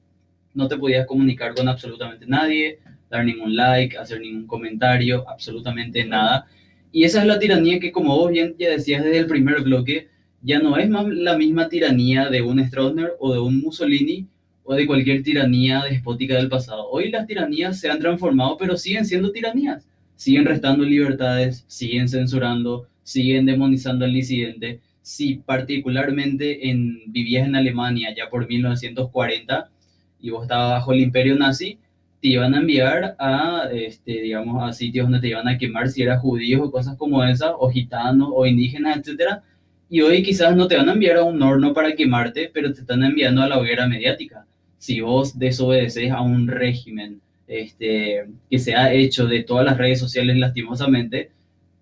no 0.53 0.67
te 0.67 0.77
podías 0.77 1.05
comunicar 1.05 1.55
con 1.55 1.67
absolutamente 1.67 2.25
nadie, 2.27 2.79
dar 3.09 3.25
ningún 3.25 3.55
like, 3.55 3.97
hacer 3.97 4.19
ningún 4.21 4.47
comentario, 4.47 5.27
absolutamente 5.27 6.05
nada. 6.05 6.47
Y 6.91 7.03
esa 7.03 7.21
es 7.21 7.27
la 7.27 7.39
tiranía 7.39 7.79
que, 7.79 7.91
como 7.91 8.15
vos 8.15 8.31
bien 8.31 8.55
ya 8.57 8.69
decías 8.69 9.03
desde 9.03 9.19
el 9.19 9.27
primer 9.27 9.61
bloque, 9.61 10.09
ya 10.41 10.59
no 10.59 10.77
es 10.77 10.89
más 10.89 11.07
la 11.07 11.37
misma 11.37 11.67
tiranía 11.67 12.29
de 12.29 12.41
un 12.41 12.63
Stroessner 12.65 13.13
o 13.19 13.33
de 13.33 13.39
un 13.39 13.59
Mussolini 13.59 14.27
o 14.65 14.73
de 14.73 14.87
cualquier 14.87 15.21
tiranía 15.23 15.83
despótica 15.83 16.35
del 16.35 16.49
pasado. 16.49 16.89
Hoy 16.89 17.11
las 17.11 17.27
tiranías 17.27 17.79
se 17.79 17.89
han 17.89 17.99
transformado, 17.99 18.57
pero 18.57 18.75
siguen 18.75 19.05
siendo 19.05 19.31
tiranías. 19.31 19.87
Siguen 20.15 20.45
restando 20.45 20.83
libertades, 20.83 21.63
siguen 21.67 22.09
censurando, 22.09 22.87
siguen 23.03 23.45
demonizando 23.45 24.05
al 24.05 24.13
disidente. 24.13 24.81
Si 25.01 25.35
particularmente 25.35 26.69
en, 26.69 26.99
vivías 27.11 27.47
en 27.47 27.55
Alemania 27.55 28.13
ya 28.15 28.27
por 28.29 28.47
1940 28.47 29.69
y 30.19 30.31
vos 30.31 30.43
estabas 30.43 30.79
bajo 30.79 30.93
el 30.93 31.01
imperio 31.01 31.35
nazi, 31.35 31.77
te 32.19 32.29
iban 32.29 32.55
a 32.55 32.57
enviar 32.57 33.15
a, 33.19 33.69
este, 33.71 34.13
digamos, 34.13 34.67
a 34.67 34.73
sitios 34.73 35.05
donde 35.05 35.19
te 35.19 35.27
iban 35.27 35.47
a 35.47 35.59
quemar 35.59 35.89
si 35.89 36.01
eras 36.01 36.21
judío 36.21 36.63
o 36.63 36.71
cosas 36.71 36.97
como 36.97 37.23
esas, 37.23 37.51
o 37.55 37.69
gitanos, 37.69 38.29
o 38.33 38.47
indígenas, 38.47 38.97
etcétera. 38.97 39.43
Y 39.89 40.01
hoy 40.01 40.23
quizás 40.23 40.55
no 40.55 40.67
te 40.67 40.75
van 40.75 40.89
a 40.89 40.93
enviar 40.93 41.17
a 41.17 41.23
un 41.23 41.39
horno 41.43 41.71
para 41.71 41.95
quemarte, 41.95 42.49
pero 42.51 42.73
te 42.73 42.81
están 42.81 43.03
enviando 43.03 43.43
a 43.43 43.47
la 43.47 43.59
hoguera 43.59 43.87
mediática. 43.87 44.47
Si 44.77 45.01
vos 45.01 45.37
desobedeces 45.37 46.11
a 46.11 46.21
un 46.21 46.47
régimen 46.47 47.21
este, 47.47 48.25
que 48.49 48.59
se 48.59 48.75
ha 48.75 48.93
hecho 48.93 49.27
de 49.27 49.43
todas 49.43 49.65
las 49.65 49.77
redes 49.77 49.99
sociales 49.99 50.37
lastimosamente, 50.37 51.31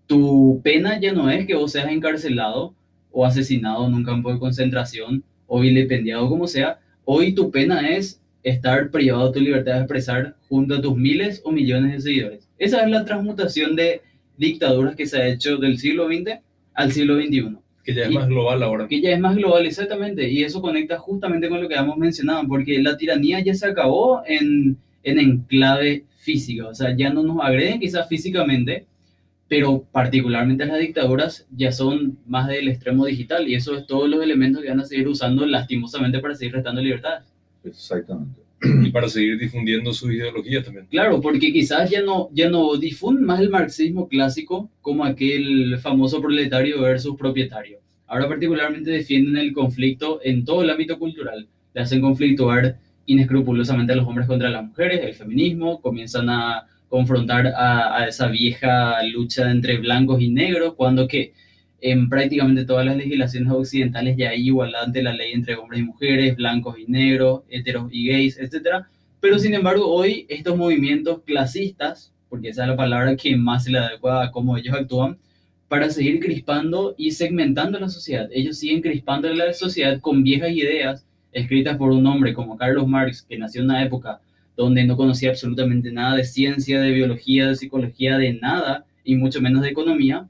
tu 0.08 0.62
pena 0.64 1.00
ya 1.00 1.14
no 1.14 1.30
es 1.30 1.46
que 1.46 1.56
vos 1.56 1.72
seas 1.72 1.90
encarcelado 1.90 2.74
o 3.12 3.26
asesinado 3.26 3.88
en 3.88 3.94
un 3.94 4.04
campo 4.04 4.32
de 4.32 4.40
concentración 4.40 5.24
o 5.48 5.60
vilipendiado 5.60 6.30
como 6.30 6.48
sea. 6.48 6.80
Hoy 7.06 7.34
tu 7.34 7.52
pena 7.52 7.90
es 7.90 8.22
estar 8.44 8.92
privado 8.92 9.28
de 9.28 9.34
tu 9.34 9.40
libertad 9.40 9.74
de 9.74 9.80
expresar 9.80 10.36
junto 10.50 10.76
a 10.76 10.82
tus 10.82 10.96
miles 10.98 11.42
o 11.46 11.52
millones 11.52 11.94
de 11.94 12.02
seguidores. 12.02 12.50
Esa 12.58 12.84
es 12.84 12.90
la 12.90 13.06
transmutación 13.06 13.76
de 13.76 14.02
dictaduras 14.38 14.96
que 14.96 15.06
se 15.06 15.22
ha 15.22 15.28
hecho 15.28 15.58
del 15.58 15.78
siglo 15.78 16.08
XX 16.08 16.40
al 16.74 16.92
siglo 16.92 17.16
XXI. 17.16 17.58
Que 17.84 17.94
ya 17.94 18.04
es 18.04 18.12
más 18.12 18.28
global 18.28 18.64
ahora. 18.64 18.88
Que 18.88 19.02
ya 19.02 19.12
es 19.12 19.20
más 19.20 19.36
global, 19.36 19.66
exactamente. 19.66 20.30
Y 20.30 20.44
eso 20.44 20.62
conecta 20.62 20.98
justamente 20.98 21.50
con 21.50 21.62
lo 21.62 21.68
que 21.68 21.76
hemos 21.76 21.98
mencionado, 21.98 22.48
porque 22.48 22.82
la 22.82 22.96
tiranía 22.96 23.42
ya 23.42 23.54
se 23.54 23.68
acabó 23.68 24.24
en, 24.26 24.78
en 25.04 25.20
enclave 25.20 26.06
física. 26.16 26.68
O 26.68 26.76
sea, 26.76 26.96
ya 26.96 27.12
no 27.12 27.24
nos 27.24 27.44
agreden 27.44 27.80
quizás 27.82 28.08
físicamente, 28.08 28.86
pero 29.50 29.84
particularmente 29.92 30.66
las 30.66 30.80
dictaduras 30.80 31.46
ya 31.56 31.72
son 31.72 32.18
más 32.26 32.48
del 32.48 32.70
extremo 32.70 33.06
digital. 33.06 33.48
Y 33.50 33.56
eso 33.56 33.76
es 33.76 33.86
todos 33.86 34.10
los 34.10 34.24
elementos 34.24 34.62
que 34.62 34.70
van 34.70 34.80
a 34.80 34.86
seguir 34.86 35.08
usando 35.10 35.46
lastimosamente 35.46 36.20
para 36.20 36.36
seguir 36.36 36.54
restando 36.54 36.82
libertades. 36.82 37.26
Exactamente. 37.66 38.43
Y 38.64 38.92
para 38.92 39.10
seguir 39.10 39.38
difundiendo 39.38 39.94
su 39.94 40.12
ideología 40.12 40.64
también. 40.64 40.88
Claro, 40.90 41.20
porque 41.20 41.52
quizás 41.52 41.90
ya 41.90 42.02
no, 42.02 42.30
ya 42.34 42.50
no 42.50 42.76
difunden 42.78 43.26
más 43.26 43.40
el 43.40 43.50
marxismo 43.50 44.08
clásico 44.08 44.70
como 44.82 45.04
aquel 45.04 45.78
famoso 45.80 46.22
proletario 46.22 46.82
versus 46.82 47.16
propietario. 47.18 47.80
Ahora 48.08 48.28
particularmente 48.28 48.92
defienden 48.92 49.38
el 49.38 49.54
conflicto 49.54 50.20
en 50.24 50.46
todo 50.46 50.62
el 50.64 50.70
ámbito 50.70 51.00
cultural. 51.00 51.48
Le 51.74 51.82
hacen 51.82 52.02
conflictuar 52.02 52.78
inescrupulosamente 53.06 53.94
a 53.94 53.96
los 53.96 54.08
hombres 54.08 54.28
contra 54.28 54.50
las 54.50 54.64
mujeres, 54.64 55.02
el 55.04 55.14
feminismo, 55.14 55.82
comienzan 55.82 56.30
a 56.30 56.68
confrontar 56.88 57.48
a, 57.48 57.98
a 57.98 58.08
esa 58.08 58.28
vieja 58.28 59.04
lucha 59.04 59.50
entre 59.50 59.78
blancos 59.78 60.22
y 60.22 60.30
negros, 60.30 60.76
cuando 60.76 61.08
que 61.08 61.34
en 61.86 62.08
prácticamente 62.08 62.64
todas 62.64 62.86
las 62.86 62.96
legislaciones 62.96 63.52
occidentales 63.52 64.16
ya 64.16 64.30
hay 64.30 64.48
igualdad 64.48 64.86
ante 64.86 65.04
la 65.04 65.14
ley 65.14 65.34
entre 65.34 65.56
hombres 65.56 65.82
y 65.82 65.84
mujeres, 65.84 66.38
blancos 66.38 66.80
y 66.80 66.86
negros, 66.90 67.42
heteros 67.50 67.90
y 67.92 68.08
gays, 68.08 68.40
etc. 68.40 68.86
Pero 69.20 69.38
sin 69.38 69.54
embargo, 69.54 69.86
hoy 69.94 70.26
estos 70.30 70.56
movimientos 70.56 71.24
clasistas, 71.26 72.14
porque 72.30 72.50
esa 72.50 72.64
es 72.64 72.70
la 72.70 72.78
palabra 72.78 73.18
que 73.18 73.36
más 73.36 73.66
se 73.66 73.72
le 73.72 73.80
adecua 73.80 74.24
a 74.24 74.32
cómo 74.32 74.56
ellos 74.56 74.74
actúan, 74.74 75.18
para 75.68 75.90
seguir 75.90 76.22
crispando 76.22 76.96
y 76.98 77.12
segmentando 77.12 77.78
la 77.78 77.90
sociedad. 77.90 78.30
Ellos 78.32 78.60
siguen 78.60 78.82
crispando 78.82 79.28
la 79.34 79.52
sociedad 79.52 80.00
con 80.00 80.24
viejas 80.24 80.52
ideas 80.52 81.06
escritas 81.34 81.76
por 81.76 81.92
un 81.92 82.08
hombre 82.08 82.34
como 82.34 82.56
Carlos 82.56 82.88
Marx, 82.88 83.24
que 83.24 83.38
nació 83.38 83.60
en 83.60 83.72
una 83.72 83.84
época 83.84 84.22
donde 84.56 84.86
no 84.86 84.96
conocía 84.96 85.32
absolutamente 85.32 85.92
nada 85.92 86.16
de 86.16 86.24
ciencia, 86.24 86.80
de 86.80 86.92
biología, 86.92 87.50
de 87.50 87.56
psicología, 87.56 88.18
de 88.18 88.36
nada, 88.36 88.86
y 89.04 89.16
mucho 89.18 89.42
menos 89.42 89.64
de 89.64 89.70
economía, 89.70 90.30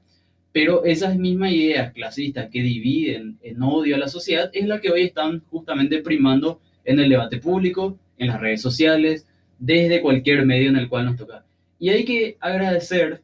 pero 0.54 0.84
esas 0.84 1.18
mismas 1.18 1.50
ideas 1.50 1.92
clasistas 1.92 2.48
que 2.48 2.62
dividen 2.62 3.38
en 3.42 3.60
odio 3.60 3.96
a 3.96 3.98
la 3.98 4.06
sociedad 4.06 4.50
es 4.52 4.68
la 4.68 4.80
que 4.80 4.88
hoy 4.88 5.02
están 5.02 5.40
justamente 5.50 6.00
primando 6.00 6.60
en 6.84 7.00
el 7.00 7.08
debate 7.08 7.38
público, 7.38 7.98
en 8.18 8.28
las 8.28 8.40
redes 8.40 8.62
sociales, 8.62 9.26
desde 9.58 10.00
cualquier 10.00 10.46
medio 10.46 10.68
en 10.68 10.76
el 10.76 10.88
cual 10.88 11.06
nos 11.06 11.16
toca. 11.16 11.44
Y 11.80 11.88
hay 11.88 12.04
que 12.04 12.36
agradecer 12.38 13.20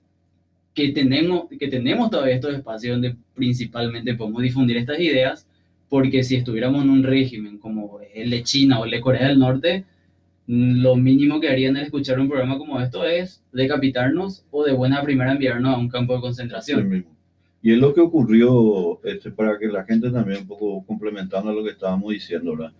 que 0.74 0.89
tenemos, 0.89 1.45
que 1.57 1.68
tenemos 1.68 2.11
todavía 2.11 2.35
estos 2.35 2.53
espacios 2.53 2.95
donde 2.95 3.14
principalmente 3.33 4.16
podemos 4.16 4.43
difundir 4.43 4.78
estas 4.78 4.99
ideas, 4.99 5.47
porque 5.89 6.24
si 6.24 6.35
estuviéramos 6.35 6.83
en 6.83 6.91
un 6.91 7.05
régimen 7.05 7.59
como 7.59 8.01
el 8.12 8.28
de 8.28 8.43
China 8.43 8.81
o 8.81 8.87
el 8.87 8.91
de 8.91 9.01
Corea 9.01 9.28
del 9.28 9.39
Norte, 9.39 9.85
lo 10.49 10.97
mínimo 10.97 11.39
que 11.39 11.49
harían 11.49 11.76
al 11.76 11.85
escuchar 11.85 12.18
un 12.18 12.28
programa 12.28 12.59
como 12.59 12.81
esto 12.81 13.05
es 13.05 13.41
decapitarnos 13.53 14.45
o 14.51 14.64
de 14.64 14.72
buena 14.72 15.01
primera 15.01 15.31
enviarnos 15.31 15.76
a 15.76 15.78
un 15.78 15.89
campo 15.89 16.16
de 16.16 16.22
concentración. 16.22 17.19
Y 17.62 17.72
es 17.72 17.78
lo 17.78 17.92
que 17.92 18.00
ocurrió, 18.00 19.00
este, 19.04 19.30
para 19.30 19.58
que 19.58 19.66
la 19.66 19.84
gente 19.84 20.11
también 20.11 20.40
un 20.42 20.46
poco 20.46 20.84
complementando 20.86 21.50
a 21.50 21.54
lo 21.54 21.62
que 21.62 21.70
estábamos 21.70 22.12
diciendo, 22.12 22.56
¿verdad? 22.56 22.72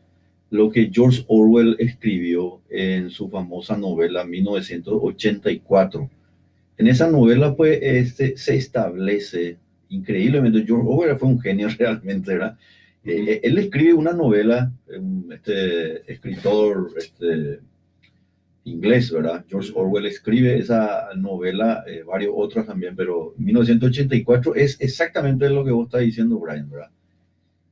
lo 0.51 0.71
que 0.71 0.91
George 0.93 1.25
Orwell 1.29 1.77
escribió 1.79 2.61
en 2.69 3.09
su 3.11 3.31
famosa 3.31 3.77
novela 3.77 4.25
1984. 4.25 6.11
En 6.77 6.89
esa 6.89 7.09
novela, 7.09 7.55
pues, 7.55 7.79
este, 7.81 8.37
se 8.37 8.57
establece 8.57 9.59
increíblemente, 9.89 10.65
George 10.67 10.87
Orwell 10.89 11.19
fue 11.19 11.29
un 11.29 11.41
genio 11.41 11.69
realmente, 11.79 12.33
¿verdad? 12.33 12.59
Eh, 13.05 13.41
él 13.43 13.59
escribe 13.59 13.95
una 13.95 14.13
novela, 14.13 14.71
este 15.33 16.13
escritor 16.13 16.91
este, 16.97 17.61
inglés, 18.65 19.11
¿verdad? 19.11 19.45
George 19.49 19.73
Orwell 19.75 20.07
escribe 20.07 20.59
esa 20.59 21.09
novela, 21.17 21.85
eh, 21.87 22.03
varios 22.03 22.35
otros 22.37 22.67
también, 22.67 22.95
pero 22.95 23.35
1984 23.39 24.55
es 24.55 24.81
exactamente 24.81 25.49
lo 25.49 25.65
que 25.65 25.71
vos 25.71 25.87
estás 25.87 26.03
diciendo, 26.03 26.39
Brian, 26.39 26.71
¿verdad? 26.71 26.91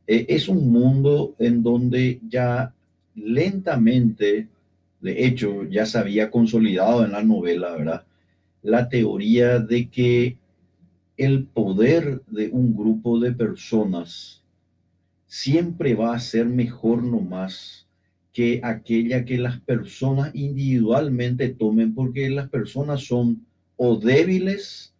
Eh, 0.07 0.27
es 0.29 0.49
un 0.49 0.71
mundo 0.71 1.35
en 1.39 1.63
donde 1.63 2.21
ya 2.29 2.73
lentamente, 3.15 4.49
de 5.01 5.27
hecho, 5.27 5.65
ya 5.65 5.85
se 5.87 5.99
había 5.99 6.31
consolidado 6.31 7.05
en 7.05 7.13
la 7.13 7.23
novela, 7.23 7.77
¿verdad? 7.77 8.05
La 8.63 8.89
teoría 8.89 9.59
de 9.59 9.89
que 9.89 10.39
el 11.17 11.45
poder 11.45 12.23
de 12.29 12.49
un 12.49 12.77
grupo 12.77 13.19
de 13.19 13.33
personas 13.33 14.43
siempre 15.27 15.95
va 15.95 16.15
a 16.15 16.21
ser 16.21 16.47
mejor 16.47 17.03
nomás 17.03 17.88
que 18.33 18.61
aquella 18.63 19.25
que 19.25 19.39
las 19.39 19.61
personas 19.61 20.35
individualmente 20.35 21.49
tomen, 21.49 21.95
porque 21.95 22.31
las 22.31 22.49
personas 22.49 23.05
son 23.05 23.47
o 23.77 23.97
débiles 23.97 24.95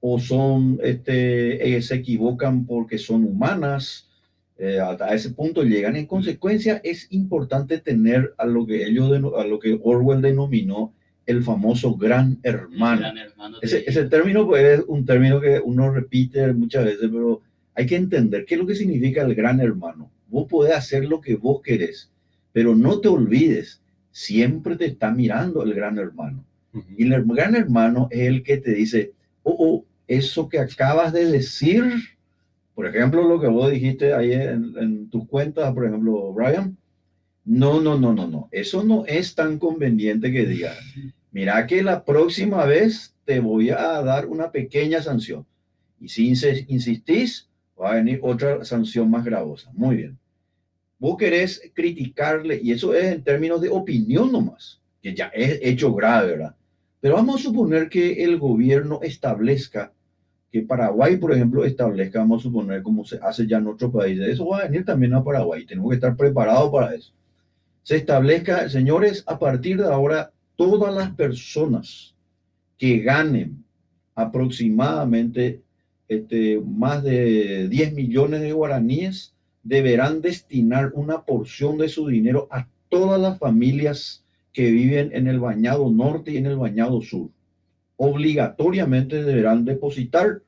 o 0.00 0.18
son, 0.18 0.78
este, 0.82 1.76
eh, 1.76 1.82
se 1.82 1.96
equivocan 1.96 2.64
porque 2.66 2.98
son 2.98 3.24
humanas, 3.24 4.08
eh, 4.56 4.78
a, 4.78 5.14
ese 5.14 5.30
punto 5.30 5.62
llegan. 5.62 5.96
En 5.96 6.06
consecuencia, 6.06 6.80
es 6.84 7.06
importante 7.10 7.78
tener 7.78 8.34
a 8.38 8.46
lo 8.46 8.66
que 8.66 8.84
ellos, 8.84 9.10
a 9.36 9.44
lo 9.44 9.58
que 9.58 9.78
Orwell 9.82 10.20
denominó 10.20 10.92
el 11.26 11.42
famoso 11.42 11.94
gran 11.96 12.38
hermano. 12.42 13.06
ese, 13.62 13.84
ese, 13.86 14.04
término 14.06 14.46
pues, 14.46 14.80
es 14.80 14.84
un 14.86 15.04
término 15.04 15.40
que 15.40 15.60
uno 15.60 15.90
repite 15.90 16.52
muchas 16.52 16.84
veces, 16.84 17.08
pero 17.10 17.40
hay 17.74 17.86
que 17.86 17.96
entender 17.96 18.44
qué 18.44 18.54
es 18.54 18.60
lo 18.60 18.66
que 18.66 18.74
significa 18.74 19.22
el 19.22 19.34
gran 19.34 19.60
hermano. 19.60 20.10
Vos 20.28 20.46
podés 20.48 20.74
hacer 20.74 21.04
lo 21.04 21.20
que 21.20 21.36
vos 21.36 21.62
querés, 21.62 22.10
pero 22.52 22.74
no 22.74 23.00
te 23.00 23.08
olvides, 23.08 23.80
siempre 24.10 24.76
te 24.76 24.86
está 24.86 25.10
mirando 25.10 25.62
el 25.62 25.74
gran 25.74 25.98
hermano. 25.98 26.44
Y 26.96 27.12
el 27.12 27.24
gran 27.24 27.56
hermano 27.56 28.08
es 28.10 28.28
el 28.28 28.42
que 28.42 28.58
te 28.58 28.72
dice, 28.72 29.12
oh, 29.42 29.56
oh, 29.58 29.84
eso 30.06 30.48
que 30.48 30.58
acabas 30.58 31.12
de 31.12 31.24
decir, 31.24 31.84
por 32.74 32.86
ejemplo, 32.86 33.26
lo 33.26 33.40
que 33.40 33.48
vos 33.48 33.70
dijiste 33.70 34.12
ahí 34.12 34.32
en, 34.32 34.72
en 34.78 35.10
tus 35.10 35.26
cuentas, 35.26 35.72
por 35.74 35.86
ejemplo, 35.86 36.32
Brian, 36.32 36.76
no, 37.44 37.80
no, 37.80 37.98
no, 37.98 38.12
no, 38.12 38.28
no, 38.28 38.48
eso 38.52 38.84
no 38.84 39.04
es 39.06 39.34
tan 39.34 39.58
conveniente 39.58 40.30
que 40.30 40.46
digas. 40.46 40.78
Mira 41.32 41.66
que 41.66 41.82
la 41.82 42.04
próxima 42.04 42.64
vez 42.64 43.14
te 43.24 43.40
voy 43.40 43.70
a 43.70 44.02
dar 44.02 44.26
una 44.26 44.50
pequeña 44.50 45.00
sanción. 45.00 45.46
Y 46.00 46.08
si 46.08 46.28
insistís, 46.28 47.48
va 47.80 47.92
a 47.92 47.94
venir 47.96 48.18
otra 48.22 48.64
sanción 48.64 49.10
más 49.10 49.24
gravosa. 49.24 49.70
Muy 49.74 49.96
bien 49.96 50.19
vos 51.00 51.16
querés 51.16 51.62
criticarle, 51.74 52.60
y 52.62 52.72
eso 52.72 52.94
es 52.94 53.06
en 53.06 53.24
términos 53.24 53.60
de 53.60 53.70
opinión 53.70 54.30
nomás, 54.30 54.80
que 55.02 55.14
ya 55.14 55.26
es 55.28 55.58
hecho 55.62 55.92
grave, 55.94 56.32
¿verdad? 56.32 56.54
Pero 57.00 57.14
vamos 57.14 57.40
a 57.40 57.44
suponer 57.44 57.88
que 57.88 58.22
el 58.22 58.38
gobierno 58.38 59.00
establezca, 59.02 59.92
que 60.52 60.60
Paraguay, 60.62 61.16
por 61.16 61.32
ejemplo, 61.32 61.64
establezca, 61.64 62.18
vamos 62.18 62.42
a 62.42 62.44
suponer 62.44 62.82
como 62.82 63.04
se 63.04 63.18
hace 63.22 63.46
ya 63.46 63.58
en 63.58 63.68
otros 63.68 63.90
países, 63.90 64.28
eso 64.28 64.46
va 64.46 64.58
a 64.58 64.64
venir 64.64 64.84
también 64.84 65.14
a 65.14 65.24
Paraguay, 65.24 65.64
tenemos 65.64 65.90
que 65.90 65.94
estar 65.94 66.14
preparados 66.14 66.70
para 66.70 66.94
eso. 66.94 67.12
Se 67.82 67.96
establezca, 67.96 68.68
señores, 68.68 69.24
a 69.26 69.38
partir 69.38 69.78
de 69.78 69.86
ahora, 69.86 70.32
todas 70.54 70.94
las 70.94 71.10
personas 71.12 72.14
que 72.76 72.98
ganen 72.98 73.64
aproximadamente 74.14 75.62
este, 76.08 76.60
más 76.60 77.02
de 77.02 77.68
10 77.68 77.94
millones 77.94 78.42
de 78.42 78.52
guaraníes 78.52 79.34
deberán 79.62 80.20
destinar 80.22 80.92
una 80.94 81.22
porción 81.22 81.78
de 81.78 81.88
su 81.88 82.06
dinero 82.08 82.48
a 82.50 82.66
todas 82.88 83.20
las 83.20 83.38
familias 83.38 84.24
que 84.52 84.70
viven 84.70 85.10
en 85.12 85.28
el 85.28 85.38
bañado 85.38 85.90
norte 85.90 86.32
y 86.32 86.36
en 86.38 86.46
el 86.46 86.56
bañado 86.56 87.00
sur. 87.02 87.30
Obligatoriamente 87.96 89.22
deberán 89.22 89.64
depositar 89.64 90.42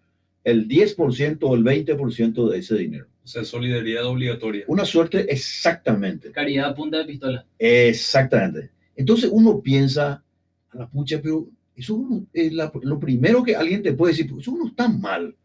el 0.45 0.69
10% 0.69 1.39
o 1.43 1.55
el 1.55 1.63
20% 1.63 2.51
de 2.51 2.59
ese 2.59 2.77
dinero. 2.77 3.07
O 3.25 3.27
sea, 3.27 3.45
solidaridad 3.45 4.05
obligatoria. 4.07 4.65
Una 4.67 4.85
suerte 4.85 5.33
exactamente. 5.33 6.33
Caridad 6.33 6.71
a 6.71 6.75
punta 6.75 6.99
de 6.99 7.05
pistola. 7.05 7.47
Exactamente. 7.59 8.71
Entonces 8.97 9.31
uno 9.33 9.61
piensa, 9.61 10.25
a 10.71 10.77
la 10.77 10.89
pucha, 10.89 11.21
pero 11.23 11.47
eso 11.77 12.27
es 12.33 12.53
lo 12.53 12.99
primero 12.99 13.45
que 13.45 13.55
alguien 13.55 13.83
te 13.83 13.93
puede 13.93 14.13
decir, 14.13 14.29
pues 14.29 14.43
eso 14.43 14.57
no 14.57 14.67
está 14.67 14.89
mal. 14.89 15.37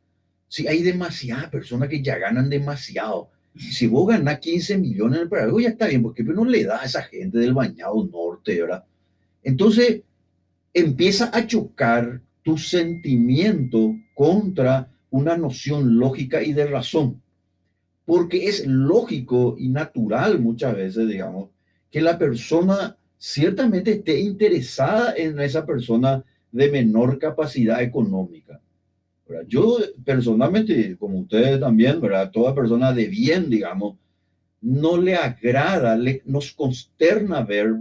Si 0.47 0.68
hay 0.68 0.82
demasiadas 0.82 1.49
personas 1.49 1.89
que 1.89 2.01
ya 2.01 2.18
ganan 2.18 2.49
demasiado 2.49 3.30
si 3.58 3.88
vos 3.88 4.08
ganás 4.08 4.39
15 4.39 4.78
millones 4.78 5.18
en 5.18 5.24
el 5.24 5.30
Paraguay, 5.30 5.66
ya 5.66 5.70
está 5.72 5.88
bien, 5.88 6.01
porque 6.03 6.24
no 6.24 6.45
le 6.45 6.64
da 6.64 6.82
a 6.82 6.86
esa 6.86 7.03
gente 7.03 7.38
del 7.38 7.53
bañado 7.53 8.08
norte, 8.12 8.62
¿verdad? 8.62 8.84
Entonces, 9.43 10.01
empieza 10.74 11.32
a 11.34 11.47
chocar 11.47 12.22
tu 12.43 12.58
sentimiento 12.58 13.95
contra 14.14 14.91
una 15.10 15.38
noción 15.38 15.97
lógica 15.97 16.41
y 16.41 16.53
de 16.53 16.68
razón. 16.68 17.22
Porque 18.05 18.47
es 18.47 18.66
lógico 18.66 19.55
y 19.58 19.70
natural 19.70 20.39
muchas 20.39 20.76
veces, 20.76 21.08
digamos, 21.08 21.49
que 21.91 22.01
la 22.01 22.18
persona 22.18 22.97
ciertamente 23.18 23.91
esté 23.91 24.20
interesada 24.20 25.14
en 25.16 25.39
esa 25.39 25.66
persona 25.66 26.24
de 26.51 26.72
menor 26.72 27.20
capacidad 27.20 27.82
económica. 27.82 28.62
Yo 29.47 29.78
personalmente, 30.05 30.95
como 30.97 31.19
ustedes 31.19 31.59
también, 31.59 31.99
¿verdad? 32.01 32.32
Toda 32.32 32.55
persona 32.55 32.93
de 32.93 33.07
bien, 33.07 33.49
digamos, 33.49 33.97
no 34.61 34.97
le 34.97 35.15
agrada, 35.15 35.95
le, 35.95 36.21
nos 36.25 36.53
consterna 36.53 37.41
ver, 37.41 37.75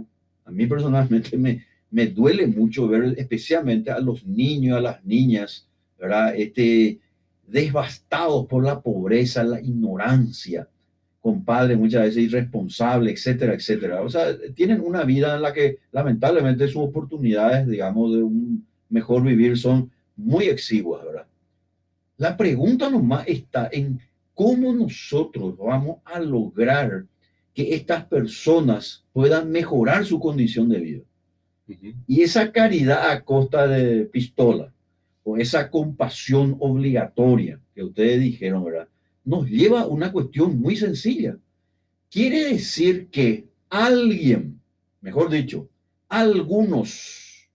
a 0.45 0.51
mí 0.51 0.65
personalmente 0.67 1.37
me, 1.37 1.65
me 1.89 2.07
duele 2.07 2.47
mucho 2.47 2.87
ver 2.87 3.15
especialmente 3.17 3.91
a 3.91 3.99
los 3.99 4.25
niños, 4.25 4.77
a 4.77 4.81
las 4.81 5.05
niñas, 5.05 5.67
¿verdad? 5.99 6.35
Este, 6.35 6.99
devastados 7.47 8.45
por 8.47 8.63
la 8.63 8.81
pobreza, 8.81 9.43
la 9.43 9.61
ignorancia, 9.61 10.67
con 11.21 11.43
padres 11.43 11.77
muchas 11.77 12.03
veces 12.03 12.23
irresponsables, 12.23 13.13
etcétera, 13.13 13.53
etcétera. 13.53 14.01
O 14.01 14.09
sea, 14.09 14.27
tienen 14.53 14.81
una 14.81 15.03
vida 15.03 15.35
en 15.35 15.41
la 15.41 15.53
que 15.53 15.79
lamentablemente 15.91 16.67
sus 16.67 16.83
oportunidades, 16.83 17.67
digamos, 17.67 18.13
de 18.13 18.23
un 18.23 18.65
mejor 18.89 19.23
vivir 19.23 19.57
son 19.57 19.91
muy 20.15 20.45
exiguas, 20.45 21.03
¿verdad? 21.03 21.06
La 22.17 22.35
pregunta 22.35 22.89
nomás 22.89 23.27
está 23.27 23.69
en 23.71 23.99
cómo 24.33 24.73
nosotros 24.73 25.55
vamos 25.57 25.97
a 26.03 26.19
lograr 26.19 27.05
que 27.53 27.75
estas 27.75 28.05
personas 28.05 29.05
puedan 29.13 29.51
mejorar 29.51 30.05
su 30.05 30.19
condición 30.19 30.69
de 30.69 30.79
vida. 30.79 31.03
Y 32.07 32.21
esa 32.21 32.51
caridad 32.51 33.11
a 33.11 33.23
costa 33.23 33.67
de 33.67 34.05
pistola 34.05 34.73
o 35.23 35.37
esa 35.37 35.69
compasión 35.69 36.55
obligatoria 36.59 37.59
que 37.75 37.83
ustedes 37.83 38.21
dijeron, 38.21 38.63
¿verdad? 38.63 38.87
Nos 39.23 39.47
lleva 39.49 39.81
a 39.81 39.87
una 39.87 40.11
cuestión 40.11 40.59
muy 40.59 40.75
sencilla. 40.75 41.37
Quiere 42.09 42.45
decir 42.45 43.09
que 43.09 43.47
alguien, 43.69 44.61
mejor 45.01 45.29
dicho, 45.29 45.67
algunos 46.07 47.49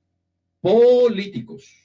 políticos, 0.60 1.81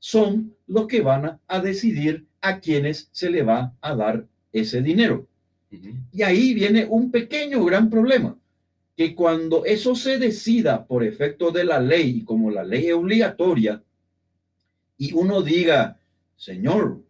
son 0.00 0.56
los 0.66 0.86
que 0.86 1.02
van 1.02 1.38
a, 1.46 1.60
decidir 1.60 2.26
a 2.40 2.58
quienes 2.58 3.08
se 3.12 3.30
le 3.30 3.42
va 3.42 3.74
a 3.80 3.94
dar 3.94 4.26
ese 4.50 4.82
dinero. 4.82 5.28
Y 6.10 6.22
ahí 6.22 6.54
viene 6.54 6.86
un 6.86 7.12
pequeño 7.12 7.64
gran 7.64 7.88
problema, 7.90 8.36
que 8.96 9.14
cuando 9.14 9.64
eso 9.64 9.94
se 9.94 10.18
decida 10.18 10.84
por 10.86 11.04
efecto 11.04 11.52
de 11.52 11.64
la 11.64 11.80
ley 11.80 12.18
y 12.18 12.24
como 12.24 12.50
la 12.50 12.64
ley 12.64 12.86
es 12.86 12.94
obligatoria, 12.94 13.82
y 14.96 15.12
uno 15.12 15.42
diga, 15.42 15.98
señor, 16.36 17.00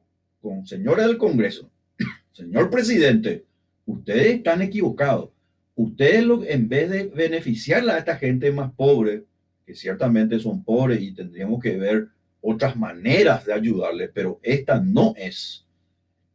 con 0.42 0.66
señora 0.66 1.06
del 1.06 1.16
Congreso, 1.16 1.70
señor 2.32 2.70
presidente, 2.70 3.44
ustedes 3.86 4.34
están 4.36 4.62
equivocados. 4.62 5.30
Ustedes 5.76 6.26
en 6.48 6.68
vez 6.68 6.90
de 6.90 7.04
beneficiar 7.04 7.88
a 7.88 7.98
esta 7.98 8.16
gente 8.16 8.52
más 8.52 8.72
pobre, 8.72 9.24
que 9.64 9.74
ciertamente 9.74 10.38
son 10.40 10.62
pobres 10.62 11.00
y 11.00 11.12
tendríamos 11.12 11.62
que 11.62 11.76
ver 11.78 12.08
otras 12.40 12.76
maneras 12.76 13.44
de 13.44 13.52
ayudarle, 13.52 14.08
pero 14.08 14.38
esta 14.42 14.80
no 14.80 15.14
es. 15.16 15.66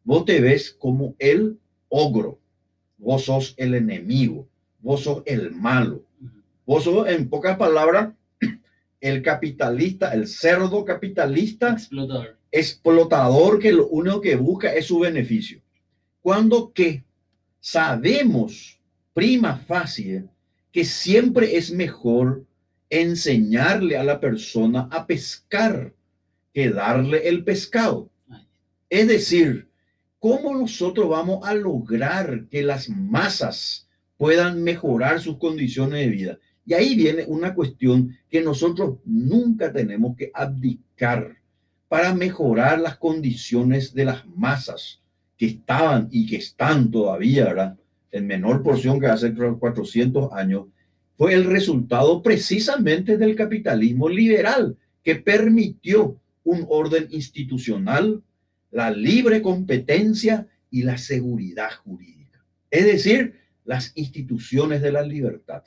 Vos 0.04 0.26
te 0.26 0.40
ves 0.40 0.72
como 0.72 1.16
el 1.18 1.58
ogro, 1.90 2.40
vos 2.98 3.26
sos 3.26 3.54
el 3.58 3.74
enemigo, 3.74 4.48
vos 4.80 5.02
sos 5.02 5.24
el 5.26 5.52
malo, 5.52 6.04
vos 6.66 6.84
sos, 6.84 7.08
en 7.08 7.30
pocas 7.30 7.58
palabras, 7.58 8.14
el 9.02 9.22
capitalista, 9.22 10.14
el 10.14 10.28
cerdo 10.28 10.86
capitalista, 10.86 11.72
explotador, 11.72 12.38
explotador 12.52 13.60
que 13.60 13.72
lo 13.72 13.88
único 13.88 14.22
que 14.22 14.36
busca 14.36 14.74
es 14.74 14.86
su 14.86 15.00
beneficio. 15.00 15.62
Cuando 16.22 16.72
que 16.72 17.04
sabemos, 17.60 18.80
prima 19.14 19.58
facie, 19.58 20.26
que 20.72 20.86
siempre 20.86 21.56
es 21.56 21.72
mejor 21.72 22.45
enseñarle 23.02 23.98
a 23.98 24.04
la 24.04 24.20
persona 24.20 24.88
a 24.92 25.06
pescar 25.06 25.94
que 26.54 26.70
darle 26.70 27.28
el 27.28 27.44
pescado. 27.44 28.10
Es 28.90 29.08
decir, 29.08 29.68
¿cómo 30.20 30.54
nosotros 30.54 31.10
vamos 31.10 31.46
a 31.48 31.54
lograr 31.54 32.48
que 32.50 32.64
las 32.64 32.90
masas 32.90 33.88
puedan 34.18 34.64
mejorar 34.64 35.20
sus 35.20 35.38
condiciones 35.38 36.00
de 36.00 36.10
vida? 36.10 36.40
Y 36.66 36.74
ahí 36.74 36.96
viene 36.96 37.26
una 37.28 37.54
cuestión 37.54 38.18
que 38.30 38.42
nosotros 38.42 38.98
nunca 39.06 39.72
tenemos 39.72 40.16
que 40.16 40.32
abdicar 40.34 41.36
para 41.88 42.14
mejorar 42.14 42.80
las 42.80 42.98
condiciones 42.98 43.94
de 43.94 44.06
las 44.06 44.26
masas 44.26 45.02
que 45.38 45.46
estaban 45.46 46.08
y 46.12 46.26
que 46.26 46.38
están 46.38 46.90
todavía, 46.90 47.46
¿verdad? 47.46 47.78
En 48.12 48.26
menor 48.26 48.64
porción 48.64 49.00
que 49.00 49.08
hace 49.08 49.34
400 49.34 50.32
años, 50.34 50.68
fue 51.18 51.34
el 51.34 51.46
resultado 51.46 52.22
precisamente 52.22 53.18
del 53.18 53.36
capitalismo 53.36 54.10
liberal 54.10 54.78
que 55.04 55.16
permitió 55.16 56.20
un 56.44 56.66
orden 56.70 57.08
institucional, 57.12 58.22
la 58.72 58.92
libre 58.92 59.42
competencia 59.42 60.48
y 60.70 60.84
la 60.84 60.98
seguridad 60.98 61.72
jurídica. 61.84 62.44
Es 62.70 62.86
decir, 62.86 63.36
las 63.64 63.92
instituciones 63.96 64.82
de 64.82 64.92
la 64.92 65.02
libertad. 65.02 65.64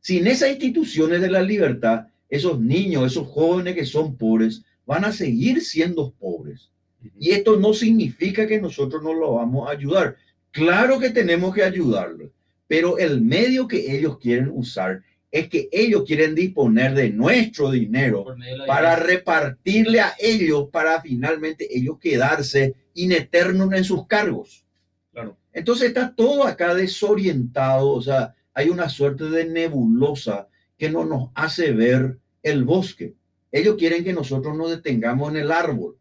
Sin 0.00 0.26
esas 0.26 0.50
instituciones 0.50 1.20
de 1.20 1.30
la 1.30 1.42
libertad, 1.42 2.06
esos 2.28 2.60
niños, 2.60 3.06
esos 3.06 3.28
jóvenes 3.28 3.74
que 3.74 3.84
son 3.84 4.16
pobres, 4.16 4.64
van 4.86 5.04
a 5.04 5.12
seguir 5.12 5.60
siendo 5.62 6.12
pobres. 6.12 6.70
Y 7.18 7.30
esto 7.30 7.58
no 7.58 7.74
significa 7.74 8.46
que 8.46 8.60
nosotros 8.60 9.02
no 9.02 9.14
lo 9.14 9.34
vamos 9.34 9.68
a 9.68 9.72
ayudar. 9.72 10.16
Claro 10.50 10.98
que 10.98 11.10
tenemos 11.10 11.54
que 11.54 11.62
ayudarlos, 11.62 12.30
pero 12.70 12.98
el 12.98 13.20
medio 13.20 13.66
que 13.66 13.96
ellos 13.96 14.18
quieren 14.20 14.48
usar 14.54 15.02
es 15.32 15.48
que 15.48 15.68
ellos 15.72 16.04
quieren 16.06 16.36
disponer 16.36 16.94
de 16.94 17.10
nuestro 17.10 17.68
dinero 17.68 18.24
para 18.64 18.94
repartirle 18.94 20.00
a 20.00 20.14
ellos, 20.20 20.68
para 20.70 21.02
finalmente 21.02 21.66
ellos 21.76 21.98
quedarse 21.98 22.76
ineternos 22.94 23.72
en 23.72 23.82
sus 23.82 24.06
cargos. 24.06 24.64
Claro. 25.10 25.36
Entonces 25.52 25.88
está 25.88 26.14
todo 26.14 26.44
acá 26.44 26.72
desorientado, 26.72 27.90
o 27.90 28.00
sea, 28.00 28.36
hay 28.54 28.68
una 28.68 28.88
suerte 28.88 29.24
de 29.24 29.46
nebulosa 29.46 30.46
que 30.78 30.90
no 30.90 31.04
nos 31.04 31.30
hace 31.34 31.72
ver 31.72 32.20
el 32.40 32.62
bosque. 32.62 33.16
Ellos 33.50 33.74
quieren 33.76 34.04
que 34.04 34.12
nosotros 34.12 34.56
nos 34.56 34.70
detengamos 34.70 35.28
en 35.30 35.38
el 35.38 35.50
árbol 35.50 35.96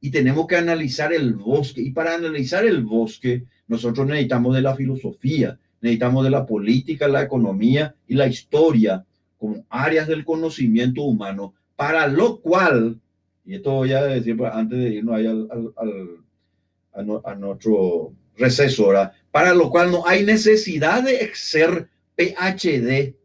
y 0.00 0.12
tenemos 0.12 0.46
que 0.46 0.54
analizar 0.54 1.12
el 1.12 1.34
bosque. 1.34 1.80
Y 1.80 1.90
para 1.90 2.14
analizar 2.14 2.64
el 2.64 2.84
bosque, 2.84 3.42
nosotros 3.66 4.06
necesitamos 4.06 4.54
de 4.54 4.62
la 4.62 4.76
filosofía, 4.76 5.58
necesitamos 5.82 6.24
de 6.24 6.30
la 6.30 6.46
política, 6.46 7.08
la 7.08 7.22
economía 7.22 7.94
y 8.06 8.14
la 8.14 8.28
historia 8.28 9.04
como 9.36 9.66
áreas 9.68 10.06
del 10.06 10.24
conocimiento 10.24 11.02
humano, 11.02 11.54
para 11.74 12.06
lo 12.06 12.40
cual, 12.40 13.00
y 13.44 13.56
esto 13.56 13.72
voy 13.72 13.92
a 13.92 14.04
decir 14.04 14.36
antes 14.52 14.78
de 14.78 14.88
irnos 14.90 15.16
ahí 15.16 15.26
al, 15.26 17.24
a, 17.24 17.34
nuestro 17.34 18.12
receso, 18.36 18.92
para 19.32 19.52
lo 19.52 19.68
cual 19.68 19.90
no 19.90 20.06
hay 20.06 20.24
necesidad 20.24 21.02
de 21.02 21.32
ser 21.34 21.88
PhD 22.16 23.16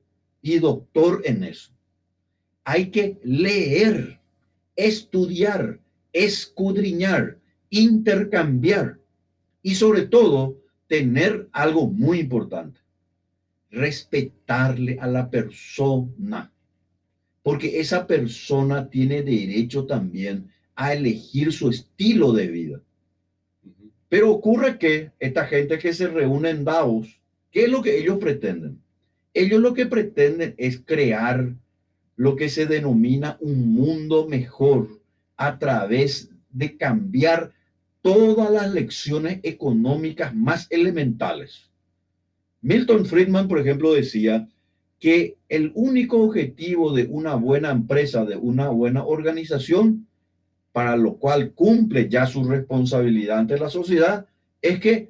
y 0.41 0.59
doctor 0.59 1.21
en 1.25 1.43
eso. 1.43 1.71
hay 2.63 2.89
que 2.89 3.19
leer, 3.23 4.19
estudiar, 4.75 5.79
escudriñar, 6.11 7.37
intercambiar 7.69 8.97
y 9.61 9.75
sobre 9.75 10.07
todo 10.07 10.57
tener 10.87 11.49
algo 11.51 11.87
muy 11.87 12.19
importante, 12.19 12.79
respetarle 13.69 14.97
a 14.99 15.07
la 15.07 15.29
persona, 15.29 16.51
porque 17.43 17.79
esa 17.79 18.07
persona 18.07 18.89
tiene 18.89 19.21
derecho 19.21 19.85
también 19.85 20.49
a 20.75 20.93
elegir 20.93 21.51
su 21.51 21.69
estilo 21.69 22.31
de 22.31 22.47
vida. 22.47 22.81
Pero 24.09 24.31
ocurre 24.31 24.77
que 24.77 25.11
esta 25.19 25.45
gente 25.45 25.77
que 25.77 25.93
se 25.93 26.07
reúne 26.07 26.49
en 26.49 26.63
Davos, 26.63 27.19
¿qué 27.51 27.65
es 27.65 27.69
lo 27.69 27.81
que 27.81 27.97
ellos 27.99 28.17
pretenden? 28.19 28.81
Ellos 29.33 29.61
lo 29.61 29.73
que 29.73 29.85
pretenden 29.85 30.55
es 30.57 30.79
crear 30.79 31.53
lo 32.15 32.35
que 32.35 32.49
se 32.49 32.65
denomina 32.65 33.37
un 33.41 33.73
mundo 33.73 34.27
mejor 34.27 34.99
a 35.35 35.59
través 35.59 36.31
de 36.49 36.75
cambiar 36.77 37.53
todas 38.01 38.51
las 38.51 38.73
lecciones 38.73 39.39
económicas 39.43 40.33
más 40.35 40.67
elementales. 40.69 41.69
Milton 42.61 43.05
Friedman, 43.05 43.47
por 43.47 43.59
ejemplo, 43.59 43.93
decía 43.93 44.47
que 44.99 45.37
el 45.47 45.71
único 45.75 46.21
objetivo 46.21 46.93
de 46.93 47.05
una 47.05 47.35
buena 47.35 47.71
empresa, 47.71 48.25
de 48.25 48.35
una 48.35 48.69
buena 48.69 49.05
organización, 49.05 50.07
para 50.71 50.95
lo 50.95 51.17
cual 51.17 51.53
cumple 51.53 52.09
ya 52.09 52.25
su 52.25 52.43
responsabilidad 52.43 53.39
ante 53.39 53.57
la 53.57 53.69
sociedad, 53.69 54.25
es 54.61 54.79
que 54.79 55.09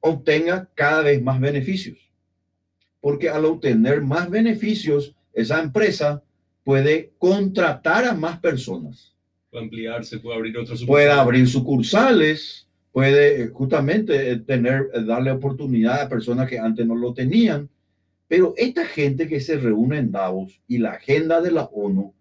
obtenga 0.00 0.68
cada 0.74 1.02
vez 1.02 1.22
más 1.22 1.40
beneficios. 1.40 1.98
Porque 3.00 3.28
al 3.28 3.44
obtener 3.44 4.00
más 4.00 4.28
beneficios, 4.28 5.14
esa 5.32 5.60
empresa 5.60 6.22
puede 6.64 7.12
contratar 7.18 8.04
a 8.04 8.14
más 8.14 8.40
personas. 8.40 9.14
Puede 9.50 9.64
ampliarse, 9.64 10.18
puede 10.18 10.36
abrir 10.36 10.58
otras 10.58 10.84
Puede 10.84 11.10
abrir 11.10 11.48
sucursales, 11.48 12.68
puede 12.92 13.42
eh, 13.42 13.48
justamente 13.48 14.30
eh, 14.30 14.36
tener, 14.38 14.90
eh, 14.92 15.02
darle 15.02 15.30
oportunidad 15.30 16.02
a 16.02 16.08
personas 16.08 16.48
que 16.48 16.58
antes 16.58 16.86
no 16.86 16.94
lo 16.94 17.14
tenían. 17.14 17.68
Pero 18.26 18.52
esta 18.58 18.84
gente 18.84 19.26
que 19.26 19.40
se 19.40 19.56
reúne 19.56 19.98
en 19.98 20.12
Davos 20.12 20.60
y 20.68 20.78
la 20.78 20.92
agenda 20.92 21.40
de 21.40 21.50
la 21.50 21.64
ONU 21.64 22.12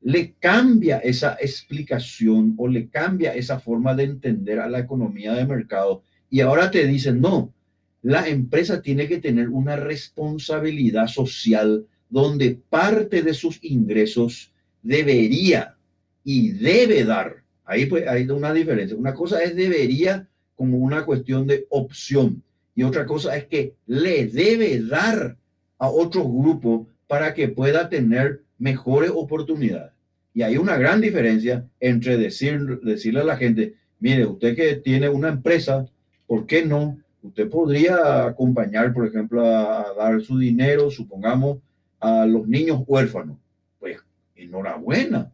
le 0.00 0.32
cambia 0.40 0.98
esa 0.98 1.36
explicación 1.40 2.54
o 2.56 2.66
le 2.66 2.88
cambia 2.88 3.34
esa 3.34 3.60
forma 3.60 3.94
de 3.94 4.04
entender 4.04 4.58
a 4.58 4.68
la 4.68 4.78
economía 4.78 5.34
de 5.34 5.44
mercado. 5.44 6.02
Y 6.30 6.40
ahora 6.40 6.70
te 6.70 6.86
dicen, 6.86 7.20
no, 7.20 7.52
la 8.00 8.26
empresa 8.28 8.80
tiene 8.80 9.06
que 9.06 9.18
tener 9.18 9.50
una 9.50 9.76
responsabilidad 9.76 11.06
social 11.06 11.86
donde 12.08 12.58
parte 12.68 13.22
de 13.22 13.34
sus 13.34 13.62
ingresos 13.62 14.52
debería 14.82 15.76
y 16.24 16.52
debe 16.52 17.04
dar. 17.04 17.42
Ahí 17.64 17.86
pues 17.86 18.06
hay 18.06 18.28
una 18.28 18.52
diferencia. 18.52 18.96
Una 18.96 19.14
cosa 19.14 19.42
es 19.42 19.56
debería 19.56 20.28
como 20.54 20.78
una 20.78 21.04
cuestión 21.04 21.46
de 21.46 21.66
opción 21.70 22.42
y 22.74 22.82
otra 22.82 23.06
cosa 23.06 23.36
es 23.36 23.46
que 23.46 23.74
le 23.86 24.26
debe 24.26 24.80
dar 24.80 25.36
a 25.78 25.88
otro 25.88 26.24
grupo 26.24 26.86
para 27.06 27.34
que 27.34 27.48
pueda 27.48 27.88
tener 27.88 28.42
mejores 28.58 29.10
oportunidades. 29.14 29.92
Y 30.34 30.42
hay 30.42 30.56
una 30.56 30.78
gran 30.78 31.00
diferencia 31.00 31.66
entre 31.80 32.16
decir, 32.16 32.80
decirle 32.80 33.20
a 33.20 33.24
la 33.24 33.36
gente, 33.36 33.74
mire, 34.00 34.24
usted 34.24 34.56
que 34.56 34.76
tiene 34.76 35.08
una 35.08 35.28
empresa, 35.28 35.86
¿por 36.26 36.46
qué 36.46 36.64
no? 36.64 36.98
Usted 37.22 37.48
podría 37.50 38.24
acompañar, 38.24 38.92
por 38.94 39.06
ejemplo, 39.06 39.44
a 39.44 39.92
dar 39.96 40.22
su 40.22 40.38
dinero, 40.38 40.90
supongamos, 40.90 41.58
a 42.00 42.24
los 42.24 42.48
niños 42.48 42.82
huérfanos. 42.86 43.36
Pues 43.78 43.98
enhorabuena. 44.34 45.30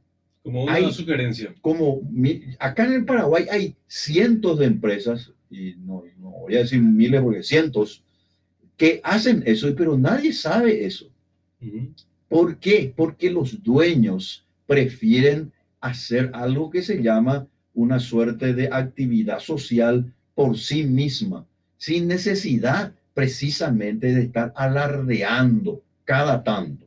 Como 0.49 0.65
una 0.65 0.91
sugerencia. 0.91 1.55
Como 1.61 2.01
acá 2.59 2.87
en 2.87 2.95
el 2.95 3.05
Paraguay 3.05 3.45
hay 3.51 3.77
cientos 3.87 4.59
de 4.59 4.65
empresas, 4.65 5.31
y 5.51 5.75
no, 5.77 6.05
voy 6.19 6.57
a 6.57 6.61
decir 6.61 6.81
miles 6.81 7.21
porque 7.21 7.43
cientos, 7.43 8.03
que 8.75 9.03
hacen 9.05 9.43
eso, 9.45 9.69
pero 9.77 9.99
nadie 9.99 10.33
sabe 10.33 10.87
eso. 10.87 11.11
¿Por 12.31 12.57
qué? 12.57 12.91
Porque 12.97 13.31
los 13.31 13.63
dueños 13.63 14.43
prefieren 14.67 15.53
hacer 15.83 16.31
algo 16.33 16.71
que 16.71 16.81
se 16.81 17.03
llama 17.03 17.47
una 17.75 18.01
suerte 18.01 18.55
de 18.55 18.71
actividad 18.73 19.41
social 19.41 20.11
por 20.35 20.57
sí 20.57 20.85
misma, 20.85 21.45
sin 21.77 22.09
necesidad 22.09 22.95
precisamente 23.13 24.15
de 24.15 24.23
estar 24.23 24.55
alardeando 24.57 25.83
cada 26.07 26.43
tanto. 26.43 26.87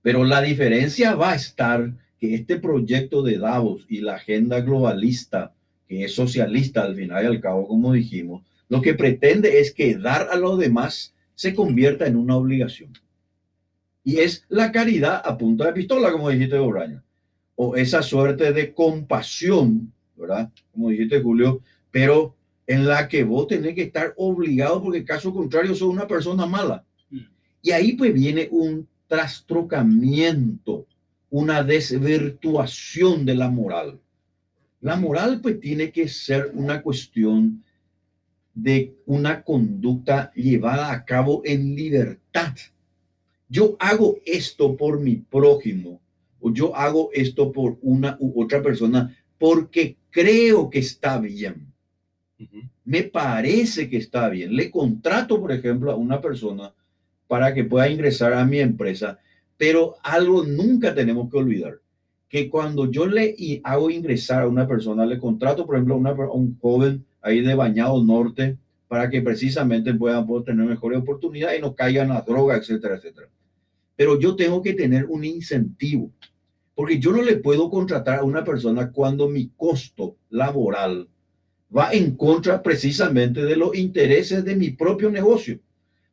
Pero 0.00 0.22
la 0.22 0.40
diferencia 0.40 1.16
va 1.16 1.32
a 1.32 1.34
estar 1.34 1.90
que 2.20 2.34
este 2.34 2.58
proyecto 2.58 3.22
de 3.22 3.38
Davos 3.38 3.86
y 3.88 4.00
la 4.00 4.16
agenda 4.16 4.60
globalista, 4.60 5.54
que 5.88 6.04
es 6.04 6.14
socialista 6.14 6.82
al 6.82 6.94
final 6.94 7.24
y 7.24 7.26
al 7.26 7.40
cabo, 7.40 7.66
como 7.66 7.92
dijimos, 7.92 8.42
lo 8.68 8.82
que 8.82 8.94
pretende 8.94 9.60
es 9.60 9.72
que 9.72 9.96
dar 9.96 10.28
a 10.30 10.36
los 10.36 10.58
demás 10.58 11.14
se 11.34 11.54
convierta 11.54 12.06
en 12.06 12.16
una 12.16 12.36
obligación. 12.36 12.92
Y 14.04 14.18
es 14.18 14.44
la 14.48 14.70
caridad 14.70 15.22
a 15.24 15.36
punta 15.36 15.66
de 15.66 15.72
pistola, 15.72 16.12
como 16.12 16.30
dijiste, 16.30 16.56
Obraña. 16.56 17.02
O 17.56 17.76
esa 17.76 18.02
suerte 18.02 18.52
de 18.52 18.72
compasión, 18.72 19.92
¿verdad? 20.16 20.50
Como 20.72 20.90
dijiste, 20.90 21.20
Julio, 21.20 21.60
pero 21.90 22.34
en 22.66 22.86
la 22.86 23.08
que 23.08 23.24
vos 23.24 23.48
tenés 23.48 23.74
que 23.74 23.82
estar 23.82 24.14
obligado 24.16 24.82
porque 24.82 25.04
caso 25.04 25.32
contrario 25.32 25.74
sos 25.74 25.88
una 25.88 26.06
persona 26.06 26.46
mala. 26.46 26.84
Y 27.62 27.72
ahí 27.72 27.92
pues 27.92 28.14
viene 28.14 28.48
un 28.50 28.86
trastrocamiento, 29.08 30.86
una 31.30 31.62
desvirtuación 31.62 33.24
de 33.24 33.34
la 33.34 33.50
moral. 33.50 34.00
La 34.80 34.96
moral 34.96 35.40
pues 35.40 35.60
tiene 35.60 35.90
que 35.90 36.08
ser 36.08 36.50
una 36.54 36.82
cuestión 36.82 37.62
de 38.54 38.94
una 39.06 39.42
conducta 39.42 40.32
llevada 40.34 40.92
a 40.92 41.04
cabo 41.04 41.42
en 41.44 41.74
libertad. 41.76 42.54
Yo 43.48 43.76
hago 43.78 44.18
esto 44.24 44.76
por 44.76 45.00
mi 45.00 45.16
prójimo 45.16 46.00
o 46.40 46.52
yo 46.52 46.74
hago 46.74 47.10
esto 47.12 47.52
por 47.52 47.78
una 47.82 48.16
u 48.20 48.42
otra 48.42 48.62
persona 48.62 49.16
porque 49.38 49.96
creo 50.10 50.68
que 50.70 50.80
está 50.80 51.18
bien. 51.18 51.72
Me 52.84 53.02
parece 53.04 53.88
que 53.88 53.98
está 53.98 54.28
bien. 54.28 54.56
Le 54.56 54.70
contrato, 54.70 55.40
por 55.40 55.52
ejemplo, 55.52 55.90
a 55.90 55.96
una 55.96 56.20
persona 56.20 56.72
para 57.26 57.54
que 57.54 57.64
pueda 57.64 57.88
ingresar 57.88 58.32
a 58.32 58.44
mi 58.44 58.58
empresa. 58.58 59.18
Pero 59.60 59.96
algo 60.02 60.42
nunca 60.42 60.94
tenemos 60.94 61.30
que 61.30 61.36
olvidar, 61.36 61.80
que 62.30 62.48
cuando 62.48 62.90
yo 62.90 63.04
le 63.04 63.60
hago 63.62 63.90
ingresar 63.90 64.44
a 64.44 64.48
una 64.48 64.66
persona, 64.66 65.04
le 65.04 65.18
contrato, 65.18 65.66
por 65.66 65.76
ejemplo, 65.76 65.96
a, 65.96 66.32
un 66.32 66.58
joven 66.58 67.04
ahí 67.20 67.42
de 67.42 67.54
Bañado 67.54 68.02
Norte, 68.02 68.56
para 68.88 69.10
que 69.10 69.20
precisamente 69.20 69.92
puedan 69.92 70.26
tener 70.46 70.64
mejores 70.64 71.00
oportunidades 71.00 71.58
y 71.58 71.60
no 71.60 71.74
caigan 71.74 72.10
a 72.10 72.22
droga, 72.22 72.56
etcétera, 72.56 72.96
etcétera. 72.96 73.28
Pero 73.96 74.18
yo 74.18 74.34
tengo 74.34 74.62
que 74.62 74.72
tener 74.72 75.04
un 75.04 75.26
incentivo, 75.26 76.10
porque 76.74 76.98
yo 76.98 77.12
no 77.12 77.20
le 77.20 77.36
puedo 77.36 77.68
contratar 77.68 78.20
a 78.20 78.24
una 78.24 78.42
persona 78.42 78.90
cuando 78.90 79.28
mi 79.28 79.50
costo 79.58 80.16
laboral 80.30 81.06
va 81.76 81.92
en 81.92 82.16
contra 82.16 82.62
precisamente 82.62 83.44
de 83.44 83.56
los 83.56 83.76
intereses 83.76 84.42
de 84.42 84.56
mi 84.56 84.70
propio 84.70 85.10
negocio 85.10 85.60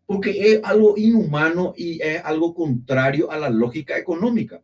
porque 0.07 0.53
es 0.53 0.61
algo 0.63 0.97
inhumano 0.97 1.73
y 1.77 2.01
es 2.01 2.23
algo 2.23 2.55
contrario 2.55 3.29
a 3.29 3.37
la 3.37 3.49
lógica 3.49 3.97
económica. 3.97 4.63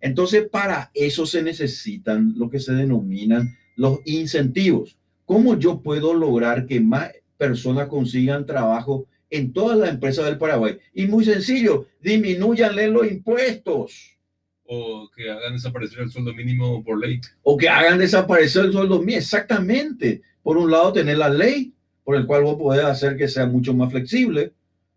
Entonces, 0.00 0.48
para 0.48 0.90
eso 0.92 1.24
se 1.24 1.42
necesitan 1.42 2.34
lo 2.36 2.50
que 2.50 2.58
se 2.58 2.72
denominan 2.72 3.56
los 3.76 4.00
incentivos. 4.04 4.98
¿Cómo 5.24 5.56
yo 5.56 5.80
puedo 5.80 6.12
lograr 6.14 6.66
que 6.66 6.80
más 6.80 7.12
personas 7.38 7.86
consigan 7.86 8.44
trabajo 8.44 9.06
en 9.30 9.52
todas 9.52 9.78
las 9.78 9.90
empresas 9.90 10.24
del 10.24 10.38
Paraguay? 10.38 10.78
Y 10.94 11.06
muy 11.06 11.24
sencillo, 11.24 11.86
disminuyanle 12.00 12.88
los 12.88 13.06
impuestos. 13.08 14.18
O 14.64 15.08
que 15.14 15.30
hagan 15.30 15.52
desaparecer 15.52 16.00
el 16.00 16.10
sueldo 16.10 16.34
mínimo 16.34 16.82
por 16.82 16.98
ley. 16.98 17.20
O 17.42 17.56
que 17.56 17.68
hagan 17.68 17.98
desaparecer 17.98 18.64
el 18.64 18.72
sueldo 18.72 18.98
mínimo, 18.98 19.18
exactamente. 19.18 20.22
Por 20.42 20.56
un 20.56 20.70
lado, 20.70 20.92
tener 20.92 21.18
la 21.18 21.28
ley 21.28 21.72
por 22.10 22.16
el 22.16 22.26
cual 22.26 22.42
vos 22.42 22.56
podés 22.56 22.84
hacer 22.84 23.16
que 23.16 23.28
sea 23.28 23.46
mucho 23.46 23.72
más 23.72 23.88
flexible 23.92 24.52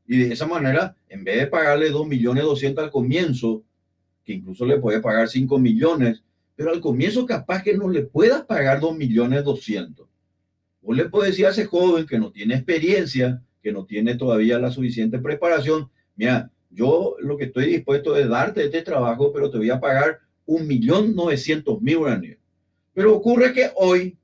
y 0.07 0.17
de 0.17 0.33
esa 0.33 0.47
manera, 0.47 0.97
en 1.07 1.23
vez 1.23 1.41
de 1.41 1.45
pagarle 1.45 1.91
2 1.91 2.07
millones 2.07 2.43
200 2.43 2.85
al 2.85 2.89
comienzo, 2.89 3.61
que 4.25 4.33
incluso 4.33 4.65
le 4.65 4.79
puede 4.79 4.99
pagar 4.99 5.29
5 5.29 5.59
millones, 5.59 6.23
pero 6.55 6.71
al 6.71 6.81
comienzo 6.81 7.27
capaz 7.27 7.61
que 7.61 7.77
no 7.77 7.87
le 7.87 8.01
puedas 8.01 8.45
pagar 8.45 8.79
2 8.79 8.97
millones 8.97 9.43
200. 9.43 10.07
Vos 10.81 10.97
le 10.97 11.07
puedes 11.07 11.33
decir 11.33 11.45
a 11.45 11.49
ese 11.51 11.65
joven 11.65 12.07
que 12.07 12.17
no 12.17 12.31
tiene 12.31 12.55
experiencia, 12.55 13.43
que 13.61 13.71
no 13.71 13.85
tiene 13.85 14.15
todavía 14.15 14.57
la 14.57 14.71
suficiente 14.71 15.19
preparación, 15.19 15.91
mira, 16.15 16.49
yo 16.71 17.15
lo 17.19 17.37
que 17.37 17.43
estoy 17.43 17.67
dispuesto 17.67 18.17
es 18.17 18.27
darte 18.27 18.65
este 18.65 18.81
trabajo, 18.81 19.31
pero 19.31 19.51
te 19.51 19.59
voy 19.59 19.69
a 19.69 19.79
pagar 19.79 20.17
un 20.47 20.65
millón 20.67 21.15
novecientos 21.15 21.79
mil 21.79 21.99
Pero 22.95 23.15
ocurre 23.15 23.53
que 23.53 23.69
hoy 23.75 24.17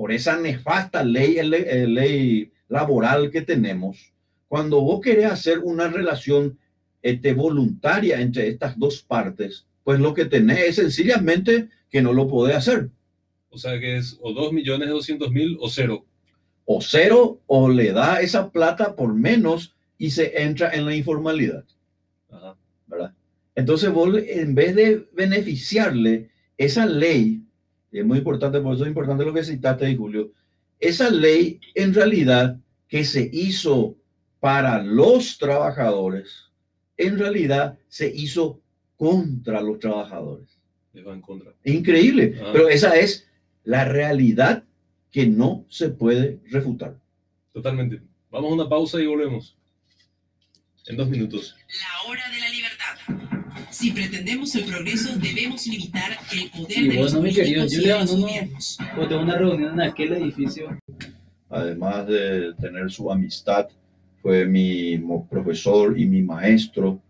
por 0.00 0.12
esa 0.12 0.38
nefasta 0.38 1.04
ley, 1.04 1.36
ley, 1.42 2.50
laboral 2.68 3.30
que 3.30 3.42
tenemos, 3.42 4.14
cuando 4.48 4.80
vos 4.80 5.02
querés 5.02 5.26
hacer 5.26 5.58
una 5.58 5.88
relación 5.88 6.58
este, 7.02 7.34
voluntaria 7.34 8.18
entre 8.18 8.48
estas 8.48 8.78
dos 8.78 9.02
partes, 9.02 9.66
pues 9.84 10.00
lo 10.00 10.14
que 10.14 10.24
tenés 10.24 10.60
es 10.60 10.76
sencillamente 10.76 11.68
que 11.90 12.00
no 12.00 12.14
lo 12.14 12.28
podés 12.28 12.56
hacer. 12.56 12.88
O 13.50 13.58
sea 13.58 13.78
que 13.78 13.98
es 13.98 14.18
o 14.22 14.32
2 14.32 14.54
millones 14.54 14.88
200 14.88 15.32
mil 15.32 15.58
o 15.60 15.68
cero. 15.68 16.06
O 16.64 16.80
cero 16.80 17.42
o 17.46 17.68
le 17.68 17.92
da 17.92 18.22
esa 18.22 18.50
plata 18.50 18.96
por 18.96 19.12
menos 19.12 19.74
y 19.98 20.12
se 20.12 20.40
entra 20.40 20.70
en 20.70 20.86
la 20.86 20.96
informalidad. 20.96 21.66
¿Verdad? 22.86 23.12
Entonces 23.54 23.92
vos 23.92 24.16
en 24.16 24.54
vez 24.54 24.74
de 24.74 25.06
beneficiarle 25.12 26.30
esa 26.56 26.86
ley, 26.86 27.42
es 27.98 28.04
muy 28.04 28.18
importante, 28.18 28.60
por 28.60 28.74
eso 28.74 28.84
es 28.84 28.88
importante 28.88 29.24
lo 29.24 29.34
que 29.34 29.44
citaste, 29.44 29.96
Julio, 29.96 30.32
esa 30.78 31.10
ley 31.10 31.60
en 31.74 31.92
realidad 31.92 32.58
que 32.88 33.04
se 33.04 33.28
hizo 33.32 33.96
para 34.38 34.82
los 34.82 35.38
trabajadores, 35.38 36.50
en 36.96 37.18
realidad 37.18 37.78
se 37.88 38.08
hizo 38.08 38.60
contra 38.96 39.60
los 39.60 39.78
trabajadores. 39.78 40.58
en 40.92 41.20
contra. 41.20 41.52
Increíble, 41.64 42.38
ah. 42.42 42.50
pero 42.52 42.68
esa 42.68 42.96
es 42.96 43.28
la 43.64 43.84
realidad 43.84 44.64
que 45.10 45.26
no 45.26 45.64
se 45.68 45.90
puede 45.90 46.40
refutar. 46.50 46.96
Totalmente. 47.52 48.02
Vamos 48.30 48.52
a 48.52 48.54
una 48.54 48.68
pausa 48.68 49.00
y 49.00 49.06
volvemos. 49.06 49.56
En 50.86 50.96
dos 50.96 51.08
minutos. 51.08 51.56
La 51.68 52.10
hora 52.10 52.28
de 52.30 52.40
la 52.40 52.48
libertad. 52.48 53.39
Si 53.80 53.92
pretendemos 53.92 54.54
el 54.56 54.64
progreso, 54.64 55.18
debemos 55.18 55.66
limitar 55.66 56.10
el 56.34 56.50
poder 56.50 56.78
y 56.78 56.82
de 56.82 56.96
bueno, 56.98 57.02
los 57.14 57.22
mi 57.22 57.32
querido, 57.32 57.64
yo 57.64 57.80
le 57.80 57.88
no, 57.88 59.08
tengo 59.08 59.22
una 59.22 59.38
reunión 59.38 59.72
en 59.72 59.80
aquel 59.80 60.12
edificio. 60.12 60.78
Además 61.48 62.06
de 62.06 62.52
tener 62.60 62.90
su 62.90 63.10
amistad, 63.10 63.68
fue 64.20 64.44
mi 64.44 64.98
profesor 65.30 65.98
y 65.98 66.04
mi 66.04 66.20
maestro 66.20 67.00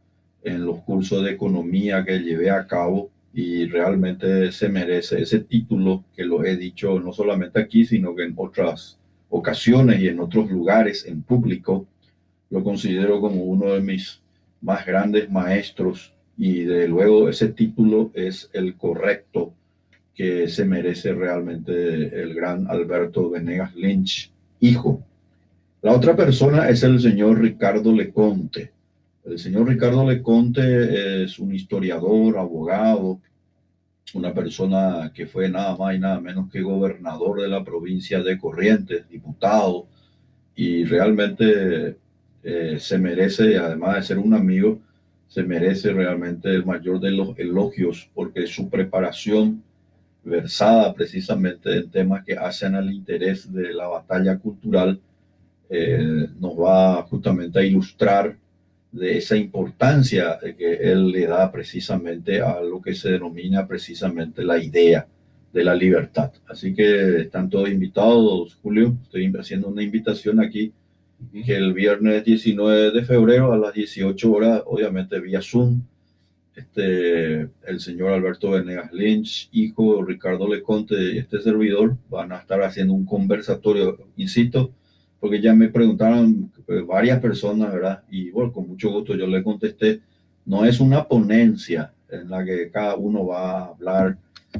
en 0.44 0.64
los 0.64 0.78
cursos 0.82 1.24
de 1.24 1.32
economía 1.32 2.04
que 2.04 2.20
llevé 2.20 2.52
a 2.52 2.64
cabo 2.68 3.10
y 3.34 3.66
realmente 3.66 4.52
se 4.52 4.68
merece 4.68 5.22
ese 5.22 5.40
título 5.40 6.04
que 6.14 6.22
lo 6.22 6.44
he 6.44 6.56
dicho 6.56 7.00
no 7.00 7.12
solamente 7.12 7.60
aquí, 7.60 7.84
sino 7.84 8.14
que 8.14 8.22
en 8.22 8.34
otras 8.36 8.96
ocasiones 9.28 10.00
y 10.00 10.06
en 10.06 10.20
otros 10.20 10.48
lugares 10.48 11.04
en 11.04 11.20
público. 11.22 11.88
Lo 12.48 12.62
considero 12.62 13.20
como 13.20 13.42
uno 13.42 13.72
de 13.72 13.80
mis 13.80 14.20
más 14.60 14.86
grandes 14.86 15.28
maestros 15.28 16.14
y 16.40 16.64
de 16.64 16.88
luego 16.88 17.28
ese 17.28 17.50
título 17.50 18.10
es 18.14 18.50
el 18.52 18.74
correcto 18.76 19.54
que 20.14 20.48
se 20.48 20.64
merece 20.64 21.12
realmente 21.12 22.20
el 22.20 22.34
gran 22.34 22.66
Alberto 22.68 23.30
Venegas 23.30 23.76
Lynch, 23.76 24.32
hijo. 24.58 25.04
La 25.82 25.92
otra 25.92 26.16
persona 26.16 26.68
es 26.68 26.82
el 26.82 27.00
señor 27.00 27.40
Ricardo 27.40 27.92
Leconte 27.92 28.72
el 29.24 29.38
señor 29.38 29.68
Ricardo 29.68 30.08
Leconte 30.08 31.24
es 31.24 31.38
un 31.38 31.54
historiador, 31.54 32.38
abogado, 32.38 33.20
una 34.14 34.32
persona 34.32 35.12
que 35.14 35.26
fue 35.26 35.48
nada 35.48 35.76
más 35.76 35.94
y 35.94 35.98
nada 35.98 36.20
menos 36.20 36.50
que 36.50 36.62
gobernador 36.62 37.42
de 37.42 37.48
la 37.48 37.62
provincia 37.62 38.22
de 38.22 38.38
Corrientes, 38.38 39.08
diputado, 39.08 39.86
y 40.56 40.84
realmente 40.84 41.96
eh, 42.42 42.76
se 42.80 42.98
merece, 42.98 43.58
además 43.58 43.96
de 43.96 44.02
ser 44.02 44.18
un 44.18 44.34
amigo, 44.34 44.80
se 45.30 45.44
merece 45.44 45.92
realmente 45.92 46.48
el 46.48 46.66
mayor 46.66 46.98
de 46.98 47.12
los 47.12 47.38
elogios 47.38 48.10
porque 48.12 48.48
su 48.48 48.68
preparación 48.68 49.62
versada 50.24 50.92
precisamente 50.92 51.76
en 51.76 51.88
temas 51.88 52.24
que 52.24 52.36
hacen 52.36 52.74
al 52.74 52.92
interés 52.92 53.50
de 53.52 53.72
la 53.72 53.86
batalla 53.86 54.36
cultural 54.38 55.00
eh, 55.70 56.26
nos 56.40 56.58
va 56.58 57.02
justamente 57.04 57.60
a 57.60 57.62
ilustrar 57.62 58.36
de 58.90 59.18
esa 59.18 59.36
importancia 59.36 60.36
que 60.58 60.74
él 60.74 61.12
le 61.12 61.28
da 61.28 61.50
precisamente 61.52 62.42
a 62.42 62.60
lo 62.60 62.82
que 62.82 62.92
se 62.92 63.12
denomina 63.12 63.68
precisamente 63.68 64.42
la 64.42 64.58
idea 64.58 65.06
de 65.52 65.62
la 65.62 65.76
libertad. 65.76 66.32
Así 66.48 66.74
que 66.74 67.20
están 67.20 67.48
todos 67.48 67.68
invitados, 67.68 68.58
Julio. 68.60 68.96
Estoy 69.04 69.32
haciendo 69.38 69.68
una 69.68 69.84
invitación 69.84 70.40
aquí 70.40 70.72
que 71.32 71.56
el 71.56 71.72
viernes 71.72 72.24
19 72.24 72.90
de 72.90 73.04
febrero 73.04 73.52
a 73.52 73.58
las 73.58 73.74
18 73.74 74.32
horas, 74.32 74.62
obviamente 74.66 75.20
vía 75.20 75.40
Zoom, 75.42 75.82
este, 76.54 77.48
el 77.64 77.80
señor 77.80 78.12
Alberto 78.12 78.50
Venegas 78.50 78.92
Lynch, 78.92 79.48
hijo 79.52 80.02
Ricardo 80.02 80.48
Leconte 80.48 80.94
y 81.14 81.18
este 81.18 81.40
servidor 81.40 81.96
van 82.08 82.32
a 82.32 82.38
estar 82.38 82.62
haciendo 82.62 82.92
un 82.92 83.04
conversatorio, 83.04 83.98
insisto, 84.16 84.72
porque 85.20 85.40
ya 85.40 85.54
me 85.54 85.68
preguntaron 85.68 86.52
eh, 86.68 86.82
varias 86.86 87.20
personas, 87.20 87.72
¿verdad? 87.72 88.02
Y 88.10 88.30
bueno, 88.30 88.52
con 88.52 88.68
mucho 88.68 88.90
gusto 88.90 89.14
yo 89.14 89.26
le 89.26 89.42
contesté, 89.42 90.00
no 90.44 90.64
es 90.64 90.80
una 90.80 91.06
ponencia 91.06 91.92
en 92.08 92.28
la 92.28 92.44
que 92.44 92.70
cada 92.70 92.96
uno 92.96 93.26
va 93.26 93.50
a 93.50 93.66
hablar 93.66 94.18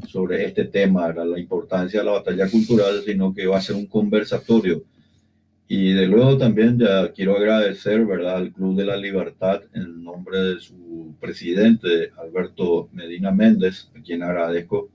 sobre 0.09 0.45
este 0.45 0.65
tema, 0.65 1.13
la 1.13 1.39
importancia 1.39 2.01
de 2.01 2.07
la 2.07 2.13
batalla 2.13 2.49
cultural, 2.49 3.03
sino 3.05 3.35
que 3.35 3.47
va 3.47 3.59
a 3.59 3.63
ser 3.63 3.77
un 3.77 3.87
conversatorio. 3.87 4.83
Y 5.73 5.93
de 5.93 6.09
luego 6.09 6.37
también 6.37 6.81
ya 6.81 7.13
quiero 7.13 7.37
agradecer, 7.37 8.05
¿verdad?, 8.05 8.39
al 8.39 8.53
Club 8.53 8.75
de 8.75 8.85
la 8.85 8.97
Libertad 8.97 9.63
en 9.73 10.03
nombre 10.03 10.37
de 10.37 10.59
su 10.59 11.15
presidente, 11.21 12.11
Alberto 12.19 12.89
Medina 12.93 13.31
Méndez, 13.31 13.89
a 13.97 14.03
quien 14.03 14.25
agradezco 14.25 14.89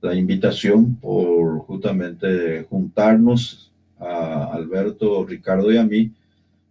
la 0.00 0.16
invitación 0.16 0.96
por 0.96 1.60
justamente 1.60 2.66
juntarnos 2.68 3.72
a 4.00 4.46
Alberto, 4.52 5.24
Ricardo 5.24 5.70
y 5.70 5.76
a 5.76 5.84
mí 5.84 6.10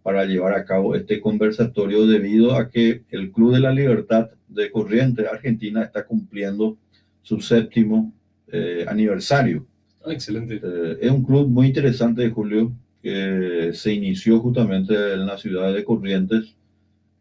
para 0.02 0.26
llevar 0.26 0.52
a 0.52 0.66
cabo 0.66 0.94
este 0.94 1.18
conversatorio 1.18 2.06
debido 2.06 2.54
a 2.54 2.68
que 2.68 3.02
el 3.08 3.32
Club 3.32 3.54
de 3.54 3.60
la 3.60 3.72
Libertad 3.72 4.28
de 4.46 4.70
Corrientes 4.70 5.26
Argentina 5.26 5.84
está 5.84 6.04
cumpliendo 6.04 6.76
su 7.22 7.40
séptimo 7.40 8.12
eh, 8.48 8.84
aniversario. 8.86 9.64
Ah, 10.04 10.12
excelente. 10.12 10.60
Eh, 10.62 10.98
es 11.00 11.10
un 11.10 11.24
club 11.24 11.48
muy 11.48 11.68
interesante, 11.68 12.28
Julio, 12.28 12.74
que 13.02 13.70
se 13.74 13.92
inició 13.92 14.40
justamente 14.40 14.94
en 15.14 15.26
la 15.26 15.38
ciudad 15.38 15.72
de 15.72 15.84
Corrientes, 15.84 16.54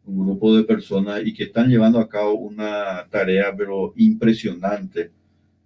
un 0.05 0.25
grupo 0.25 0.55
de 0.55 0.63
personas 0.63 1.21
y 1.25 1.33
que 1.33 1.45
están 1.45 1.69
llevando 1.69 1.99
a 1.99 2.07
cabo 2.07 2.33
una 2.33 3.05
tarea 3.09 3.53
pero 3.55 3.93
impresionante 3.97 5.11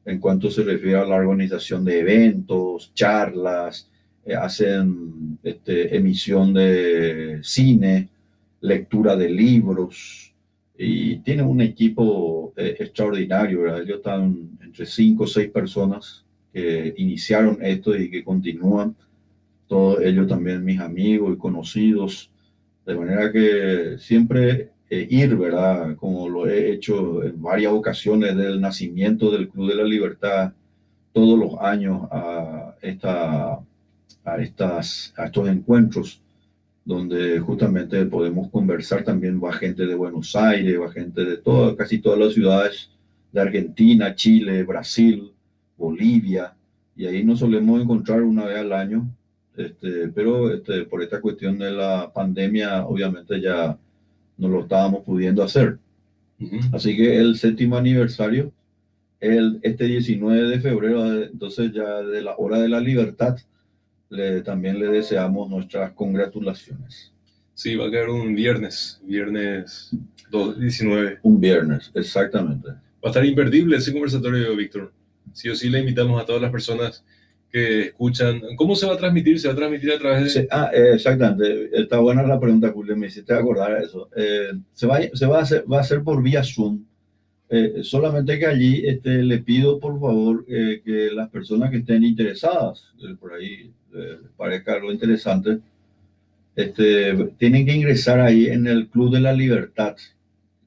en 0.05 0.19
cuanto 0.19 0.49
se 0.49 0.63
refiere 0.63 0.97
a 0.97 1.05
la 1.05 1.15
organización 1.15 1.85
de 1.85 1.99
eventos, 1.99 2.91
charlas, 2.93 3.89
eh, 4.25 4.35
hacen 4.35 5.37
este, 5.43 5.95
emisión 5.95 6.53
de 6.53 7.39
cine, 7.43 8.09
lectura 8.61 9.15
de 9.15 9.29
libros 9.29 10.33
y 10.77 11.17
tienen 11.17 11.45
un 11.45 11.61
equipo 11.61 12.53
eh, 12.57 12.75
extraordinario. 12.79 13.61
¿verdad? 13.61 13.81
Ellos 13.81 13.97
están 13.97 14.57
entre 14.61 14.85
cinco 14.85 15.23
o 15.25 15.27
seis 15.27 15.49
personas 15.49 16.25
que 16.51 16.93
iniciaron 16.97 17.59
esto 17.61 17.95
y 17.95 18.09
que 18.09 18.23
continúan. 18.23 18.95
Todos 19.71 20.01
ellos 20.01 20.27
también 20.27 20.65
mis 20.65 20.81
amigos 20.81 21.33
y 21.33 21.37
conocidos. 21.37 22.29
De 22.85 22.93
manera 22.93 23.31
que 23.31 23.95
siempre 23.99 24.71
eh, 24.89 25.07
ir, 25.09 25.37
¿verdad? 25.37 25.95
Como 25.95 26.27
lo 26.27 26.45
he 26.45 26.73
hecho 26.73 27.23
en 27.23 27.41
varias 27.41 27.71
ocasiones 27.71 28.35
del 28.35 28.59
nacimiento 28.59 29.31
del 29.31 29.47
Club 29.47 29.69
de 29.69 29.75
la 29.75 29.85
Libertad, 29.85 30.51
todos 31.13 31.39
los 31.39 31.57
años 31.61 32.01
a 32.11 32.75
esta 32.81 33.59
a, 34.25 34.35
estas, 34.41 35.13
a 35.15 35.27
estos 35.27 35.47
encuentros 35.47 36.21
donde 36.83 37.39
justamente 37.39 38.05
podemos 38.07 38.49
conversar 38.49 39.05
también 39.05 39.41
va 39.41 39.53
gente 39.53 39.85
de 39.85 39.95
Buenos 39.95 40.35
Aires, 40.35 40.81
va 40.81 40.91
gente 40.91 41.23
de 41.23 41.37
toda, 41.37 41.77
casi 41.77 41.99
todas 41.99 42.19
las 42.19 42.33
ciudades 42.33 42.89
de 43.31 43.39
Argentina, 43.39 44.15
Chile, 44.15 44.63
Brasil, 44.63 45.31
Bolivia, 45.77 46.53
y 46.93 47.05
ahí 47.05 47.23
nos 47.23 47.39
solemos 47.39 47.81
encontrar 47.81 48.21
una 48.21 48.43
vez 48.43 48.57
al 48.57 48.73
año, 48.73 49.07
este, 49.65 50.07
pero 50.09 50.53
este, 50.53 50.85
por 50.85 51.01
esta 51.01 51.21
cuestión 51.21 51.57
de 51.57 51.71
la 51.71 52.11
pandemia 52.13 52.85
obviamente 52.85 53.39
ya 53.39 53.77
no 54.37 54.47
lo 54.47 54.61
estábamos 54.61 55.03
pudiendo 55.03 55.43
hacer. 55.43 55.77
Así 56.73 56.97
que 56.97 57.19
el 57.19 57.37
séptimo 57.37 57.77
aniversario, 57.77 58.51
el, 59.19 59.59
este 59.61 59.85
19 59.85 60.49
de 60.49 60.59
febrero, 60.59 61.23
entonces 61.23 61.71
ya 61.71 62.01
de 62.01 62.21
la 62.21 62.35
hora 62.37 62.57
de 62.57 62.67
la 62.67 62.79
libertad, 62.79 63.37
también 64.43 64.79
le 64.79 64.87
deseamos 64.87 65.49
nuestras 65.49 65.91
congratulaciones. 65.91 67.13
Sí, 67.53 67.75
va 67.75 67.87
a 67.87 67.91
quedar 67.91 68.09
un 68.09 68.33
viernes, 68.33 68.99
viernes 69.03 69.91
19. 70.31 71.19
Un 71.23 71.39
viernes, 71.39 71.91
exactamente. 71.93 72.69
Va 72.69 72.79
a 73.03 73.07
estar 73.07 73.25
imperdible 73.25 73.77
ese 73.77 73.91
conversatorio, 73.91 74.55
Víctor. 74.55 74.91
Sí 75.33 75.49
o 75.49 75.55
sí 75.55 75.69
le 75.69 75.79
invitamos 75.79 76.21
a 76.21 76.25
todas 76.25 76.41
las 76.41 76.51
personas 76.51 77.03
que 77.51 77.81
escuchan. 77.87 78.41
¿Cómo 78.55 78.75
se 78.75 78.85
va 78.85 78.93
a 78.93 78.97
transmitir? 78.97 79.39
¿Se 79.39 79.47
va 79.47 79.53
a 79.53 79.57
transmitir 79.57 79.91
a 79.91 79.99
través 79.99 80.33
de...? 80.33 80.47
ah, 80.51 80.71
eh, 80.73 80.91
exactamente. 80.93 81.69
Está 81.73 81.99
buena 81.99 82.23
la 82.23 82.39
pregunta, 82.39 82.71
Julio. 82.71 82.95
Me 82.95 83.07
hiciste 83.07 83.33
acordar 83.33 83.81
eso. 83.81 84.09
Eh, 84.15 84.51
se 84.73 84.87
va, 84.87 84.99
se 85.13 85.25
va, 85.25 85.39
a 85.39 85.41
hacer, 85.41 85.65
va 85.71 85.77
a 85.77 85.81
hacer 85.81 86.03
por 86.03 86.23
vía 86.23 86.43
Zoom. 86.43 86.85
Eh, 87.49 87.81
solamente 87.83 88.39
que 88.39 88.45
allí 88.45 88.83
este, 88.85 89.21
le 89.23 89.39
pido, 89.39 89.77
por 89.79 89.99
favor, 89.99 90.45
que 90.45 91.09
las 91.13 91.29
personas 91.29 91.69
que 91.69 91.77
estén 91.77 92.03
interesadas, 92.05 92.93
por 93.19 93.33
ahí 93.33 93.69
parezca 94.37 94.75
algo 94.75 94.89
interesante, 94.89 95.59
este, 96.55 97.13
tienen 97.37 97.65
que 97.65 97.73
ingresar 97.73 98.21
ahí 98.21 98.45
en 98.47 98.67
el 98.67 98.87
Club 98.87 99.11
de 99.11 99.19
la 99.19 99.33
Libertad, 99.33 99.97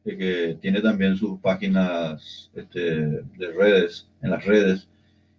que 0.04 0.58
tiene 0.60 0.82
también 0.82 1.16
sus 1.16 1.40
páginas 1.40 2.50
este, 2.54 2.80
de 2.80 3.52
redes, 3.56 4.06
en 4.20 4.30
las 4.30 4.44
redes. 4.44 4.86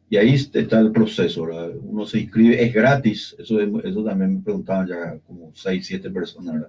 Y 0.10 0.18
ahí 0.18 0.36
está 0.36 0.80
el 0.80 0.91
proceso, 0.91 1.47
uno 1.82 2.06
se 2.06 2.20
inscribe, 2.20 2.64
es 2.64 2.72
gratis, 2.72 3.36
eso, 3.39 3.60
eso 3.60 4.03
también 4.03 4.36
me 4.36 4.41
preguntaban 4.41 4.88
ya 4.88 5.18
como 5.26 5.51
6, 5.56 5.86
7 5.86 6.12
personas. 6.12 6.68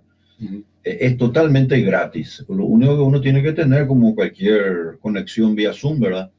E, 0.82 0.99
es, 1.01 1.16
totalmente 1.16 1.80
gratis. 1.80 2.45
Lo 2.49 2.64
único 2.64 2.97
que 2.97 3.03
uno 3.03 3.20
tiene 3.20 3.43
que 3.43 3.53
tener, 3.53 3.87
como 3.87 4.14
cualquier 4.14 4.99
conexión 5.01 5.55
vía 5.55 5.72
Zoom, 5.72 6.01
¿verdad? 6.01 6.30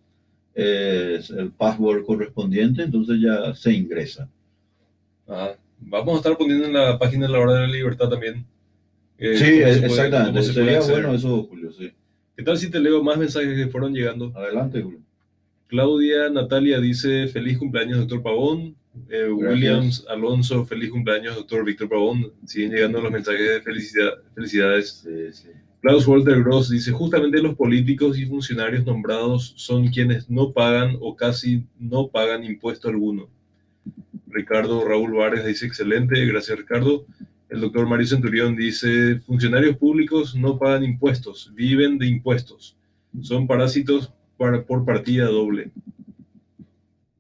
Es 0.55 1.29
el 1.29 1.51
password 1.51 2.03
correspondiente, 2.03 2.83
entonces 2.83 3.19
ya 3.21 3.53
se 3.53 3.73
ingresa. 3.73 4.27
Vamos 5.79 6.15
a 6.15 6.17
estar 6.17 6.37
poniendo 6.37 6.65
en 6.65 6.73
la 6.73 6.97
página 6.97 7.27
de 7.27 7.33
la 7.33 7.39
Hora 7.39 7.53
de 7.53 7.61
la 7.61 7.67
Libertad 7.67 8.09
también. 8.09 8.45
Eh, 9.19 9.37
sí, 9.37 9.85
exactamente. 9.85 10.41
Sería 10.43 10.81
bueno 10.81 11.13
eso, 11.13 11.43
Julio, 11.43 11.71
sí. 11.71 11.91
¿Qué 12.35 12.43
tal 12.43 12.57
si 12.57 12.69
te 12.69 12.79
leo 12.79 13.03
más 13.03 13.17
mensajes 13.17 13.55
que 13.55 13.67
fueron 13.67 13.93
llegando? 13.93 14.31
Adelante, 14.35 14.81
Julio. 14.81 14.99
Claudia 15.67 16.29
Natalia 16.29 16.79
dice, 16.79 17.27
feliz 17.27 17.57
cumpleaños, 17.57 17.99
doctor 17.99 18.23
Pavón. 18.23 18.75
Eh, 19.09 19.29
Williams 19.29 20.05
Alonso, 20.09 20.65
feliz 20.65 20.89
cumpleaños, 20.89 21.35
doctor 21.35 21.63
Víctor 21.63 21.89
Pavón. 21.89 22.31
Siguen 22.45 22.71
llegando 22.71 23.01
los 23.01 23.11
mensajes 23.11 23.47
de 23.47 23.61
felicidad, 23.61 24.13
felicidades. 24.33 25.07
Klaus 25.81 26.07
Walter 26.07 26.41
Gross 26.41 26.69
dice, 26.69 26.91
justamente 26.91 27.41
los 27.41 27.55
políticos 27.55 28.17
y 28.17 28.25
funcionarios 28.25 28.85
nombrados 28.85 29.53
son 29.57 29.89
quienes 29.89 30.29
no 30.29 30.51
pagan 30.51 30.97
o 30.99 31.15
casi 31.15 31.63
no 31.79 32.07
pagan 32.07 32.43
impuesto 32.43 32.89
alguno. 32.89 33.29
Ricardo 34.27 34.83
Raúl 34.83 35.15
Vares 35.15 35.45
dice, 35.45 35.67
excelente, 35.67 36.25
gracias 36.25 36.57
Ricardo. 36.57 37.05
El 37.49 37.61
doctor 37.61 37.87
Mario 37.87 38.07
Centurión 38.07 38.55
dice, 38.55 39.19
funcionarios 39.19 39.77
públicos 39.77 40.35
no 40.35 40.57
pagan 40.57 40.83
impuestos, 40.83 41.51
viven 41.53 41.97
de 41.97 42.07
impuestos. 42.07 42.75
Son 43.21 43.47
parásitos 43.47 44.11
por 44.37 44.85
partida 44.85 45.25
doble. 45.25 45.71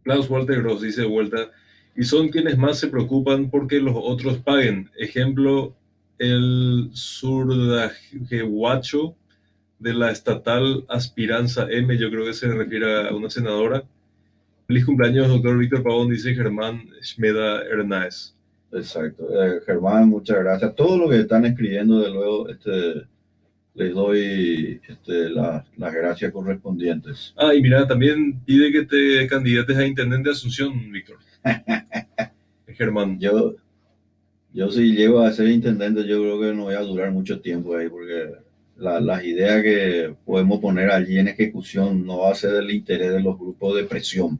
Klaus 0.03 0.29
Walter 0.29 0.61
Gross 0.61 0.81
dice 0.81 1.01
de 1.01 1.07
vuelta, 1.07 1.51
y 1.95 2.03
son 2.03 2.29
quienes 2.29 2.57
más 2.57 2.79
se 2.79 2.87
preocupan 2.87 3.49
porque 3.49 3.79
los 3.79 3.95
otros 3.95 4.37
paguen. 4.37 4.89
Ejemplo, 4.97 5.75
el 6.19 6.89
surdajehuacho 6.93 9.15
de 9.79 9.93
la 9.93 10.11
estatal 10.11 10.85
Aspiranza 10.87 11.67
M, 11.69 11.97
yo 11.97 12.09
creo 12.09 12.25
que 12.25 12.33
se 12.33 12.47
refiere 12.47 13.09
a 13.09 13.13
una 13.13 13.29
senadora. 13.29 13.83
Feliz 14.67 14.85
cumpleaños, 14.85 15.27
doctor 15.27 15.57
Víctor 15.57 15.83
Pavón, 15.83 16.07
dice 16.09 16.33
Germán 16.35 16.89
Schmeda 17.01 17.63
Hernández. 17.63 18.33
Exacto. 18.71 19.27
Eh, 19.29 19.59
Germán, 19.65 20.09
muchas 20.09 20.39
gracias. 20.39 20.75
Todo 20.75 20.97
lo 20.97 21.09
que 21.09 21.19
están 21.19 21.45
escribiendo, 21.45 21.99
de 21.99 22.11
luego, 22.11 22.49
este, 22.49 23.07
les 23.77 23.93
doy 23.93 24.81
este, 24.89 25.29
las 25.29 25.93
gracias 25.93 26.31
correspondientes. 26.31 27.33
Ah, 27.37 27.53
y 27.53 27.61
mira, 27.61 27.87
también 27.87 28.39
pide 28.43 28.71
que 28.71 28.83
te 28.83 29.27
candidates 29.27 29.77
a 29.77 29.85
intendente 29.85 30.29
de 30.29 30.33
Asunción, 30.33 30.91
Víctor. 30.91 31.17
Germán. 32.67 33.19
Yo, 33.19 33.55
yo 34.51 34.71
si 34.71 34.95
llego 34.95 35.19
a 35.21 35.31
ser 35.31 35.49
intendente, 35.49 36.07
yo 36.07 36.21
creo 36.21 36.41
que 36.41 36.53
no 36.53 36.63
voy 36.63 36.75
a 36.75 36.81
durar 36.81 37.11
mucho 37.11 37.39
tiempo 37.39 37.75
ahí, 37.75 37.87
porque 37.87 38.33
las 38.77 39.23
ideas 39.23 39.61
que 39.61 40.15
podemos 40.25 40.59
poner 40.59 40.89
allí 40.89 41.19
en 41.19 41.27
ejecución 41.27 42.05
no 42.05 42.19
va 42.19 42.31
a 42.31 42.35
ser 42.35 42.53
del 42.53 42.71
interés 42.71 43.11
de 43.11 43.21
los 43.21 43.37
grupos 43.37 43.75
de 43.75 43.83
presión. 43.83 44.39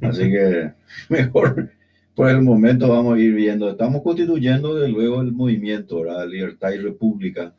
Así 0.00 0.30
que 0.30 0.72
mejor 1.08 1.72
por 2.14 2.30
el 2.30 2.42
momento 2.42 2.88
vamos 2.88 3.16
a 3.16 3.20
ir 3.20 3.34
viendo. 3.34 3.68
Estamos 3.68 4.02
constituyendo 4.02 4.76
de 4.76 4.88
luego 4.88 5.20
el 5.20 5.32
movimiento, 5.32 6.04
la 6.04 6.24
Libertad 6.24 6.70
y 6.70 6.78
República 6.78 7.52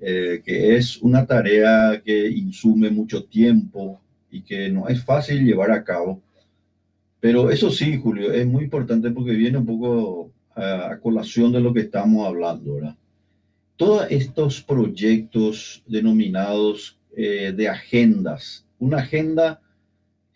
eh, 0.00 0.42
que 0.44 0.76
es 0.76 0.98
una 0.98 1.26
tarea 1.26 2.02
que 2.04 2.28
insume 2.28 2.90
mucho 2.90 3.24
tiempo 3.24 4.00
y 4.30 4.42
que 4.42 4.68
no 4.68 4.88
es 4.88 5.02
fácil 5.02 5.44
llevar 5.44 5.70
a 5.70 5.82
cabo. 5.82 6.20
Pero 7.20 7.50
eso 7.50 7.70
sí, 7.70 7.96
Julio, 7.96 8.32
es 8.32 8.46
muy 8.46 8.64
importante 8.64 9.10
porque 9.10 9.32
viene 9.32 9.58
un 9.58 9.66
poco 9.66 10.30
a, 10.54 10.98
colación 11.02 11.52
de 11.52 11.60
lo 11.60 11.72
que 11.72 11.80
estamos 11.80 12.26
hablando, 12.26 12.74
¿verdad? 12.74 12.96
Todos 13.76 14.06
estos 14.10 14.62
proyectos 14.62 15.82
denominados 15.86 16.98
eh, 17.14 17.52
de 17.56 17.68
agendas, 17.68 18.66
una 18.78 18.98
agenda 18.98 19.60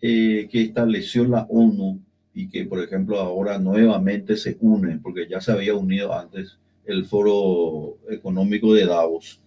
eh, 0.01 0.47
que 0.51 0.63
estableció 0.63 1.25
la 1.25 1.45
ONU 1.49 1.99
y 2.33 2.49
que, 2.49 2.65
por 2.65 2.83
ejemplo, 2.83 3.19
ahora 3.19 3.59
nuevamente 3.59 4.35
se 4.37 4.57
une, 4.59 4.97
porque 4.97 5.27
ya 5.29 5.41
se 5.41 5.51
había 5.51 5.75
unido 5.75 6.13
antes 6.13 6.57
el 6.85 7.05
Foro 7.05 7.97
Económico 8.09 8.73
de 8.73 8.85
Davos, 8.85 9.39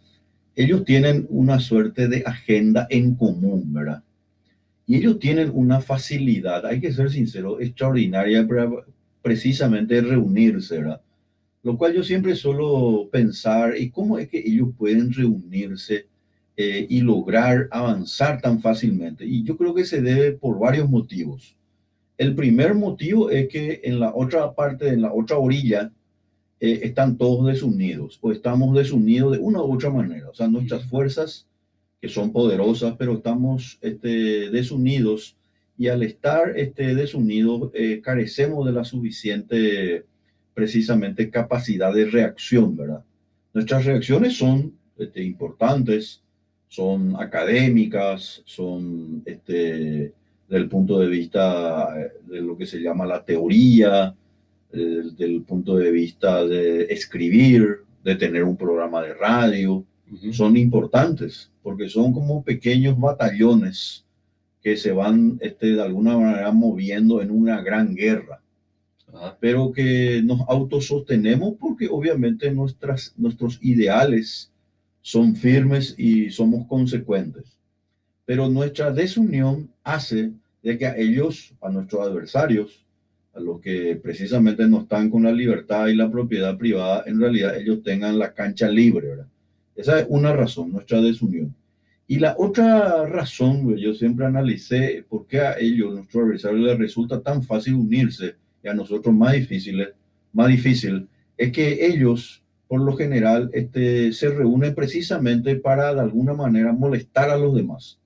ellos 0.57 0.85
tienen 0.85 1.27
una 1.31 1.59
suerte 1.59 2.09
de 2.09 2.23
agenda 2.25 2.87
en 2.91 3.15
común, 3.15 3.73
¿verdad? 3.73 4.03
Y 4.87 4.97
ellos 4.97 5.19
tienen 5.19 5.51
una 5.53 5.81
facilidad, 5.81 6.67
hay 6.67 6.81
que 6.81 6.93
ser 6.93 7.11
sincero, 7.11 7.61
extraordinaria 7.61 8.47
para 8.47 8.71
precisamente 9.23 10.01
reunirse, 10.01 10.79
¿verdad? 10.79 11.01
Lo 11.63 11.79
cual 11.79 11.95
yo 11.95 12.03
siempre 12.03 12.35
suelo 12.35 13.09
pensar, 13.11 13.75
¿y 13.79 13.91
cómo 13.91 14.19
es 14.19 14.29
que 14.29 14.39
ellos 14.39 14.69
pueden 14.77 15.13
reunirse 15.13 16.07
eh, 16.57 16.87
y 16.91 17.01
lograr 17.01 17.69
avanzar 17.71 18.41
tan 18.43 18.61
fácilmente? 18.61 19.25
Y 19.25 19.43
yo 19.43 19.57
creo 19.57 19.75
que 19.75 19.87
se 19.87 20.03
debe 20.03 20.33
por 20.33 20.59
varios 20.59 20.91
motivos. 20.91 21.57
El 22.19 22.35
primer 22.35 22.75
motivo 22.75 23.31
es 23.31 23.49
que 23.49 23.81
en 23.83 23.99
la 23.99 24.15
otra 24.15 24.55
parte, 24.55 24.89
en 24.89 25.01
la 25.01 25.13
otra 25.13 25.39
orilla, 25.39 25.91
eh, 26.61 26.81
están 26.83 27.17
todos 27.17 27.47
desunidos 27.47 28.19
o 28.21 28.33
estamos 28.33 28.75
desunidos 28.77 29.33
de 29.33 29.39
una 29.39 29.63
u 29.63 29.75
otra 29.75 29.91
manera. 29.91 30.29
O 30.31 30.35
sea, 30.35 30.49
nuestras 30.49 30.85
fuerzas, 30.85 31.47
que 32.01 32.09
son 32.09 32.33
poderosas, 32.33 32.95
pero 32.99 33.15
estamos 33.15 33.79
este, 33.81 34.51
desunidos 34.51 35.37
y 35.77 35.89
al 35.89 36.03
estar 36.03 36.57
este, 36.57 36.95
desunidos 36.95 37.71
eh, 37.75 38.01
carecemos 38.03 38.67
de 38.67 38.73
la 38.73 38.85
suficiente, 38.85 40.05
precisamente, 40.55 41.31
capacidad 41.31 41.93
de 41.93 42.07
reacción, 42.07 42.77
¿verdad? 42.77 43.05
Nuestras 43.53 43.85
reacciones 43.85 44.37
son 44.37 44.75
este, 44.97 45.23
importantes, 45.23 46.23
son 46.69 47.17
académicas, 47.17 48.43
son 48.45 49.23
este, 49.25 50.13
del 50.49 50.69
punto 50.69 50.99
de 50.99 51.09
vista 51.09 51.95
eh, 52.01 52.13
de 52.27 52.41
lo 52.41 52.57
que 52.57 52.67
se 52.67 52.81
llama 52.81 53.07
la 53.07 53.25
teoría, 53.25 54.15
desde 54.75 55.25
el 55.25 55.43
punto 55.43 55.77
de 55.77 55.91
vista 55.91 56.45
de 56.45 56.85
escribir, 56.85 57.81
de 58.03 58.17
tener 58.17 58.45
un 58.45 58.57
programa 58.57 59.03
de 59.03 59.15
radio, 59.15 59.85
son 60.33 60.57
importantes 60.57 61.51
porque 61.63 61.89
son 61.89 62.13
como 62.13 62.43
pequeños 62.43 62.99
batallones 62.99 64.05
que 64.63 64.77
se 64.77 64.93
van 64.93 65.39
este, 65.41 65.75
de 65.75 65.83
alguna 65.83 66.17
manera 66.17 66.53
moviendo 66.53 67.21
en 67.23 67.31
una 67.31 67.63
gran 67.63 67.95
guerra, 67.95 68.43
pero 69.41 69.73
que 69.73 70.23
nos 70.25 70.41
autosostenemos 70.49 71.55
porque 71.59 71.89
obviamente 71.91 72.51
nuestras, 72.51 73.15
nuestros 73.17 73.59
ideales 73.63 74.51
son 75.01 75.37
firmes 75.37 75.95
y 75.99 76.31
somos 76.31 76.67
consecuentes. 76.67 77.59
Pero 78.25 78.49
nuestra 78.49 78.91
desunión 78.91 79.71
hace 79.83 80.33
de 80.63 80.79
que 80.79 80.87
a 80.87 80.97
ellos, 80.97 81.55
a 81.61 81.69
nuestros 81.69 82.07
adversarios, 82.07 82.84
a 83.35 83.41
los 83.41 83.61
que 83.61 83.99
precisamente 84.03 84.67
no 84.69 84.83
están 84.83 85.11
con 85.11 85.25
la 85.25 85.33
libertad 85.33 85.89
y 85.89 85.97
la 85.97 86.11
propiedad 86.11 86.57
privada, 86.57 87.03
en 87.07 87.21
realidad 87.21 87.57
ellos 87.57 87.83
tengan 87.83 88.19
la 88.19 88.33
cancha 88.33 88.69
libre, 88.69 89.09
¿verdad? 89.09 89.27
Esa 89.75 90.01
es 90.01 90.07
una 90.09 90.33
razón, 90.33 90.73
nuestra 90.73 91.01
desunión. 91.01 91.55
Y 92.07 92.19
la 92.19 92.37
otra 92.39 93.07
razón, 93.07 93.77
yo 93.77 93.95
siempre 93.95 94.27
analicé 94.27 95.05
por 95.09 95.27
qué 95.27 95.41
a 95.41 95.59
ellos, 95.59 95.95
nuestros 95.95 96.25
adversarios, 96.25 96.67
les 96.67 96.79
resulta 96.79 97.21
tan 97.21 97.43
fácil 97.43 97.75
unirse 97.75 98.37
y 98.63 98.69
a 98.69 98.75
nosotros 98.75 99.15
más 99.15 99.33
difícil, 99.33 99.89
más 100.33 100.49
difícil, 100.49 101.09
es 101.37 101.51
que 101.51 101.87
ellos, 101.87 102.43
por 102.69 102.81
lo 102.81 102.97
general, 102.97 103.51
este, 103.53 104.13
se 104.13 104.29
reúnen 104.29 104.75
precisamente 104.75 105.57
para 105.57 105.95
de 105.95 106.01
alguna 106.01 106.35
manera 106.35 106.73
molestar 106.73 107.31
a 107.31 107.39
los 107.39 107.55
demás. 107.55 107.99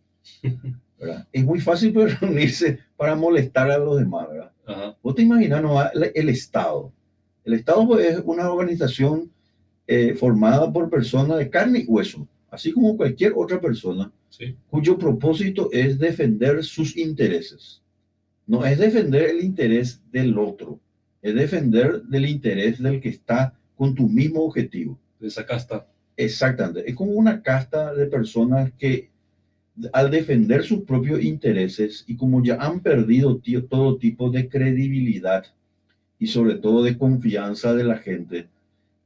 ¿verdad? 0.98 1.26
Es 1.32 1.44
muy 1.44 1.60
fácil 1.60 1.94
reunirse 1.94 2.78
para 2.96 3.14
molestar 3.14 3.70
a 3.70 3.78
los 3.78 3.98
demás, 3.98 4.28
¿verdad? 4.28 4.52
Vos 5.02 5.14
te 5.14 5.22
imaginas 5.22 5.62
no, 5.62 5.78
el 5.92 6.28
Estado. 6.28 6.92
El 7.44 7.54
Estado 7.54 7.98
es 7.98 8.20
una 8.24 8.50
organización 8.50 9.30
eh, 9.86 10.14
formada 10.14 10.70
por 10.70 10.90
personas 10.90 11.38
de 11.38 11.48
carne 11.48 11.80
y 11.80 11.86
hueso, 11.86 12.28
así 12.50 12.72
como 12.72 12.96
cualquier 12.96 13.32
otra 13.34 13.60
persona, 13.60 14.12
cuyo 14.68 14.98
propósito 14.98 15.70
es 15.72 15.98
defender 15.98 16.62
sus 16.62 16.96
intereses. 16.96 17.82
No 18.46 18.64
es 18.64 18.78
defender 18.78 19.30
el 19.30 19.42
interés 19.42 20.02
del 20.12 20.38
otro, 20.38 20.78
es 21.22 21.34
defender 21.34 22.02
del 22.02 22.26
interés 22.26 22.82
del 22.82 23.00
que 23.00 23.08
está 23.08 23.54
con 23.76 23.94
tu 23.94 24.08
mismo 24.08 24.42
objetivo. 24.42 24.98
De 25.18 25.28
esa 25.28 25.46
casta. 25.46 25.86
Exactamente. 26.16 26.88
Es 26.88 26.94
como 26.94 27.12
una 27.12 27.42
casta 27.42 27.94
de 27.94 28.06
personas 28.06 28.72
que 28.78 29.10
al 29.92 30.10
defender 30.10 30.64
sus 30.64 30.82
propios 30.82 31.22
intereses 31.22 32.04
y 32.06 32.16
como 32.16 32.42
ya 32.42 32.56
han 32.56 32.80
perdido 32.80 33.40
todo 33.68 33.96
tipo 33.96 34.30
de 34.30 34.48
credibilidad 34.48 35.44
y 36.18 36.26
sobre 36.26 36.56
todo 36.56 36.82
de 36.82 36.98
confianza 36.98 37.74
de 37.74 37.84
la 37.84 37.98
gente, 37.98 38.48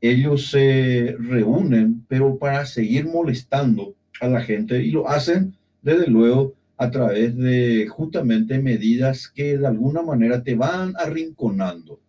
ellos 0.01 0.51
se 0.51 1.17
reúnen, 1.19 2.05
pero 2.09 2.37
para 2.37 2.67
seguir 2.67 3.07
molestando 3.07 3.95
a 4.21 4.29
la 4.29 4.41
gente 4.41 4.83
y 4.83 4.91
lo 4.91 5.09
hacen, 5.09 5.55
desde 5.83 6.07
luego, 6.09 6.55
a 6.77 6.91
través 6.91 7.37
de 7.37 7.87
justamente 7.89 8.59
medidas 8.59 9.29
que 9.29 9.57
de 9.59 9.67
alguna 9.67 10.03
manera 10.03 10.43
te 10.43 10.55
van 10.55 10.95
arrinconando. 10.97 12.01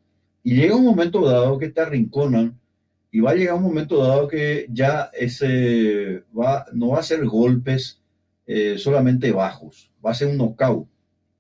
Y 0.44 0.56
llega 0.56 0.76
un 0.76 0.86
momento 0.86 1.24
dado 1.26 1.60
que 1.60 1.70
te 1.70 1.82
arrinconan 1.82 2.58
y 3.12 3.20
va 3.20 3.32
a 3.32 3.36
llegar 3.36 3.56
un 3.56 3.64
momento 3.64 3.98
dado 4.04 4.28
que 4.28 4.66
ya 4.70 5.12
ese 5.14 6.24
va, 6.38 6.66
no 6.74 6.90
va 6.90 7.00
a 7.00 7.04
ser 7.04 7.24
golpes 7.26 8.02
eh, 8.46 8.78
solamente 8.78 9.32
bajos, 9.32 9.90
va 10.06 10.12
a 10.12 10.16
ser 10.16 10.30
un 10.30 10.38
knockout. 10.38 10.88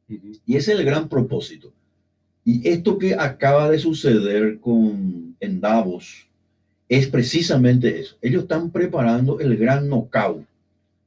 Y 0.08 0.56
ese 0.56 0.74
es 0.74 0.80
el 0.80 0.86
gran 0.86 1.10
propósito. 1.10 1.74
Y 2.46 2.68
esto 2.68 2.98
que 2.98 3.16
acaba 3.16 3.70
de 3.70 3.80
suceder 3.80 4.60
con, 4.60 5.36
en 5.40 5.62
Davos 5.62 6.28
es 6.90 7.08
precisamente 7.08 8.00
eso. 8.00 8.18
Ellos 8.22 8.44
están 8.44 8.70
preparando 8.70 9.40
el 9.40 9.58
gran 9.58 9.90
knockout, 9.90 10.46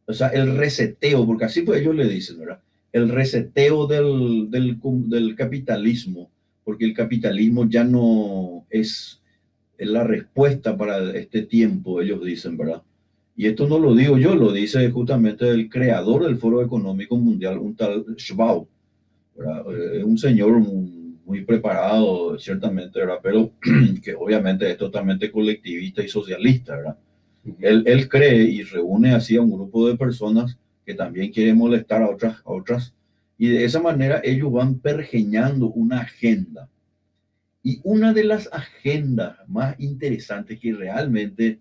o 0.06 0.12
sea, 0.12 0.28
el 0.28 0.56
reseteo, 0.56 1.26
porque 1.26 1.44
así 1.44 1.62
pues 1.62 1.80
ellos 1.80 1.94
le 1.94 2.08
dicen, 2.08 2.38
¿verdad? 2.38 2.60
El 2.92 3.08
reseteo 3.08 3.86
del, 3.86 4.50
del, 4.50 4.78
del 5.08 5.36
capitalismo, 5.36 6.30
porque 6.64 6.84
el 6.84 6.94
capitalismo 6.94 7.68
ya 7.68 7.84
no 7.84 8.64
es 8.70 9.20
la 9.78 10.04
respuesta 10.04 10.76
para 10.76 11.10
este 11.16 11.42
tiempo, 11.42 12.00
ellos 12.00 12.24
dicen, 12.24 12.56
¿verdad? 12.56 12.82
Y 13.36 13.46
esto 13.46 13.68
no 13.68 13.78
lo 13.78 13.94
digo 13.94 14.16
yo, 14.16 14.34
lo 14.34 14.50
dice 14.50 14.90
justamente 14.90 15.48
el 15.48 15.68
creador 15.68 16.24
del 16.24 16.38
Foro 16.38 16.62
Económico 16.62 17.18
Mundial, 17.18 17.58
un 17.58 17.76
tal 17.76 18.04
Schwab, 18.16 18.66
es 19.96 20.04
un 20.04 20.16
señor 20.16 20.58
muy 20.58 21.44
preparado, 21.44 22.38
ciertamente, 22.38 22.98
¿verdad? 23.00 23.18
pero 23.22 23.52
que 24.02 24.14
obviamente 24.14 24.70
es 24.70 24.78
totalmente 24.78 25.30
colectivista 25.30 26.02
y 26.02 26.08
socialista. 26.08 26.76
¿verdad? 26.76 26.98
Él, 27.60 27.82
él, 27.86 28.08
cree 28.08 28.42
y 28.42 28.62
reúne 28.62 29.14
así 29.14 29.36
a 29.36 29.42
un 29.42 29.50
grupo 29.50 29.86
de 29.88 29.96
personas 29.96 30.56
que 30.86 30.94
también 30.94 31.32
quieren 31.32 31.58
molestar 31.58 32.02
a 32.02 32.08
otras, 32.08 32.38
a 32.44 32.50
otras, 32.50 32.94
y 33.36 33.48
de 33.48 33.64
esa 33.64 33.80
manera 33.80 34.20
ellos 34.24 34.50
van 34.50 34.78
pergeñando 34.78 35.66
una 35.66 36.00
agenda. 36.00 36.70
Y 37.62 37.80
una 37.82 38.12
de 38.12 38.24
las 38.24 38.48
agendas 38.52 39.36
más 39.48 39.78
interesantes 39.80 40.58
que 40.60 40.72
realmente 40.72 41.58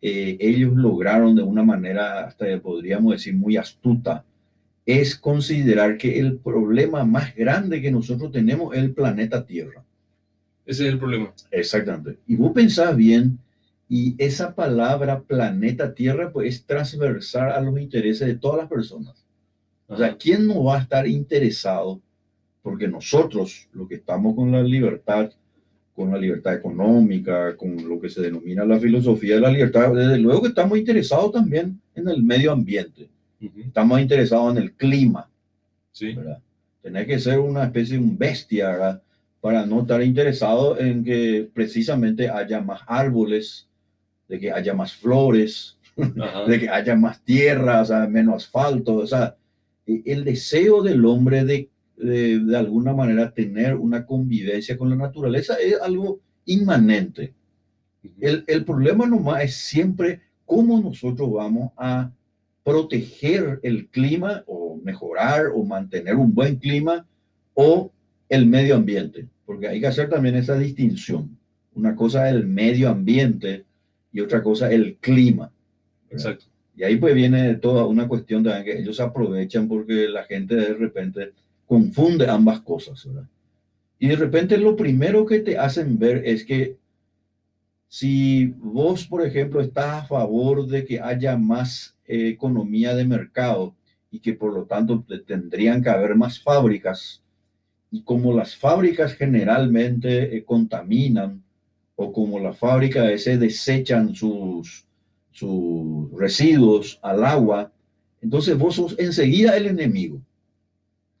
eh, 0.00 0.36
ellos 0.40 0.74
lograron 0.74 1.34
de 1.34 1.42
una 1.42 1.62
manera, 1.62 2.26
hasta 2.26 2.46
podríamos 2.60 3.12
decir, 3.12 3.34
muy 3.34 3.56
astuta, 3.56 4.24
es 4.86 5.16
considerar 5.16 5.98
que 5.98 6.18
el 6.18 6.38
problema 6.38 7.04
más 7.04 7.34
grande 7.34 7.82
que 7.82 7.90
nosotros 7.90 8.32
tenemos 8.32 8.74
es 8.74 8.82
el 8.82 8.92
planeta 8.92 9.44
Tierra. 9.44 9.84
Ese 10.64 10.86
es 10.86 10.92
el 10.92 10.98
problema. 10.98 11.32
Exactamente. 11.50 12.18
Y 12.26 12.36
vos 12.36 12.52
pensás 12.52 12.96
bien, 12.96 13.38
y 13.88 14.14
esa 14.18 14.54
palabra 14.54 15.20
planeta 15.20 15.94
Tierra 15.94 16.30
pues 16.30 16.54
es 16.54 16.64
transversal 16.64 17.52
a 17.52 17.60
los 17.60 17.78
intereses 17.80 18.28
de 18.28 18.36
todas 18.36 18.58
las 18.58 18.68
personas. 18.68 19.24
O 19.86 19.96
sea, 19.96 20.16
¿quién 20.16 20.46
no 20.46 20.64
va 20.64 20.76
a 20.76 20.82
estar 20.82 21.06
interesado? 21.06 22.00
Porque 22.62 22.86
nosotros, 22.86 23.68
lo 23.72 23.88
que 23.88 23.94
estamos 23.94 24.34
con 24.34 24.52
la 24.52 24.62
libertad, 24.62 25.30
con 25.98 26.12
la 26.12 26.16
libertad 26.16 26.54
económica, 26.54 27.56
con 27.56 27.76
lo 27.88 28.00
que 28.00 28.08
se 28.08 28.22
denomina 28.22 28.64
la 28.64 28.78
filosofía 28.78 29.34
de 29.34 29.40
la 29.40 29.50
libertad, 29.50 29.92
desde 29.92 30.16
luego 30.16 30.42
que 30.42 30.50
estamos 30.50 30.78
interesados 30.78 31.32
también 31.32 31.80
en 31.96 32.08
el 32.08 32.22
medio 32.22 32.52
ambiente 32.52 33.08
Estamos 33.40 34.00
interesados 34.00 34.56
en 34.56 34.62
el 34.62 34.72
clima. 34.74 35.28
Sí. 35.90 36.16
que 36.82 37.18
ser 37.18 37.40
una 37.40 37.64
especie 37.64 37.96
de 37.96 38.04
un 38.04 38.16
bestia 38.16 38.68
¿verdad? 38.68 39.02
para 39.40 39.66
no 39.66 39.80
estar 39.80 40.00
interesado 40.00 40.78
en 40.78 41.02
que 41.02 41.48
precisamente 41.52 42.28
haya 42.28 42.60
más 42.60 42.82
árboles, 42.86 43.66
de 44.28 44.38
que 44.38 44.52
haya 44.52 44.74
más 44.74 44.92
flores, 44.92 45.78
de 45.96 46.60
que 46.60 46.68
haya 46.68 46.94
más 46.94 47.20
tierra, 47.24 47.80
o 47.80 47.84
sea, 47.84 48.06
menos 48.06 48.44
asfalto. 48.44 48.94
O 48.94 49.06
sea, 49.06 49.34
e, 49.84 50.02
el 50.06 50.22
deseo 50.22 50.80
del 50.80 51.04
hombre 51.04 51.44
de, 51.44 51.68
de, 51.98 52.38
de 52.38 52.56
alguna 52.56 52.92
manera 52.92 53.32
tener 53.32 53.76
una 53.76 54.06
convivencia 54.06 54.76
con 54.76 54.90
la 54.90 54.96
naturaleza 54.96 55.56
es 55.56 55.80
algo 55.80 56.20
inmanente. 56.44 57.34
el, 58.20 58.44
el 58.46 58.64
problema 58.64 59.06
nomás 59.06 59.44
es 59.44 59.54
siempre 59.54 60.20
cómo 60.44 60.80
nosotros 60.80 61.30
vamos 61.32 61.72
a 61.76 62.10
proteger 62.64 63.60
el 63.62 63.88
clima 63.88 64.44
o 64.46 64.78
mejorar 64.82 65.46
o 65.54 65.64
mantener 65.64 66.16
un 66.16 66.34
buen 66.34 66.56
clima 66.56 67.06
o 67.54 67.90
el 68.28 68.46
medio 68.46 68.76
ambiente, 68.76 69.26
porque 69.46 69.68
hay 69.68 69.80
que 69.80 69.86
hacer 69.86 70.08
también 70.08 70.36
esa 70.36 70.58
distinción. 70.58 71.36
Una 71.74 71.96
cosa 71.96 72.28
es 72.28 72.34
el 72.34 72.46
medio 72.46 72.88
ambiente 72.88 73.64
y 74.12 74.20
otra 74.20 74.42
cosa 74.42 74.68
es 74.68 74.74
el 74.74 74.96
clima. 74.96 75.50
Exacto. 76.10 76.46
Y 76.76 76.84
ahí 76.84 76.96
pues 76.96 77.14
viene 77.14 77.54
toda 77.56 77.86
una 77.86 78.06
cuestión 78.06 78.42
de 78.42 78.62
que 78.64 78.78
ellos 78.78 79.00
aprovechan 79.00 79.66
porque 79.66 80.08
la 80.08 80.24
gente 80.24 80.54
de 80.54 80.74
repente 80.74 81.32
confunde 81.68 82.28
ambas 82.28 82.60
cosas. 82.62 83.06
Y 84.00 84.08
de 84.08 84.16
repente 84.16 84.56
lo 84.56 84.74
primero 84.74 85.24
que 85.26 85.40
te 85.40 85.58
hacen 85.58 85.98
ver 85.98 86.22
es 86.24 86.44
que 86.44 86.76
si 87.88 88.46
vos, 88.58 89.06
por 89.06 89.24
ejemplo, 89.24 89.60
estás 89.60 90.02
a 90.02 90.06
favor 90.06 90.66
de 90.66 90.84
que 90.84 91.00
haya 91.00 91.36
más 91.36 91.96
economía 92.06 92.94
de 92.94 93.04
mercado 93.04 93.74
y 94.10 94.20
que 94.20 94.32
por 94.32 94.54
lo 94.54 94.64
tanto 94.64 95.04
tendrían 95.26 95.82
que 95.82 95.90
haber 95.90 96.16
más 96.16 96.40
fábricas. 96.40 97.22
Y 97.90 98.02
como 98.02 98.32
las 98.34 98.56
fábricas 98.56 99.14
generalmente 99.14 100.36
eh, 100.36 100.44
contaminan 100.44 101.42
o 101.96 102.12
como 102.12 102.38
las 102.38 102.58
fábricas 102.58 103.22
se 103.22 103.36
desechan 103.36 104.14
sus, 104.14 104.86
sus 105.32 106.10
residuos 106.12 106.98
al 107.02 107.24
agua, 107.24 107.72
entonces 108.22 108.56
vos 108.56 108.76
sos 108.76 108.98
enseguida 108.98 109.56
el 109.56 109.66
enemigo. 109.66 110.20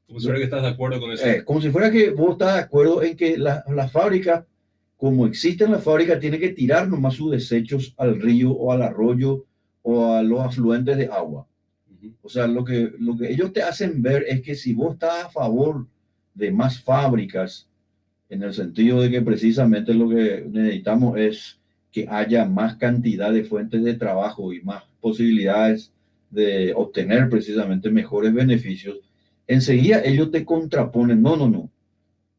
Como 0.08 0.20
si 0.20 0.26
fuera 0.26 0.38
que 0.38 0.44
estás 0.44 0.62
de 0.62 0.68
acuerdo 0.68 1.00
con 1.00 1.12
eso. 1.12 1.26
Eh, 1.26 1.44
como 1.44 1.60
si 1.60 1.70
fuera 1.70 1.90
que 1.90 2.10
vos 2.10 2.32
estás 2.32 2.54
de 2.54 2.60
acuerdo 2.60 3.02
en 3.02 3.14
que 3.14 3.36
la, 3.36 3.62
la 3.68 3.88
fábrica, 3.88 4.46
como 4.96 5.26
existe 5.26 5.64
en 5.64 5.72
la 5.72 5.78
fábrica, 5.78 6.18
tiene 6.18 6.38
que 6.38 6.48
tirar 6.48 6.88
nomás 6.88 7.14
sus 7.14 7.30
desechos 7.30 7.94
al 7.98 8.20
río 8.20 8.52
o 8.52 8.72
al 8.72 8.82
arroyo 8.82 9.44
o 9.82 10.14
a 10.14 10.22
los 10.22 10.40
afluentes 10.40 10.96
de 10.96 11.06
agua. 11.06 11.46
O 12.22 12.28
sea, 12.28 12.46
lo 12.46 12.64
que, 12.64 12.90
lo 12.98 13.16
que 13.18 13.30
ellos 13.30 13.52
te 13.52 13.62
hacen 13.62 14.00
ver 14.00 14.24
es 14.26 14.40
que 14.40 14.54
si 14.54 14.72
vos 14.72 14.94
estás 14.94 15.26
a 15.26 15.30
favor 15.30 15.86
de 16.34 16.50
más 16.50 16.80
fábricas, 16.80 17.68
en 18.30 18.42
el 18.42 18.54
sentido 18.54 19.00
de 19.00 19.10
que 19.10 19.22
precisamente 19.22 19.94
lo 19.94 20.08
que 20.08 20.46
necesitamos 20.48 21.18
es 21.18 21.58
que 21.90 22.06
haya 22.08 22.44
más 22.44 22.76
cantidad 22.76 23.32
de 23.32 23.44
fuentes 23.44 23.82
de 23.82 23.94
trabajo 23.94 24.52
y 24.52 24.60
más 24.62 24.84
posibilidades 25.00 25.92
de 26.30 26.72
obtener 26.74 27.28
precisamente 27.28 27.90
mejores 27.90 28.32
beneficios, 28.32 29.07
enseguida 29.48 30.04
ellos 30.04 30.30
te 30.30 30.44
contraponen, 30.44 31.20
no, 31.20 31.36
no, 31.36 31.48
no. 31.48 31.70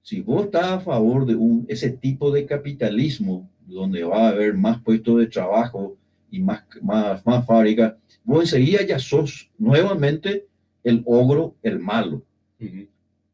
Si 0.01 0.21
vos 0.21 0.45
estás 0.45 0.65
a 0.65 0.79
favor 0.79 1.25
de 1.25 1.35
un, 1.35 1.65
ese 1.67 1.89
tipo 1.89 2.31
de 2.31 2.45
capitalismo, 2.45 3.49
donde 3.67 4.03
va 4.03 4.27
a 4.27 4.29
haber 4.29 4.53
más 4.53 4.81
puestos 4.81 5.19
de 5.19 5.27
trabajo, 5.27 5.97
y 6.31 6.39
más, 6.39 6.63
más, 6.81 7.25
más 7.25 7.45
fábrica, 7.45 7.97
vos 8.23 8.41
enseguida 8.41 8.85
ya 8.85 8.99
sos 8.99 9.49
nuevamente 9.57 10.45
el 10.83 11.03
ogro, 11.05 11.55
el 11.63 11.79
malo. 11.79 12.23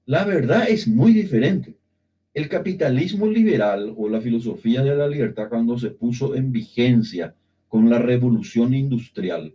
La 0.05 0.23
verdad 0.23 0.69
es 0.69 0.87
muy 0.87 1.13
diferente. 1.13 1.75
El 2.33 2.49
capitalismo 2.49 3.27
liberal 3.27 3.93
o 3.95 4.09
la 4.09 4.21
filosofía 4.21 4.83
de 4.83 4.95
la 4.95 5.07
libertad 5.07 5.49
cuando 5.49 5.77
se 5.79 5.91
puso 5.91 6.35
en 6.35 6.51
vigencia 6.51 7.33
con 7.67 7.89
la 7.89 7.99
revolución 7.99 8.73
industrial, 8.73 9.53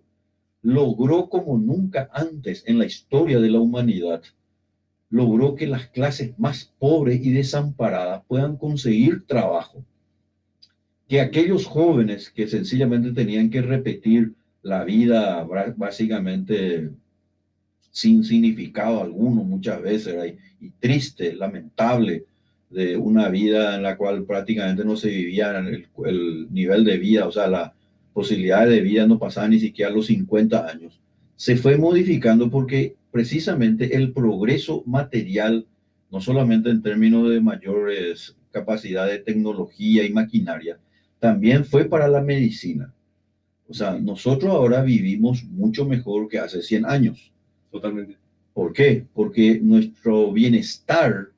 logró 0.62 1.28
como 1.28 1.58
nunca 1.58 2.10
antes 2.12 2.64
en 2.66 2.78
la 2.78 2.86
historia 2.86 3.40
de 3.40 3.50
la 3.50 3.60
humanidad, 3.60 4.22
logró 5.08 5.54
que 5.54 5.66
las 5.66 5.88
clases 5.88 6.38
más 6.38 6.72
pobres 6.78 7.24
y 7.24 7.30
desamparadas 7.30 8.22
puedan 8.26 8.56
conseguir 8.56 9.26
trabajo. 9.26 9.84
Que 11.08 11.20
aquellos 11.20 11.66
jóvenes 11.66 12.30
que 12.30 12.46
sencillamente 12.46 13.10
tenían 13.12 13.50
que 13.50 13.62
repetir 13.62 14.34
la 14.62 14.84
vida 14.84 15.46
básicamente 15.76 16.90
sin 17.90 18.22
significado 18.22 19.02
alguno 19.02 19.42
muchas 19.42 19.82
veces 19.82 20.36
y, 20.60 20.70
triste, 20.78 21.34
lamentable, 21.34 22.24
de 22.68 22.96
una 22.96 23.28
vida 23.28 23.74
en 23.74 23.82
la 23.82 23.96
cual 23.96 24.24
prácticamente 24.24 24.84
no 24.84 24.94
se 24.94 25.08
vivía 25.08 25.58
el, 25.58 25.88
el 26.04 26.46
nivel 26.52 26.84
de 26.84 26.98
vida, 26.98 27.26
o 27.26 27.32
sea, 27.32 27.48
la 27.48 27.74
posibilidad 28.20 28.68
de 28.68 28.82
vida 28.82 29.06
no 29.06 29.18
pasaba 29.18 29.48
ni 29.48 29.58
siquiera 29.58 29.90
los 29.90 30.04
50 30.06 30.68
años. 30.68 31.00
Se 31.36 31.56
fue 31.56 31.78
modificando 31.78 32.50
porque 32.50 32.96
precisamente 33.10 33.96
el 33.96 34.12
progreso 34.12 34.82
material, 34.84 35.66
no 36.10 36.20
solamente 36.20 36.68
en 36.68 36.82
términos 36.82 37.30
de 37.30 37.40
mayores 37.40 38.36
capacidades 38.50 39.12
de 39.14 39.24
tecnología 39.24 40.04
y 40.04 40.12
maquinaria, 40.12 40.78
también 41.18 41.64
fue 41.64 41.86
para 41.86 42.08
la 42.08 42.20
medicina. 42.20 42.92
O 43.66 43.72
sea, 43.72 43.98
nosotros 43.98 44.52
ahora 44.52 44.82
vivimos 44.82 45.42
mucho 45.44 45.86
mejor 45.86 46.28
que 46.28 46.40
hace 46.40 46.60
100 46.60 46.84
años. 46.84 47.32
Totalmente. 47.72 48.18
¿Por 48.52 48.74
qué? 48.74 49.06
Porque 49.14 49.60
nuestro 49.62 50.30
bienestar 50.30 51.30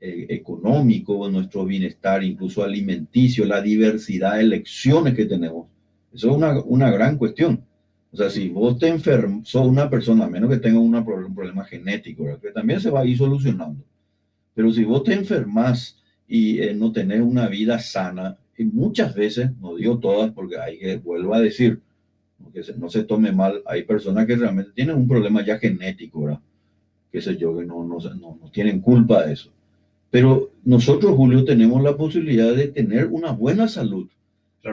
eh, 0.00 0.26
económico, 0.30 1.28
nuestro 1.28 1.66
bienestar, 1.66 2.24
incluso 2.24 2.64
alimenticio, 2.64 3.44
la 3.44 3.60
diversidad 3.60 4.36
de 4.36 4.44
elecciones 4.44 5.14
que 5.14 5.26
tenemos. 5.26 5.66
Eso 6.14 6.30
es 6.30 6.36
una, 6.36 6.60
una 6.60 6.90
gran 6.90 7.16
cuestión. 7.16 7.64
O 8.12 8.16
sea, 8.16 8.28
si 8.28 8.50
vos 8.50 8.78
te 8.78 8.88
enfermas, 8.88 9.48
sos 9.48 9.66
una 9.66 9.88
persona, 9.88 10.26
a 10.26 10.30
menos 10.30 10.50
que 10.50 10.58
tenga 10.58 10.78
un 10.78 11.34
problema 11.34 11.64
genético, 11.64 12.24
que 12.40 12.50
también 12.50 12.78
se 12.78 12.90
va 12.90 13.00
a 13.00 13.06
ir 13.06 13.16
solucionando. 13.16 13.82
Pero 14.54 14.70
si 14.70 14.84
vos 14.84 15.02
te 15.02 15.14
enfermas 15.14 15.98
y 16.28 16.60
eh, 16.60 16.74
no 16.74 16.92
tenés 16.92 17.22
una 17.22 17.48
vida 17.48 17.78
sana, 17.78 18.36
y 18.58 18.64
muchas 18.64 19.14
veces, 19.14 19.50
no 19.60 19.76
digo 19.76 19.98
todas, 19.98 20.30
porque 20.32 20.58
hay 20.58 20.78
que, 20.78 20.98
vuelvo 20.98 21.34
a 21.34 21.40
decir, 21.40 21.80
que 22.52 22.60
no 22.76 22.90
se 22.90 23.04
tome 23.04 23.32
mal, 23.32 23.62
hay 23.64 23.84
personas 23.84 24.26
que 24.26 24.36
realmente 24.36 24.72
tienen 24.74 24.96
un 24.96 25.08
problema 25.08 25.42
ya 25.44 25.58
genético, 25.58 26.24
¿verdad? 26.24 26.40
Qué 27.10 27.22
sé 27.22 27.36
yo, 27.38 27.56
que 27.56 27.64
no, 27.64 27.82
no, 27.84 27.98
no, 27.98 28.38
no 28.42 28.50
tienen 28.50 28.80
culpa 28.80 29.24
de 29.24 29.32
eso. 29.32 29.50
Pero 30.10 30.50
nosotros, 30.64 31.16
Julio, 31.16 31.44
tenemos 31.44 31.82
la 31.82 31.96
posibilidad 31.96 32.54
de 32.54 32.68
tener 32.68 33.06
una 33.06 33.32
buena 33.32 33.68
salud 33.68 34.06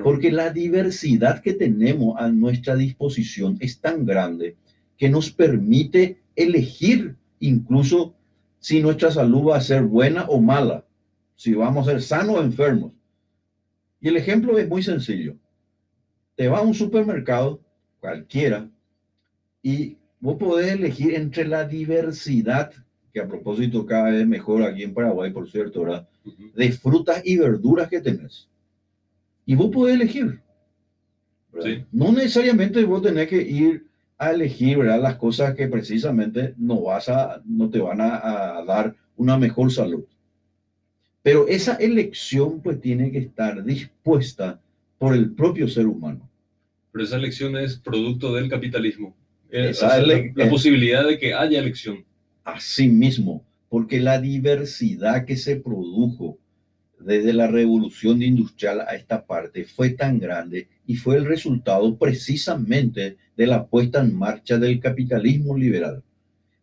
porque 0.04 0.32
la 0.32 0.52
diversidad 0.52 1.42
que 1.42 1.54
tenemos 1.54 2.16
a 2.20 2.30
nuestra 2.30 2.76
disposición 2.76 3.58
es 3.60 3.80
tan 3.80 4.06
grande 4.06 4.56
que 4.98 5.10
nos 5.10 5.32
permite 5.32 6.22
elegir 6.36 7.16
incluso 7.40 8.14
si 8.60 8.82
nuestra 8.82 9.12
salud 9.12 9.50
va 9.50 9.58
a 9.58 9.62
ser 9.62 9.84
buena 9.84 10.26
o 10.26 10.40
mala, 10.40 10.86
si 11.36 11.54
vamos 11.54 11.88
a 11.88 11.92
ser 11.92 12.02
sanos 12.02 12.36
o 12.36 12.44
enfermos. 12.44 12.94
Y 14.02 14.10
el 14.10 14.18
ejemplo 14.18 14.58
es 14.58 14.68
muy 14.68 14.84
sencillo. 14.84 15.36
Te 16.36 16.48
vas 16.48 16.62
a 16.62 16.66
un 16.66 16.74
supermercado, 16.74 17.62
cualquiera, 18.00 18.70
y 19.64 19.98
vos 20.20 20.38
podés 20.38 20.74
elegir 20.74 21.16
entre 21.16 21.48
la 21.48 21.66
diversidad, 21.66 22.72
que 23.12 23.22
a 23.22 23.28
propósito 23.28 23.86
cada 23.86 24.12
vez 24.12 24.28
mejor 24.28 24.64
aquí 24.64 24.84
en 24.84 24.94
Paraguay, 24.94 25.32
por 25.32 25.50
cierto, 25.50 25.82
¿verdad? 25.82 26.08
de 26.56 26.72
frutas 26.72 27.22
y 27.26 27.38
verduras 27.38 27.90
que 27.90 28.02
tenés. 28.02 28.48
Y 29.50 29.56
vos 29.56 29.72
podés 29.72 29.96
elegir. 29.96 30.42
No 31.92 32.12
necesariamente 32.12 32.86
vos 32.86 33.02
tenés 33.02 33.28
que 33.28 33.42
ir 33.42 33.88
a 34.16 34.30
elegir 34.30 34.78
¿verdad? 34.78 35.02
las 35.02 35.16
cosas 35.16 35.56
que 35.56 35.68
precisamente 35.68 36.54
no, 36.56 36.84
vas 36.84 37.10
a, 37.10 37.42
no 37.46 37.68
te 37.68 37.80
van 37.80 38.00
a, 38.00 38.64
dar 38.68 38.96
una 39.16 39.40
mejor 39.40 39.72
salud. 39.72 40.06
Pero 41.24 41.48
esa 41.48 41.74
elección 41.78 42.62
pues 42.62 42.80
tiene 42.80 43.12
que 43.12 43.18
estar 43.18 43.64
dispuesta 43.64 44.62
por 45.00 45.16
el 45.16 45.32
propio 45.32 45.68
ser 45.68 45.88
humano. 45.88 46.30
Pero 46.92 47.06
esa 47.06 47.16
elección 47.16 47.58
es 47.58 47.78
producto 47.78 48.36
del 48.36 48.52
capitalismo. 48.52 49.16
Eh, 49.50 49.70
esa 49.72 50.00
es 50.00 50.08
la, 50.08 50.44
la, 50.46 50.48
posibilidad 50.48 51.08
de 51.08 51.18
que 51.18 51.34
haya 51.34 51.58
elección. 51.58 52.06
Así 52.44 52.88
mismo, 52.88 53.44
porque 53.68 54.00
la 54.00 54.22
diversidad 54.22 55.26
que 55.26 55.38
se 55.38 55.56
produjo 55.56 56.38
desde 57.00 57.34
la 57.34 57.48
revolución 57.48 58.22
industrial 58.22 58.82
a 58.82 58.96
esta 58.96 59.26
parte 59.26 59.66
fue 59.66 59.92
tan 59.92 60.20
grande 60.20 60.68
y 60.86 60.96
fue 60.96 61.16
el 61.16 61.26
resultado 61.26 61.98
precisamente 61.98 63.18
de 63.38 63.48
la 63.48 63.66
puesta 63.66 64.02
en 64.02 64.16
marcha 64.16 64.58
del 64.58 64.80
capitalismo 64.80 65.58
liberal. 65.58 66.04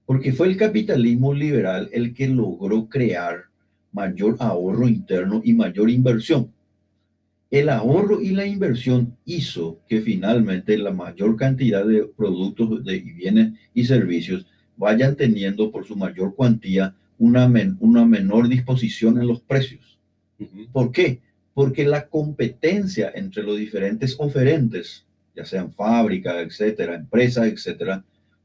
Porque 0.04 0.32
fue 0.32 0.48
el 0.48 0.56
capitalismo 0.56 1.32
liberal 1.32 1.88
el 1.92 2.14
que 2.14 2.28
logró 2.28 2.88
crear 2.88 3.44
mayor 3.92 4.36
ahorro 4.40 4.86
interno 4.86 5.40
y 5.44 5.52
mayor 5.52 5.90
inversión. 5.90 6.52
El 7.50 7.68
ahorro 7.68 8.20
y 8.20 8.30
la 8.30 8.44
inversión 8.44 9.16
hizo 9.24 9.80
que 9.88 10.00
finalmente 10.00 10.76
la 10.76 10.92
mayor 10.92 11.36
cantidad 11.36 11.86
de 11.86 12.04
productos 12.04 12.84
de 12.84 12.98
bienes 12.98 13.52
y 13.72 13.84
servicios 13.84 14.46
vayan 14.76 15.16
teniendo 15.16 15.70
por 15.70 15.86
su 15.86 15.96
mayor 15.96 16.34
cuantía 16.34 16.94
una, 17.18 17.50
una 17.80 18.04
menor 18.04 18.48
disposición 18.48 19.18
en 19.18 19.28
los 19.28 19.40
precios 19.40 19.85
¿Por 20.72 20.92
qué? 20.92 21.20
Porque 21.54 21.84
la 21.84 22.08
competencia 22.08 23.10
entre 23.14 23.42
los 23.42 23.58
diferentes 23.58 24.16
oferentes, 24.18 25.06
ya 25.34 25.44
sean 25.44 25.72
fábricas, 25.72 26.36
etcétera, 26.36 26.94
empresas, 26.94 27.46
etcétera, 27.46 28.04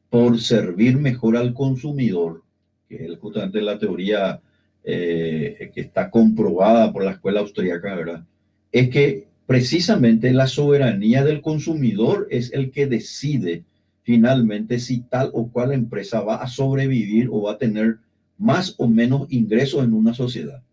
por 0.10 0.40
servir 0.42 0.98
mejor 0.98 1.38
al 1.38 1.54
consumidor, 1.54 2.44
que 2.88 3.06
es 3.06 3.18
justamente 3.20 3.62
la 3.62 3.80
teoría 3.80 4.42
eh, 4.84 5.72
que 5.74 5.82
está 5.82 6.10
comprobada 6.10 6.92
por 6.92 7.04
la 7.04 7.12
escuela 7.12 7.40
austríaca, 7.40 7.96
¿verdad? 7.96 8.26
Es 8.72 8.90
que 8.90 9.28
precisamente 9.46 10.32
la 10.34 10.48
soberanía 10.48 11.24
del 11.24 11.42
consumidor 11.42 12.28
es 12.30 12.52
el 12.54 12.72
que 12.72 12.88
decide 12.88 13.64
finalmente 14.04 14.80
si 14.80 15.02
tal 15.02 15.30
o 15.34 15.50
cual 15.50 15.72
empresa 15.72 16.22
va 16.22 16.38
a 16.38 16.48
sobrevivir 16.48 17.30
o 17.32 17.44
va 17.44 17.54
a 17.54 17.58
tener 17.58 17.98
más 18.38 18.76
o 18.78 18.88
menos 18.88 19.28
ingresos 19.30 19.84
en 19.84 19.94
una 19.94 20.14
sociedad. 20.14 20.64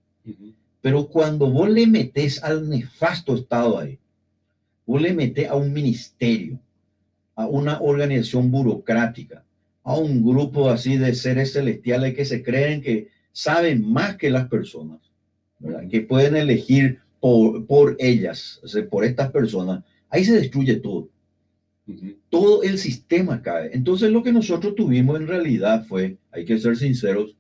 Pero 0.81 1.09
cuando 1.09 1.51
vos 1.51 1.68
le 1.68 1.87
metes 1.87 2.43
al 2.43 2.68
nefasto 2.68 3.35
Estado 3.35 3.79
ahí, 3.79 3.99
vos 4.87 5.03
le 5.03 5.12
metes 5.12 5.49
a 5.49 5.55
un 5.55 5.72
ministerio, 5.72 6.59
a 7.35 7.47
una 7.47 7.81
organización 7.81 8.51
burocrática, 8.51 9.45
a 9.83 9.97
un 9.97 10.24
grupo 10.24 10.68
así 10.70 10.97
de 10.97 11.14
seres 11.14 11.53
celestiales 11.53 12.14
que 12.14 12.24
se 12.24 12.43
creen 12.43 12.81
que 12.83 13.09
saben 13.33 13.91
más 13.91 14.16
que 14.16 14.31
las 14.31 14.49
personas, 14.49 15.01
que 15.91 16.01
pueden 16.03 16.37
elegir 16.37 17.01
por, 17.20 17.66
por 17.66 17.97
ellas, 17.99 18.61
por 18.91 19.05
estas 19.05 19.31
personas, 19.31 19.85
ahí 20.09 20.24
se 20.24 20.35
destruye 20.35 20.76
todo. 20.76 21.09
Todo 22.29 22.62
el 22.62 22.79
sistema 22.79 23.41
cae. 23.41 23.70
Entonces 23.72 24.11
lo 24.11 24.22
que 24.22 24.33
nosotros 24.33 24.74
tuvimos 24.74 25.18
en 25.18 25.26
realidad 25.26 25.87
fue, 25.87 26.18
hay 26.31 26.45
que 26.45 26.59
ser 26.59 26.76
sinceros, 26.76 27.35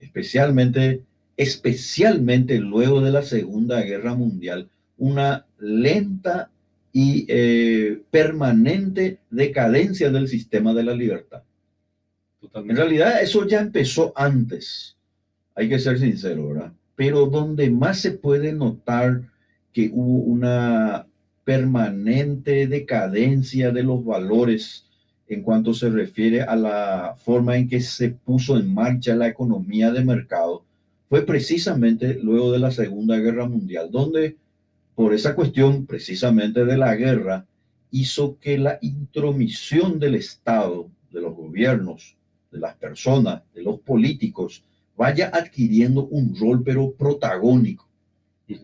especialmente 0.00 1.04
especialmente 1.40 2.58
luego 2.58 3.00
de 3.00 3.10
la 3.10 3.22
Segunda 3.22 3.80
Guerra 3.80 4.14
Mundial, 4.14 4.68
una 4.98 5.46
lenta 5.58 6.50
y 6.92 7.24
eh, 7.28 8.02
permanente 8.10 9.20
decadencia 9.30 10.10
del 10.10 10.28
sistema 10.28 10.74
de 10.74 10.82
la 10.82 10.92
libertad. 10.92 11.42
En 12.52 12.76
realidad 12.76 13.22
eso 13.22 13.46
ya 13.46 13.62
empezó 13.62 14.12
antes, 14.16 14.98
hay 15.54 15.70
que 15.70 15.78
ser 15.78 15.98
sincero, 15.98 16.48
¿verdad? 16.48 16.74
Pero 16.94 17.24
donde 17.24 17.70
más 17.70 18.00
se 18.00 18.10
puede 18.10 18.52
notar 18.52 19.22
que 19.72 19.88
hubo 19.90 20.18
una 20.18 21.06
permanente 21.44 22.66
decadencia 22.66 23.70
de 23.70 23.82
los 23.82 24.04
valores 24.04 24.84
en 25.26 25.40
cuanto 25.42 25.72
se 25.72 25.88
refiere 25.88 26.42
a 26.42 26.54
la 26.54 27.14
forma 27.16 27.56
en 27.56 27.66
que 27.66 27.80
se 27.80 28.10
puso 28.10 28.58
en 28.58 28.74
marcha 28.74 29.16
la 29.16 29.28
economía 29.28 29.90
de 29.90 30.04
mercado, 30.04 30.64
fue 31.10 31.26
precisamente 31.26 32.14
luego 32.22 32.52
de 32.52 32.60
la 32.60 32.70
Segunda 32.70 33.18
Guerra 33.18 33.48
Mundial, 33.48 33.90
donde 33.90 34.36
por 34.94 35.12
esa 35.12 35.34
cuestión 35.34 35.84
precisamente 35.84 36.64
de 36.64 36.78
la 36.78 36.94
guerra 36.94 37.46
hizo 37.90 38.38
que 38.38 38.56
la 38.56 38.78
intromisión 38.80 39.98
del 39.98 40.14
Estado, 40.14 40.88
de 41.10 41.20
los 41.20 41.34
gobiernos, 41.34 42.16
de 42.52 42.60
las 42.60 42.76
personas, 42.76 43.42
de 43.52 43.62
los 43.62 43.80
políticos, 43.80 44.62
vaya 44.96 45.32
adquiriendo 45.34 46.06
un 46.06 46.36
rol 46.38 46.62
pero 46.62 46.92
protagónico. 46.92 47.88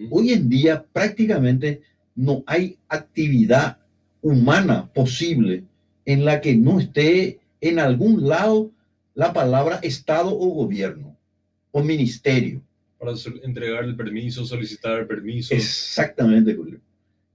Hoy 0.09 0.33
en 0.33 0.49
día 0.49 0.85
prácticamente 0.93 1.81
no 2.15 2.45
hay 2.47 2.79
actividad 2.89 3.79
humana 4.23 4.89
posible 4.95 5.65
en 6.05 6.25
la 6.25 6.41
que 6.41 6.55
no 6.55 6.79
esté 6.79 7.41
en 7.61 7.81
algún 7.81 8.29
lado 8.29 8.71
la 9.15 9.33
palabra 9.33 9.81
Estado 9.83 10.29
o 10.33 10.47
gobierno 10.51 11.17
o 11.77 11.83
ministerio. 11.83 12.63
Para 12.99 13.13
entregar 13.43 13.85
el 13.85 13.95
permiso, 13.95 14.47
solicitar 14.47 14.99
el 15.01 15.07
permiso. 15.07 15.55
Exactamente, 15.55 16.55
Julio. 16.55 16.81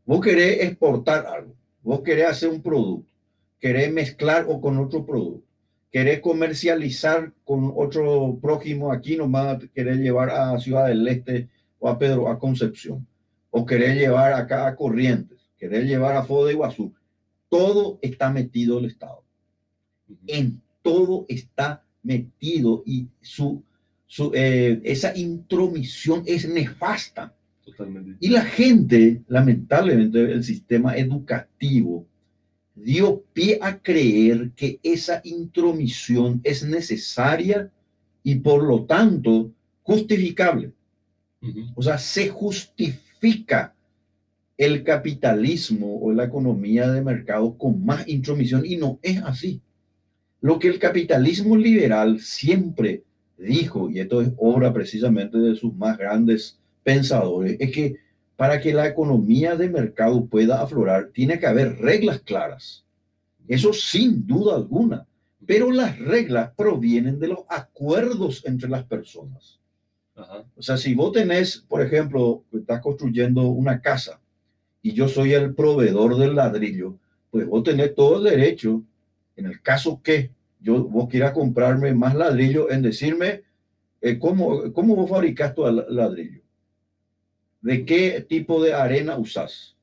Vos 0.03 0.19
querés 0.19 0.63
exportar 0.63 1.27
algo, 1.27 1.53
vos 1.84 2.01
querés 2.01 2.26
hacer 2.26 2.49
un 2.49 2.59
producto, 2.59 3.07
querés 3.59 3.93
mezclar 3.93 4.47
o 4.49 4.59
con 4.59 4.80
otro 4.80 5.05
producto, 5.05 5.47
querés 5.91 6.22
comercializar 6.22 7.31
con 7.43 7.72
otro 7.76 8.39
prójimo 8.41 8.91
aquí, 8.91 9.15
nomás 9.15 9.59
querés 9.76 9.99
llevar 9.99 10.31
a 10.31 10.59
Ciudad 10.59 10.88
del 10.88 11.07
Este 11.07 11.47
o 11.77 11.88
a 11.88 11.99
Pedro, 11.99 12.27
a 12.27 12.39
Concepción, 12.39 13.05
o 13.51 13.63
querés 13.63 13.95
llevar 13.95 14.34
acá 14.34 14.65
a 14.65 14.76
Corrientes, 14.76 15.38
querés 15.55 15.85
llevar 15.85 16.18
a 16.18 16.23
Foz 16.23 16.47
de 16.47 16.53
Iguazú. 16.53 16.91
Todo 17.47 17.99
está 18.01 18.31
metido 18.31 18.80
el 18.80 18.85
Estado. 18.85 19.23
En 20.26 20.59
todo 20.81 21.27
está 21.30 21.84
metido 22.01 22.81
y 22.88 23.07
su 23.22 23.63
eh, 24.34 24.82
esa 24.84 25.16
intromisión 25.18 26.24
es 26.26 26.48
nefasta. 26.48 27.34
Totalmente. 27.64 28.18
Y 28.20 28.30
la 28.30 28.42
gente, 28.42 29.22
lamentablemente, 29.28 30.20
el 30.20 30.44
sistema 30.44 30.96
educativo 30.98 32.06
dio 32.76 33.24
pie 33.34 33.60
a 33.62 33.78
creer 33.78 34.52
que 34.56 34.80
esa 34.84 35.22
intromisión 35.24 36.42
es 36.44 36.64
necesaria 36.64 37.72
y 38.24 38.36
por 38.36 38.64
lo 38.64 38.86
tanto 38.86 39.52
justificable. 39.84 40.72
O 41.76 41.82
sea, 41.82 41.98
se 41.98 42.30
justifica 42.30 43.74
el 44.58 44.84
capitalismo 44.84 46.00
o 46.00 46.12
la 46.12 46.26
economía 46.26 46.92
de 46.92 47.02
mercado 47.02 47.58
con 47.58 47.84
más 47.84 48.08
intromisión 48.08 48.64
y 48.66 48.78
no 48.78 49.00
es 49.02 49.22
así. 49.24 49.60
Lo 50.40 50.60
que 50.60 50.68
el 50.68 50.78
capitalismo 50.78 51.56
liberal 51.56 52.20
siempre 52.20 53.04
dijo, 53.45 53.89
y 53.89 53.99
esto 53.99 54.22
es 54.22 54.31
obra 54.38 54.73
precisamente 54.73 55.38
de 55.38 55.55
sus 55.55 55.73
más 55.76 55.97
grandes 55.97 56.59
pensadores, 56.84 57.57
es 57.59 57.72
que 57.72 57.97
para 58.35 58.59
que 58.59 58.73
la 58.73 58.88
economía 58.88 59.55
de 59.55 59.69
mercado 59.69 60.26
pueda 60.26 60.61
aflorar, 60.61 61.09
tiene 61.13 61.39
que 61.39 61.45
haber 61.45 61.77
reglas 61.77 62.22
claras. 62.22 62.84
Eso 63.47 63.72
sin 63.73 64.26
duda 64.26 64.55
alguna. 64.55 65.05
Pero 65.45 65.72
las 65.72 65.99
reglas 65.99 66.51
provienen 66.55 67.19
de 67.19 67.27
los 67.27 67.39
acuerdos 67.49 68.43
entre 68.45 68.69
las 68.69 68.84
personas. 68.84 69.59
O 70.55 70.61
sea, 70.61 70.77
si 70.77 70.93
vos 70.93 71.11
tenés, 71.11 71.57
por 71.68 71.81
ejemplo, 71.81 72.43
estás 72.53 72.81
construyendo 72.81 73.43
una 73.43 73.81
casa 73.81 74.19
y 74.81 74.93
yo 74.93 75.07
soy 75.07 75.34
el 75.34 75.53
proveedor 75.53 76.18
del 76.18 76.35
ladrillo, 76.35 76.97
pues 77.30 77.47
vos 77.47 77.63
tenés 77.63 77.95
todo 77.95 78.18
el 78.18 78.23
derecho, 78.23 78.84
en 79.35 79.45
el 79.45 79.61
caso 79.61 80.01
que 80.03 80.31
yo 80.62 80.84
vos 80.84 81.10
quieras 81.10 81.32
comprarme 81.34 81.94
más 81.94 82.16
ladrillo, 82.16 82.72
en 82.72 82.82
decirme 82.82 83.44
eh, 84.02 84.18
¿cómo, 84.18 84.72
cómo 84.74 84.96
vos 84.96 85.10
fabricas 85.10 85.54
tu 85.54 85.64
ladrillo, 85.66 86.42
de 87.62 87.86
qué 87.86 88.26
tipo 88.28 88.62
de 88.64 88.74
arena 88.74 89.18
usas. 89.18 89.76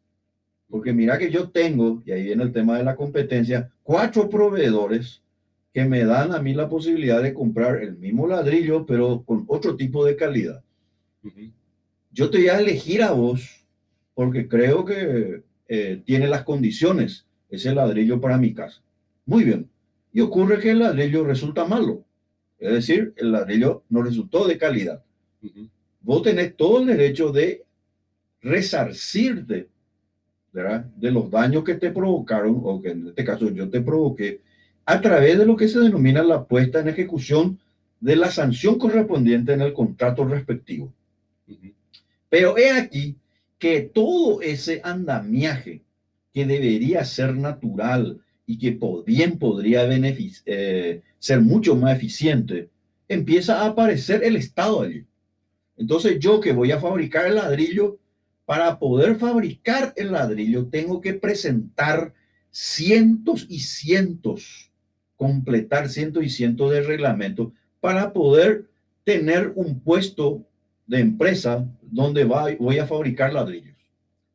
Porque 0.69 0.93
mira 0.93 1.19
que 1.19 1.31
yo 1.31 1.49
tengo, 1.51 2.03
y 2.05 2.13
ahí 2.13 2.25
viene 2.25 2.43
el 2.43 2.53
tema 2.53 2.77
de 2.77 2.85
la 2.85 2.97
competencia, 2.97 3.71
cuatro 3.83 4.29
proveedores 4.29 5.23
que 5.73 5.85
me 5.85 6.05
dan 6.05 6.35
a 6.35 6.41
mí 6.41 6.53
la 6.53 6.69
posibilidad 6.69 7.23
de 7.23 7.33
comprar 7.33 7.83
el 7.83 7.97
mismo 7.97 8.27
ladrillo, 8.27 8.85
pero 8.85 9.23
con 9.25 9.45
otro 9.47 9.77
tipo 9.77 10.05
de 10.05 10.17
calidad. 10.17 10.63
Yo 12.11 12.31
te 12.31 12.39
voy 12.39 12.49
a 12.49 12.59
elegir 12.59 13.03
a 13.03 13.13
vos 13.13 13.65
porque 14.15 14.49
creo 14.49 14.85
que 14.85 15.43
eh, 15.69 16.03
tiene 16.05 16.27
las 16.27 16.43
condiciones 16.43 17.27
ese 17.49 17.75
ladrillo 17.75 18.21
para 18.21 18.37
mi 18.37 18.53
casa. 18.53 18.83
Muy 19.25 19.45
bien. 19.45 19.69
Y 20.13 20.21
ocurre 20.21 20.59
que 20.59 20.71
el 20.71 20.81
ladrillo 20.81 21.25
resulta 21.25 21.65
malo. 21.65 22.05
Es 22.59 22.73
decir, 22.73 23.15
el 23.17 23.33
ladrillo 23.33 23.85
no 23.89 24.03
resultó 24.03 24.47
de 24.47 24.59
calidad. 24.59 25.03
Vos 26.01 26.23
tenés 26.23 26.57
todo 26.57 26.81
el 26.81 26.87
derecho 26.87 27.31
de 27.31 27.65
resarcirte 28.41 29.69
¿verdad? 30.53 30.85
de 30.97 31.11
los 31.11 31.31
daños 31.31 31.65
que 31.65 31.75
te 31.75 31.91
provocaron, 31.91 32.61
o 32.63 32.81
que 32.81 32.91
en 32.91 33.09
este 33.09 33.25
caso 33.25 33.51
yo 33.51 33.69
te 33.69 33.81
provoqué, 33.81 34.41
a 34.85 35.01
través 35.01 35.39
de 35.39 35.47
lo 35.47 35.57
que 35.57 35.69
se 35.69 35.79
denomina 35.79 36.23
la 36.23 36.45
puesta 36.45 36.81
en 36.81 36.89
ejecución 36.89 37.59
de 38.01 38.17
la 38.17 38.31
sanción 38.31 38.79
correspondiente 38.79 39.53
en 39.53 39.61
el 39.61 39.73
contrato 39.73 40.25
respectivo. 40.25 40.93
Pero 42.29 42.57
he 42.57 42.71
aquí 42.71 43.17
que 43.59 43.83
todo 43.83 44.41
ese 44.41 44.81
andamiaje 44.85 45.83
que 46.33 46.47
debería 46.47 47.05
ser 47.05 47.37
natural 47.37 48.21
y 48.49 48.57
que 48.57 48.79
bien 49.05 49.39
podría 49.39 49.87
eh, 50.47 51.03
ser 51.19 51.41
mucho 51.43 51.77
más 51.77 51.95
eficiente, 51.95 52.71
empieza 53.07 53.61
a 53.61 53.67
aparecer 53.67 54.25
el 54.25 54.37
Estado 54.37 54.81
allí. 54.81 55.05
Entonces 55.77 56.19
yo 56.19 56.41
que 56.41 56.55
voy 56.55 56.73
a 56.73 56.81
fabricar 56.81 57.27
el 57.27 57.35
ladrillo, 57.35 57.99
para 58.47 58.79
poder 58.79 59.17
fabricar 59.17 59.93
el 59.97 60.13
ladrillo 60.13 60.69
tengo 60.69 61.03
que 61.03 61.13
presentar 61.13 62.15
cientos 62.51 63.47
y 63.51 63.61
cientos 63.61 64.73
completar 65.19 65.91
cientos 65.91 66.25
y 66.25 66.31
cientos 66.31 66.71
de 66.71 66.81
reglamentos 66.81 67.53
para 67.81 68.15
poder 68.15 68.71
tener 69.05 69.53
un 69.57 69.81
puesto 69.81 70.47
de 70.87 71.01
empresa 71.01 71.67
donde 71.83 72.25
voy 72.25 72.79
a 72.79 72.87
fabricar 72.87 73.35
ladrillos. 73.35 73.77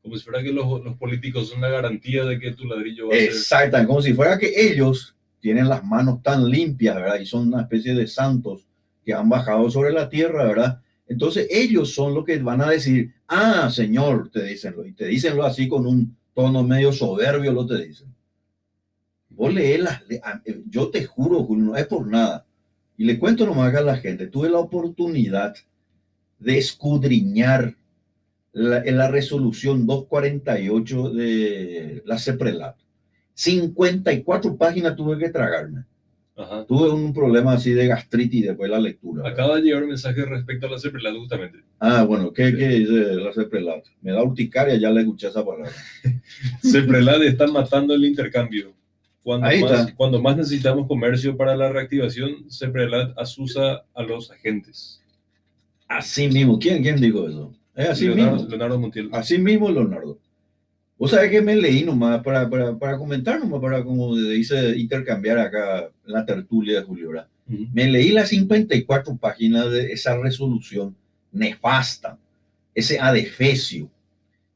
Como 0.03 0.17
si 0.17 0.23
fuera 0.23 0.43
que 0.43 0.51
los, 0.51 0.84
los 0.84 0.97
políticos 0.97 1.49
son 1.49 1.61
la 1.61 1.69
garantía 1.69 2.25
de 2.25 2.38
que 2.38 2.51
tu 2.51 2.65
ladrillo 2.65 3.07
va 3.07 3.15
a 3.15 3.19
Exacto, 3.19 3.77
como 3.88 4.01
si 4.01 4.13
fuera 4.13 4.38
que 4.38 4.51
ellos 4.55 5.15
tienen 5.39 5.69
las 5.69 5.84
manos 5.84 6.21
tan 6.21 6.47
limpias, 6.49 6.95
¿verdad? 6.95 7.19
Y 7.19 7.25
son 7.25 7.47
una 7.47 7.61
especie 7.61 7.95
de 7.95 8.05
santos 8.05 8.67
que 9.03 9.13
han 9.13 9.30
bajado 9.30 9.69
sobre 9.71 9.91
la 9.91 10.09
tierra, 10.09 10.45
¿verdad? 10.45 10.81
Entonces 11.07 11.47
ellos 11.49 11.93
son 11.93 12.13
los 12.13 12.25
que 12.25 12.38
van 12.39 12.61
a 12.61 12.69
decir, 12.69 13.13
ah, 13.27 13.69
señor, 13.69 14.30
te 14.30 14.43
dicenlo, 14.43 14.85
y 14.85 14.93
te 14.93 15.07
dicenlo 15.07 15.43
así 15.43 15.67
con 15.67 15.85
un 15.85 16.15
tono 16.34 16.63
medio 16.63 16.91
soberbio, 16.91 17.51
lo 17.51 17.65
te 17.65 17.85
dicen. 17.85 18.13
Vos 19.30 19.53
lees 19.53 19.80
las, 19.80 20.01
eh, 20.09 20.61
yo 20.69 20.89
te 20.89 21.05
juro, 21.05 21.47
no 21.49 21.75
es 21.75 21.88
por 21.88 22.07
nada. 22.07 22.45
Y 22.97 23.05
le 23.05 23.17
cuento 23.17 23.45
nomás 23.45 23.73
a 23.73 23.81
la 23.81 23.97
gente, 23.97 24.27
tuve 24.27 24.49
la 24.49 24.59
oportunidad 24.59 25.55
de 26.39 26.57
escudriñar 26.57 27.75
la, 28.53 28.84
en 28.84 28.97
la 28.97 29.09
resolución 29.09 29.85
248 29.85 31.09
de 31.09 32.03
la 32.05 32.17
CEPRELAT. 32.17 32.77
54 33.34 34.55
páginas 34.57 34.95
tuve 34.95 35.17
que 35.17 35.30
tragarme. 35.30 35.85
Tuve 36.67 36.89
un 36.89 37.13
problema 37.13 37.53
así 37.53 37.73
de 37.73 37.85
gastritis 37.85 38.47
después 38.47 38.67
de 38.67 38.75
la 38.75 38.81
lectura. 38.81 39.30
Acaba 39.30 39.57
de 39.57 39.63
llegar 39.63 39.84
un 39.84 39.89
mensaje 39.89 40.25
respecto 40.25 40.65
a 40.65 40.71
la 40.71 40.80
CEPRELAT 40.80 41.15
justamente. 41.15 41.59
Ah, 41.80 42.03
bueno, 42.03 42.34
¿qué, 42.34 42.55
qué 42.55 42.69
dice 42.69 43.15
la 43.15 43.34
CEPRELAT? 43.34 43.85
Me 44.01 44.11
da 44.11 44.23
urticaria, 44.23 44.75
ya 44.75 44.89
le 44.89 45.01
escuché 45.01 45.27
esa 45.27 45.45
palabra. 45.45 45.71
CEPRELAT 46.63 47.21
están 47.23 47.53
matando 47.53 47.93
el 47.93 48.05
intercambio. 48.05 48.73
Cuando 49.23 49.47
más, 49.47 49.93
cuando 49.93 50.21
más, 50.21 50.35
necesitamos 50.35 50.88
comercio 50.88 51.38
para 51.38 51.55
la 51.55 51.71
reactivación, 51.71 52.49
CEPRELAT 52.49 53.17
asusa 53.17 53.85
a 53.93 54.03
los 54.03 54.31
agentes. 54.31 55.01
Así 55.88 56.27
mismo. 56.27 56.57
¿Quién, 56.57 56.81
quién 56.81 56.99
dijo 56.99 57.27
eso? 57.27 57.53
Es 57.75 57.89
así 57.89 58.07
mismo. 58.09 58.45
Leonardo 58.47 58.79
Montiel. 58.79 59.09
Así 59.11 59.37
mismo, 59.37 59.69
Leonardo. 59.69 60.19
Vos 60.97 61.11
sabés 61.11 61.31
que 61.31 61.41
me 61.41 61.55
leí 61.55 61.83
nomás 61.83 62.21
para, 62.23 62.49
para, 62.49 62.77
para 62.77 62.97
comentar 62.97 63.39
nomás, 63.39 63.59
para 63.59 63.83
como 63.83 64.15
dice 64.15 64.77
intercambiar 64.77 65.39
acá 65.39 65.89
la 66.05 66.25
tertulia 66.25 66.79
de 66.79 66.85
Julio. 66.85 67.11
Me 67.47 67.89
leí 67.89 68.11
las 68.11 68.29
54 68.29 69.17
páginas 69.17 69.69
de 69.71 69.91
esa 69.91 70.17
resolución 70.17 70.95
nefasta, 71.31 72.17
ese 72.73 72.99
adefesio, 72.99 73.89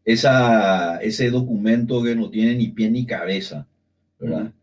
esa, 0.05 0.97
ese 0.97 1.29
documento 1.29 2.01
que 2.01 2.15
no 2.15 2.29
tiene 2.29 2.55
ni 2.55 2.69
pie 2.69 2.89
ni 2.89 3.05
cabeza, 3.05 3.67
¿verdad? 4.19 4.53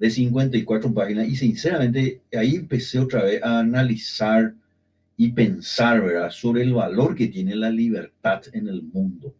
de 0.00 0.10
54 0.10 0.92
páginas 0.94 1.28
y 1.28 1.36
sinceramente 1.36 2.22
ahí 2.32 2.54
empecé 2.54 2.98
otra 2.98 3.22
vez 3.22 3.42
a 3.42 3.60
analizar 3.60 4.54
y 5.20 5.32
pensar 5.32 6.00
¿verdad? 6.02 6.30
sobre 6.30 6.62
el 6.62 6.72
valor 6.72 7.14
que 7.14 7.26
tiene 7.26 7.54
la 7.54 7.68
libertad 7.68 8.40
en 8.54 8.68
el 8.68 8.82
mundo. 8.82 9.34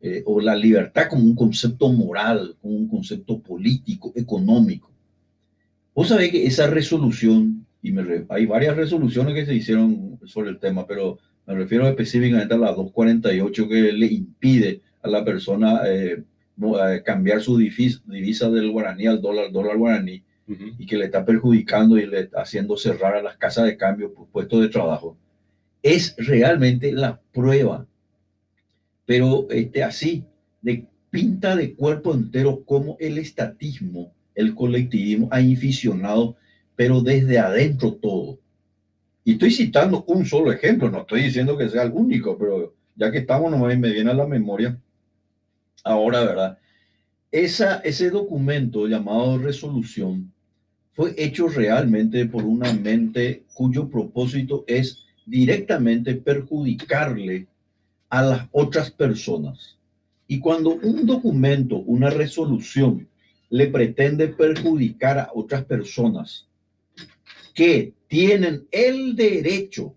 Eh, 0.00 0.22
o 0.24 0.40
la 0.40 0.56
libertad 0.56 1.06
como 1.10 1.22
un 1.22 1.36
concepto 1.36 1.92
moral, 1.92 2.56
como 2.62 2.76
un 2.76 2.88
concepto 2.88 3.38
político, 3.38 4.10
económico. 4.16 4.90
Vos 5.94 6.08
sabés 6.08 6.30
que 6.30 6.46
esa 6.46 6.66
resolución, 6.66 7.66
y 7.82 7.92
me 7.92 8.24
hay 8.30 8.46
varias 8.46 8.74
resoluciones 8.74 9.34
que 9.34 9.44
se 9.44 9.54
hicieron 9.54 10.18
sobre 10.24 10.48
el 10.48 10.58
tema, 10.58 10.86
pero 10.86 11.18
me 11.46 11.56
refiero 11.56 11.86
específicamente 11.86 12.54
a 12.54 12.56
la 12.56 12.72
248 12.72 13.68
que 13.68 13.92
le 13.92 14.06
impide 14.06 14.80
a 15.02 15.08
la 15.08 15.22
persona 15.22 15.82
eh, 15.84 16.24
cambiar 17.04 17.42
su 17.42 17.58
divisa, 17.58 18.48
del 18.48 18.70
guaraní 18.70 19.08
al 19.08 19.20
dólar, 19.20 19.52
dólar 19.52 19.76
guaraní, 19.76 20.22
y 20.78 20.86
que 20.86 20.96
le 20.96 21.06
está 21.06 21.24
perjudicando 21.24 21.98
y 21.98 22.06
le 22.06 22.20
está 22.20 22.42
haciendo 22.42 22.76
cerrar 22.76 23.16
a 23.16 23.22
las 23.22 23.36
casas 23.36 23.66
de 23.66 23.76
cambio 23.76 24.12
por 24.12 24.28
puestos 24.28 24.60
de 24.60 24.68
trabajo, 24.68 25.16
es 25.82 26.14
realmente 26.18 26.92
la 26.92 27.20
prueba. 27.32 27.86
Pero 29.04 29.46
este, 29.50 29.82
así, 29.82 30.24
de 30.60 30.86
pinta 31.10 31.56
de 31.56 31.74
cuerpo 31.74 32.14
entero 32.14 32.64
como 32.64 32.96
el 33.00 33.18
estatismo, 33.18 34.12
el 34.34 34.54
colectivismo 34.54 35.28
ha 35.30 35.40
inficionado, 35.40 36.36
pero 36.76 37.00
desde 37.00 37.38
adentro 37.38 37.94
todo. 37.94 38.38
Y 39.24 39.32
estoy 39.32 39.50
citando 39.50 40.04
un 40.06 40.24
solo 40.24 40.52
ejemplo, 40.52 40.90
no 40.90 41.00
estoy 41.00 41.22
diciendo 41.22 41.56
que 41.56 41.68
sea 41.68 41.82
el 41.82 41.92
único, 41.92 42.38
pero 42.38 42.74
ya 42.96 43.10
que 43.10 43.18
estamos, 43.18 43.50
nomás 43.50 43.78
me 43.78 43.92
viene 43.92 44.10
a 44.10 44.14
la 44.14 44.26
memoria 44.26 44.78
Ahora, 45.84 46.20
¿verdad? 46.24 46.58
Esa, 47.30 47.78
ese 47.78 48.10
documento 48.10 48.86
llamado 48.86 49.38
resolución 49.38 50.32
fue 50.92 51.14
hecho 51.16 51.48
realmente 51.48 52.26
por 52.26 52.44
una 52.44 52.72
mente 52.72 53.44
cuyo 53.54 53.88
propósito 53.88 54.64
es 54.66 55.04
directamente 55.26 56.14
perjudicarle 56.14 57.46
a 58.10 58.22
las 58.22 58.48
otras 58.52 58.90
personas. 58.90 59.78
Y 60.26 60.38
cuando 60.38 60.70
un 60.70 61.06
documento, 61.06 61.76
una 61.76 62.10
resolución, 62.10 63.08
le 63.48 63.66
pretende 63.68 64.28
perjudicar 64.28 65.18
a 65.18 65.30
otras 65.34 65.64
personas 65.64 66.46
que 67.54 67.92
tienen 68.08 68.66
el 68.70 69.14
derecho 69.14 69.94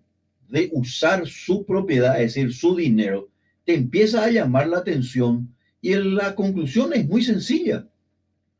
de 0.48 0.70
usar 0.72 1.26
su 1.26 1.64
propiedad, 1.64 2.20
es 2.20 2.34
decir, 2.34 2.52
su 2.52 2.76
dinero, 2.76 3.28
te 3.64 3.74
empieza 3.74 4.24
a 4.24 4.30
llamar 4.30 4.68
la 4.68 4.78
atención 4.78 5.54
y 5.80 5.94
la 5.94 6.34
conclusión 6.34 6.92
es 6.92 7.06
muy 7.06 7.22
sencilla. 7.22 7.86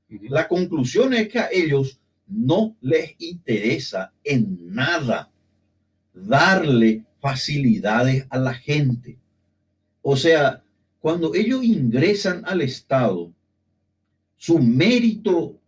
La 0.09 0.49
conclusión 0.49 1.15
es 1.15 1.29
que 1.29 1.39
a 1.39 1.49
ellos 1.53 2.01
no 2.27 2.77
les 2.81 3.15
interesa 3.19 4.13
en 4.25 4.75
nada 4.75 5.31
darle 6.13 7.05
facilidades 7.21 8.27
a 8.31 8.39
la 8.39 8.55
gente. 8.55 9.19
O 10.03 10.17
sea, 10.17 10.63
cuando 11.01 11.35
ellos 11.35 11.63
ingresan 11.65 12.43
al 12.47 12.63
Estado, 12.63 13.33
su 14.37 14.59
mérito 14.59 15.59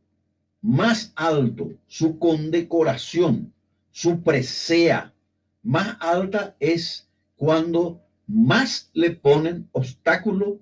más 0.60 1.12
alto, 1.14 1.72
su 1.86 2.18
condecoración, 2.18 3.52
su 3.90 4.22
presea, 4.22 5.14
más 5.62 5.96
alta 6.00 6.56
es 6.60 7.08
cuando 7.36 8.00
más 8.26 8.90
le 8.92 9.10
ponen 9.10 9.68
obstáculo 9.72 10.60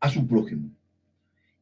a 0.00 0.10
su 0.10 0.26
prójimo. 0.26 0.70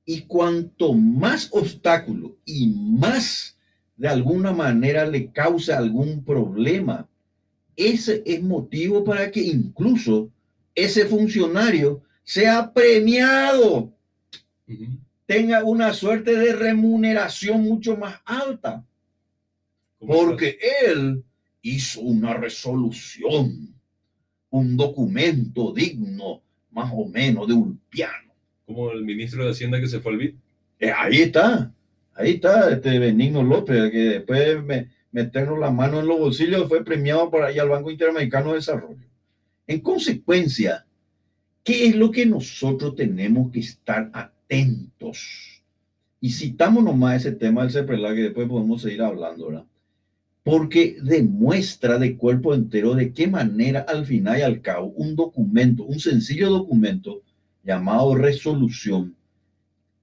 Y 0.07 0.23
cuanto 0.23 0.95
más 0.95 1.49
obstáculo 1.53 2.39
y 2.47 2.69
más 2.69 3.59
de 3.97 4.09
alguna 4.09 4.53
manera 4.53 5.05
le 5.05 5.31
causa 5.33 5.77
algún 5.77 6.25
problema, 6.25 7.09
ese 7.75 8.23
es 8.25 8.43
motivo 8.43 9.05
para 9.05 9.31
que 9.31 9.43
incluso 9.43 10.31
ese 10.75 11.07
funcionario 11.07 12.03
sea 12.23 12.73
premiado, 12.73 13.93
tenga 15.27 15.65
una 15.65 15.93
suerte 15.93 16.37
de 16.37 16.55
remuneración 16.55 17.63
mucho 17.63 17.97
más 17.97 18.21
alta, 18.25 18.85
porque 19.99 20.59
él 20.87 21.25
hizo 21.63 22.01
una 22.01 22.35
resolución, 22.35 23.75
un 24.51 24.77
documento 24.77 25.73
digno 25.73 26.43
más 26.71 26.93
o 26.95 27.07
menos 27.09 27.49
de 27.49 27.55
un 27.55 27.79
piano. 27.89 28.26
Como 28.67 28.91
el 28.91 29.05
ministro 29.05 29.45
de 29.45 29.53
Hacienda 29.53 29.81
que 29.81 29.87
se 29.87 30.01
fue 30.01 30.13
al 30.13 30.19
BID. 30.19 30.35
Eh, 30.81 30.93
ahí 30.95 31.23
está, 31.23 31.73
ahí 32.15 32.33
está 32.33 32.71
este 32.71 32.99
Benigno 32.99 33.43
López, 33.43 33.91
que 33.91 33.99
después 33.99 34.63
me, 34.65 34.89
meternos 35.17 35.59
la 35.59 35.71
mano 35.71 36.01
en 36.01 36.07
los 36.07 36.19
bolsillos 36.19 36.69
fue 36.69 36.85
premiado 36.85 37.31
por 37.31 37.43
ahí 37.43 37.59
al 37.59 37.71
Banco 37.71 37.91
Interamericano 37.91 38.51
de 38.51 38.57
Desarrollo. 38.57 39.07
En 39.67 39.81
consecuencia, 39.81 40.85
¿qué 41.65 41.87
es 41.87 41.97
lo 41.97 42.11
que 42.11 42.27
nosotros 42.27 42.95
tenemos 42.95 43.51
que 43.51 43.61
estar 43.61 44.11
atentos? 44.13 45.63
Y 46.21 46.33
citamos 46.33 46.85
nomás 46.85 47.25
ese 47.25 47.33
tema 47.33 47.63
del 47.63 47.73
CEPRELA, 47.73 48.15
que 48.15 48.23
después 48.25 48.47
podemos 48.47 48.83
seguir 48.83 49.01
hablando, 49.01 49.47
¿verdad? 49.47 49.65
Porque 50.43 50.99
demuestra 51.03 51.99
de 51.99 52.17
cuerpo 52.17 52.55
entero 52.55 52.95
de 52.95 53.13
qué 53.13 53.27
manera 53.27 53.81
al 53.89 54.05
final 54.05 54.39
y 54.39 54.43
al 54.43 54.61
cabo 54.61 54.89
un 54.89 55.17
documento, 55.17 55.85
un 55.85 55.99
sencillo 55.99 56.51
documento 56.51 57.23
llamado 57.67 58.15
resolución, 58.15 59.17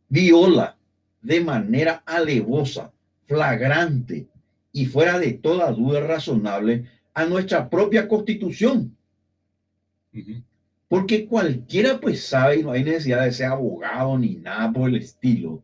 viola 0.10 0.77
de 1.22 1.40
manera 1.40 2.03
alevosa, 2.06 2.91
flagrante 3.26 4.27
y 4.73 4.85
fuera 4.85 5.18
de 5.18 5.34
toda 5.34 5.72
duda 5.72 6.02
razonable 6.02 6.85
a 7.14 7.26
nuestra 7.26 7.69
propia 7.69 8.07
constitución. 8.07 8.95
Porque 10.90 11.26
cualquiera 11.26 11.99
pues 11.99 12.26
sabe 12.27 12.57
y 12.57 12.64
no 12.64 12.72
hay 12.72 12.84
necesidad 12.84 13.23
de 13.23 13.31
ser 13.31 13.48
abogado 13.48 14.18
ni 14.19 14.35
nada 14.35 14.72
por 14.73 14.90
el 14.90 14.98
estilo 14.98 15.64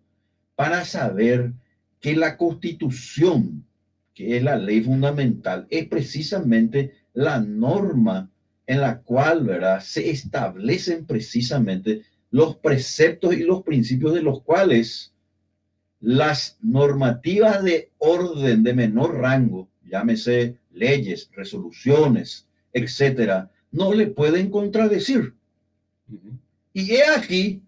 para 0.56 0.86
saber 0.86 1.52
que 2.00 2.16
la 2.16 2.38
constitución, 2.38 3.66
que 4.14 4.38
es 4.38 4.44
la 4.44 4.56
ley 4.56 4.82
fundamental, 4.82 5.68
es 5.70 5.86
precisamente 5.88 6.94
la 7.14 7.40
norma 7.40 8.32
en 8.70 8.82
la 8.82 9.02
cual 9.02 9.46
¿verdad? 9.46 9.82
se 9.82 10.12
establecen 10.12 11.08
precisamente 11.08 12.04
los 12.30 12.56
preceptos 12.58 13.34
y 13.34 13.40
los 13.40 13.64
principios 13.64 14.14
de 14.14 14.22
los 14.22 14.44
cuales 14.44 15.12
las 16.00 16.56
normativas 16.62 17.64
de 17.64 17.92
orden 17.98 18.62
de 18.62 18.76
menor 18.76 19.16
rango, 19.16 19.68
llámese 19.84 20.60
leyes, 20.72 21.32
resoluciones, 21.34 22.48
etcétera, 22.72 23.50
no 23.72 23.92
le 23.92 24.06
pueden 24.06 24.52
contradecir. 24.52 25.34
Y 26.72 26.92
he 26.92 27.06
aquí 27.06 27.64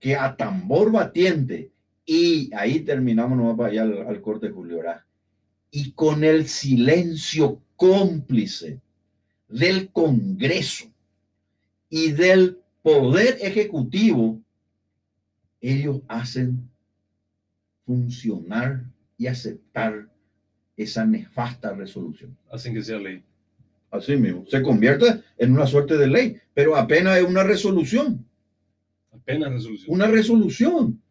que 0.00 0.16
a 0.16 0.36
tambor 0.36 0.92
batiente, 0.92 1.72
y 2.04 2.50
ahí 2.54 2.80
terminamos, 2.80 3.38
no 3.38 3.56
para 3.56 3.70
allá 3.70 3.82
al, 4.06 4.20
corte 4.20 4.48
de 4.48 4.52
Julio, 4.52 4.82
y 5.70 5.92
con 5.92 6.24
el 6.24 6.46
silencio 6.46 7.62
cómplice 7.74 8.82
del 9.52 9.90
Congreso 9.90 10.86
y 11.88 12.12
del 12.12 12.58
Poder 12.82 13.38
Ejecutivo, 13.40 14.40
ellos 15.60 16.00
hacen 16.08 16.68
funcionar 17.86 18.84
y 19.16 19.26
aceptar 19.26 20.08
esa 20.76 21.04
nefasta 21.04 21.72
resolución. 21.72 22.36
Hacen 22.50 22.74
que 22.74 22.82
sea 22.82 22.98
ley. 22.98 23.22
Así 23.90 24.16
mismo, 24.16 24.46
se 24.46 24.62
convierte 24.62 25.22
en 25.36 25.52
una 25.52 25.66
suerte 25.66 25.98
de 25.98 26.06
ley, 26.06 26.36
pero 26.54 26.74
apenas 26.74 27.18
es 27.18 27.24
una 27.24 27.44
resolución. 27.44 28.26
Apenas 29.12 29.52
resolución. 29.52 29.94
Una 29.94 30.06
resolución. 30.06 31.02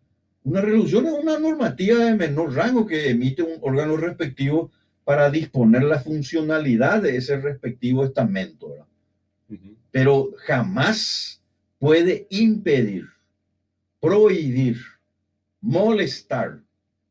Una 0.44 0.62
resolución 0.62 1.06
es 1.06 1.14
una 1.14 1.38
normativa 1.38 2.04
de 2.04 2.16
menor 2.16 2.56
rango 2.56 2.88
que 2.88 3.12
emite 3.12 3.44
un 3.44 3.60
órgano 3.62 3.96
respectivo 3.96 4.72
para 5.04 5.30
disponer 5.30 5.84
la 5.84 6.00
funcionalidad 6.00 7.02
de 7.02 7.18
ese 7.18 7.38
respectivo 7.38 8.06
estamento. 8.06 8.76
Pero 9.92 10.32
jamás 10.46 11.42
puede 11.80 12.28
impedir, 12.30 13.08
prohibir, 14.00 14.78
molestar, 15.60 16.62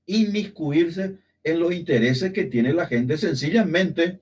inmiscuirse 0.06 1.18
en 1.44 1.60
los 1.60 1.72
intereses 1.72 2.32
que 2.32 2.44
tiene 2.44 2.72
la 2.72 2.86
gente 2.86 3.16
sencillamente 3.18 4.20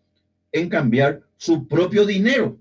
en 0.53 0.69
cambiar 0.69 1.23
su 1.37 1.67
propio 1.69 2.05
dinero. 2.05 2.59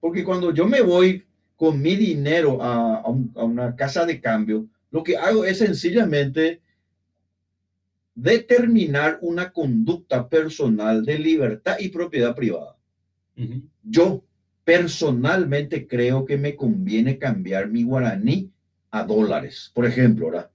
Porque 0.00 0.24
cuando 0.24 0.54
yo 0.54 0.66
me 0.66 0.80
voy 0.80 1.24
con 1.56 1.80
mi 1.80 1.96
dinero 1.96 2.62
a, 2.62 3.08
una 3.08 3.74
casa 3.74 4.06
de 4.06 4.20
cambio, 4.20 4.66
lo 4.90 5.02
que 5.02 5.16
hago 5.16 5.44
es 5.44 5.58
sencillamente 5.58 6.60
determinar 8.18 9.20
una 9.22 9.52
conducta 9.52 10.28
personal 10.28 11.04
de 11.04 11.20
libertad 11.20 11.76
y 11.78 11.88
propiedad 11.88 12.34
privada. 12.34 12.76
Yo 13.84 14.24
personalmente 14.64 15.86
creo 15.86 16.24
que 16.24 16.36
me 16.36 16.56
conviene 16.56 17.16
cambiar 17.16 17.68
mi 17.68 17.84
guaraní 17.84 18.50
a 18.90 19.04
dólares, 19.04 19.70
por 19.72 19.86
ejemplo, 19.86 20.26
¿verdad? 20.26 20.50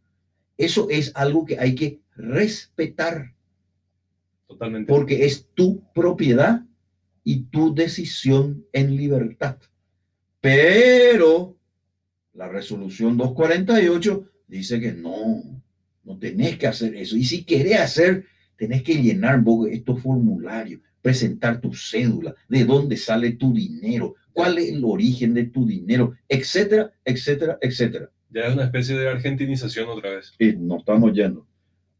Eso 0.57 0.90
es 0.90 1.14
algo 1.15 1.45
que 1.45 1.57
hay 1.57 1.73
que 1.73 2.02
respetar. 2.18 3.34
Totalmente. 4.45 4.91
Porque 4.91 5.26
es 5.26 5.48
tu 5.53 5.81
propiedad 5.94 6.65
y 7.23 7.44
tu 7.45 7.73
decisión 7.73 8.65
en 8.73 8.98
libertad. 8.98 9.57
Pero 10.41 11.56
la 12.34 12.49
resolución 12.49 13.15
248 13.15 14.30
dice 14.48 14.81
que 14.81 14.91
no, 14.91 15.62
no 16.04 16.18
tenés 16.18 16.58
que 16.58 16.68
hacer 16.68 16.96
eso. 16.96 17.16
Y 17.16 17.24
si 17.24 17.44
querés 17.44 17.80
hacer, 17.80 18.26
tenés 18.56 18.84
que 18.84 18.96
llenar 18.96 19.44
estos 19.72 20.02
formularios, 20.02 20.82
presentar 21.02 21.60
tu 21.60 21.74
cédula, 21.74 22.36
de 22.48 22.66
dónde 22.66 22.98
sale 22.98 23.32
tu 23.34 23.54
dinero, 23.54 24.16
cuál 24.32 24.58
es 24.58 24.70
el 24.70 24.84
origen 24.84 25.34
de 25.34 25.46
tu 25.46 25.66
dinero, 25.66 26.14
etcétera, 26.28 26.92
etcétera, 27.04 27.58
etcétera. 27.62 28.10
Ya 28.30 28.48
es 28.48 28.54
una 28.54 28.66
especie 28.66 28.98
de 28.98 29.08
argentinización 29.08 29.90
otra 29.90 30.16
vez. 30.16 30.34
Sí, 30.38 30.56
nos 30.58 30.80
estamos 30.80 31.14
yendo. 31.14 31.46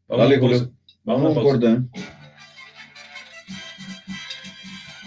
Vamos, 0.08 0.28
Dale, 0.28 0.68
Vamos, 1.04 1.36
a 1.36 1.40
cortar. 1.40 1.82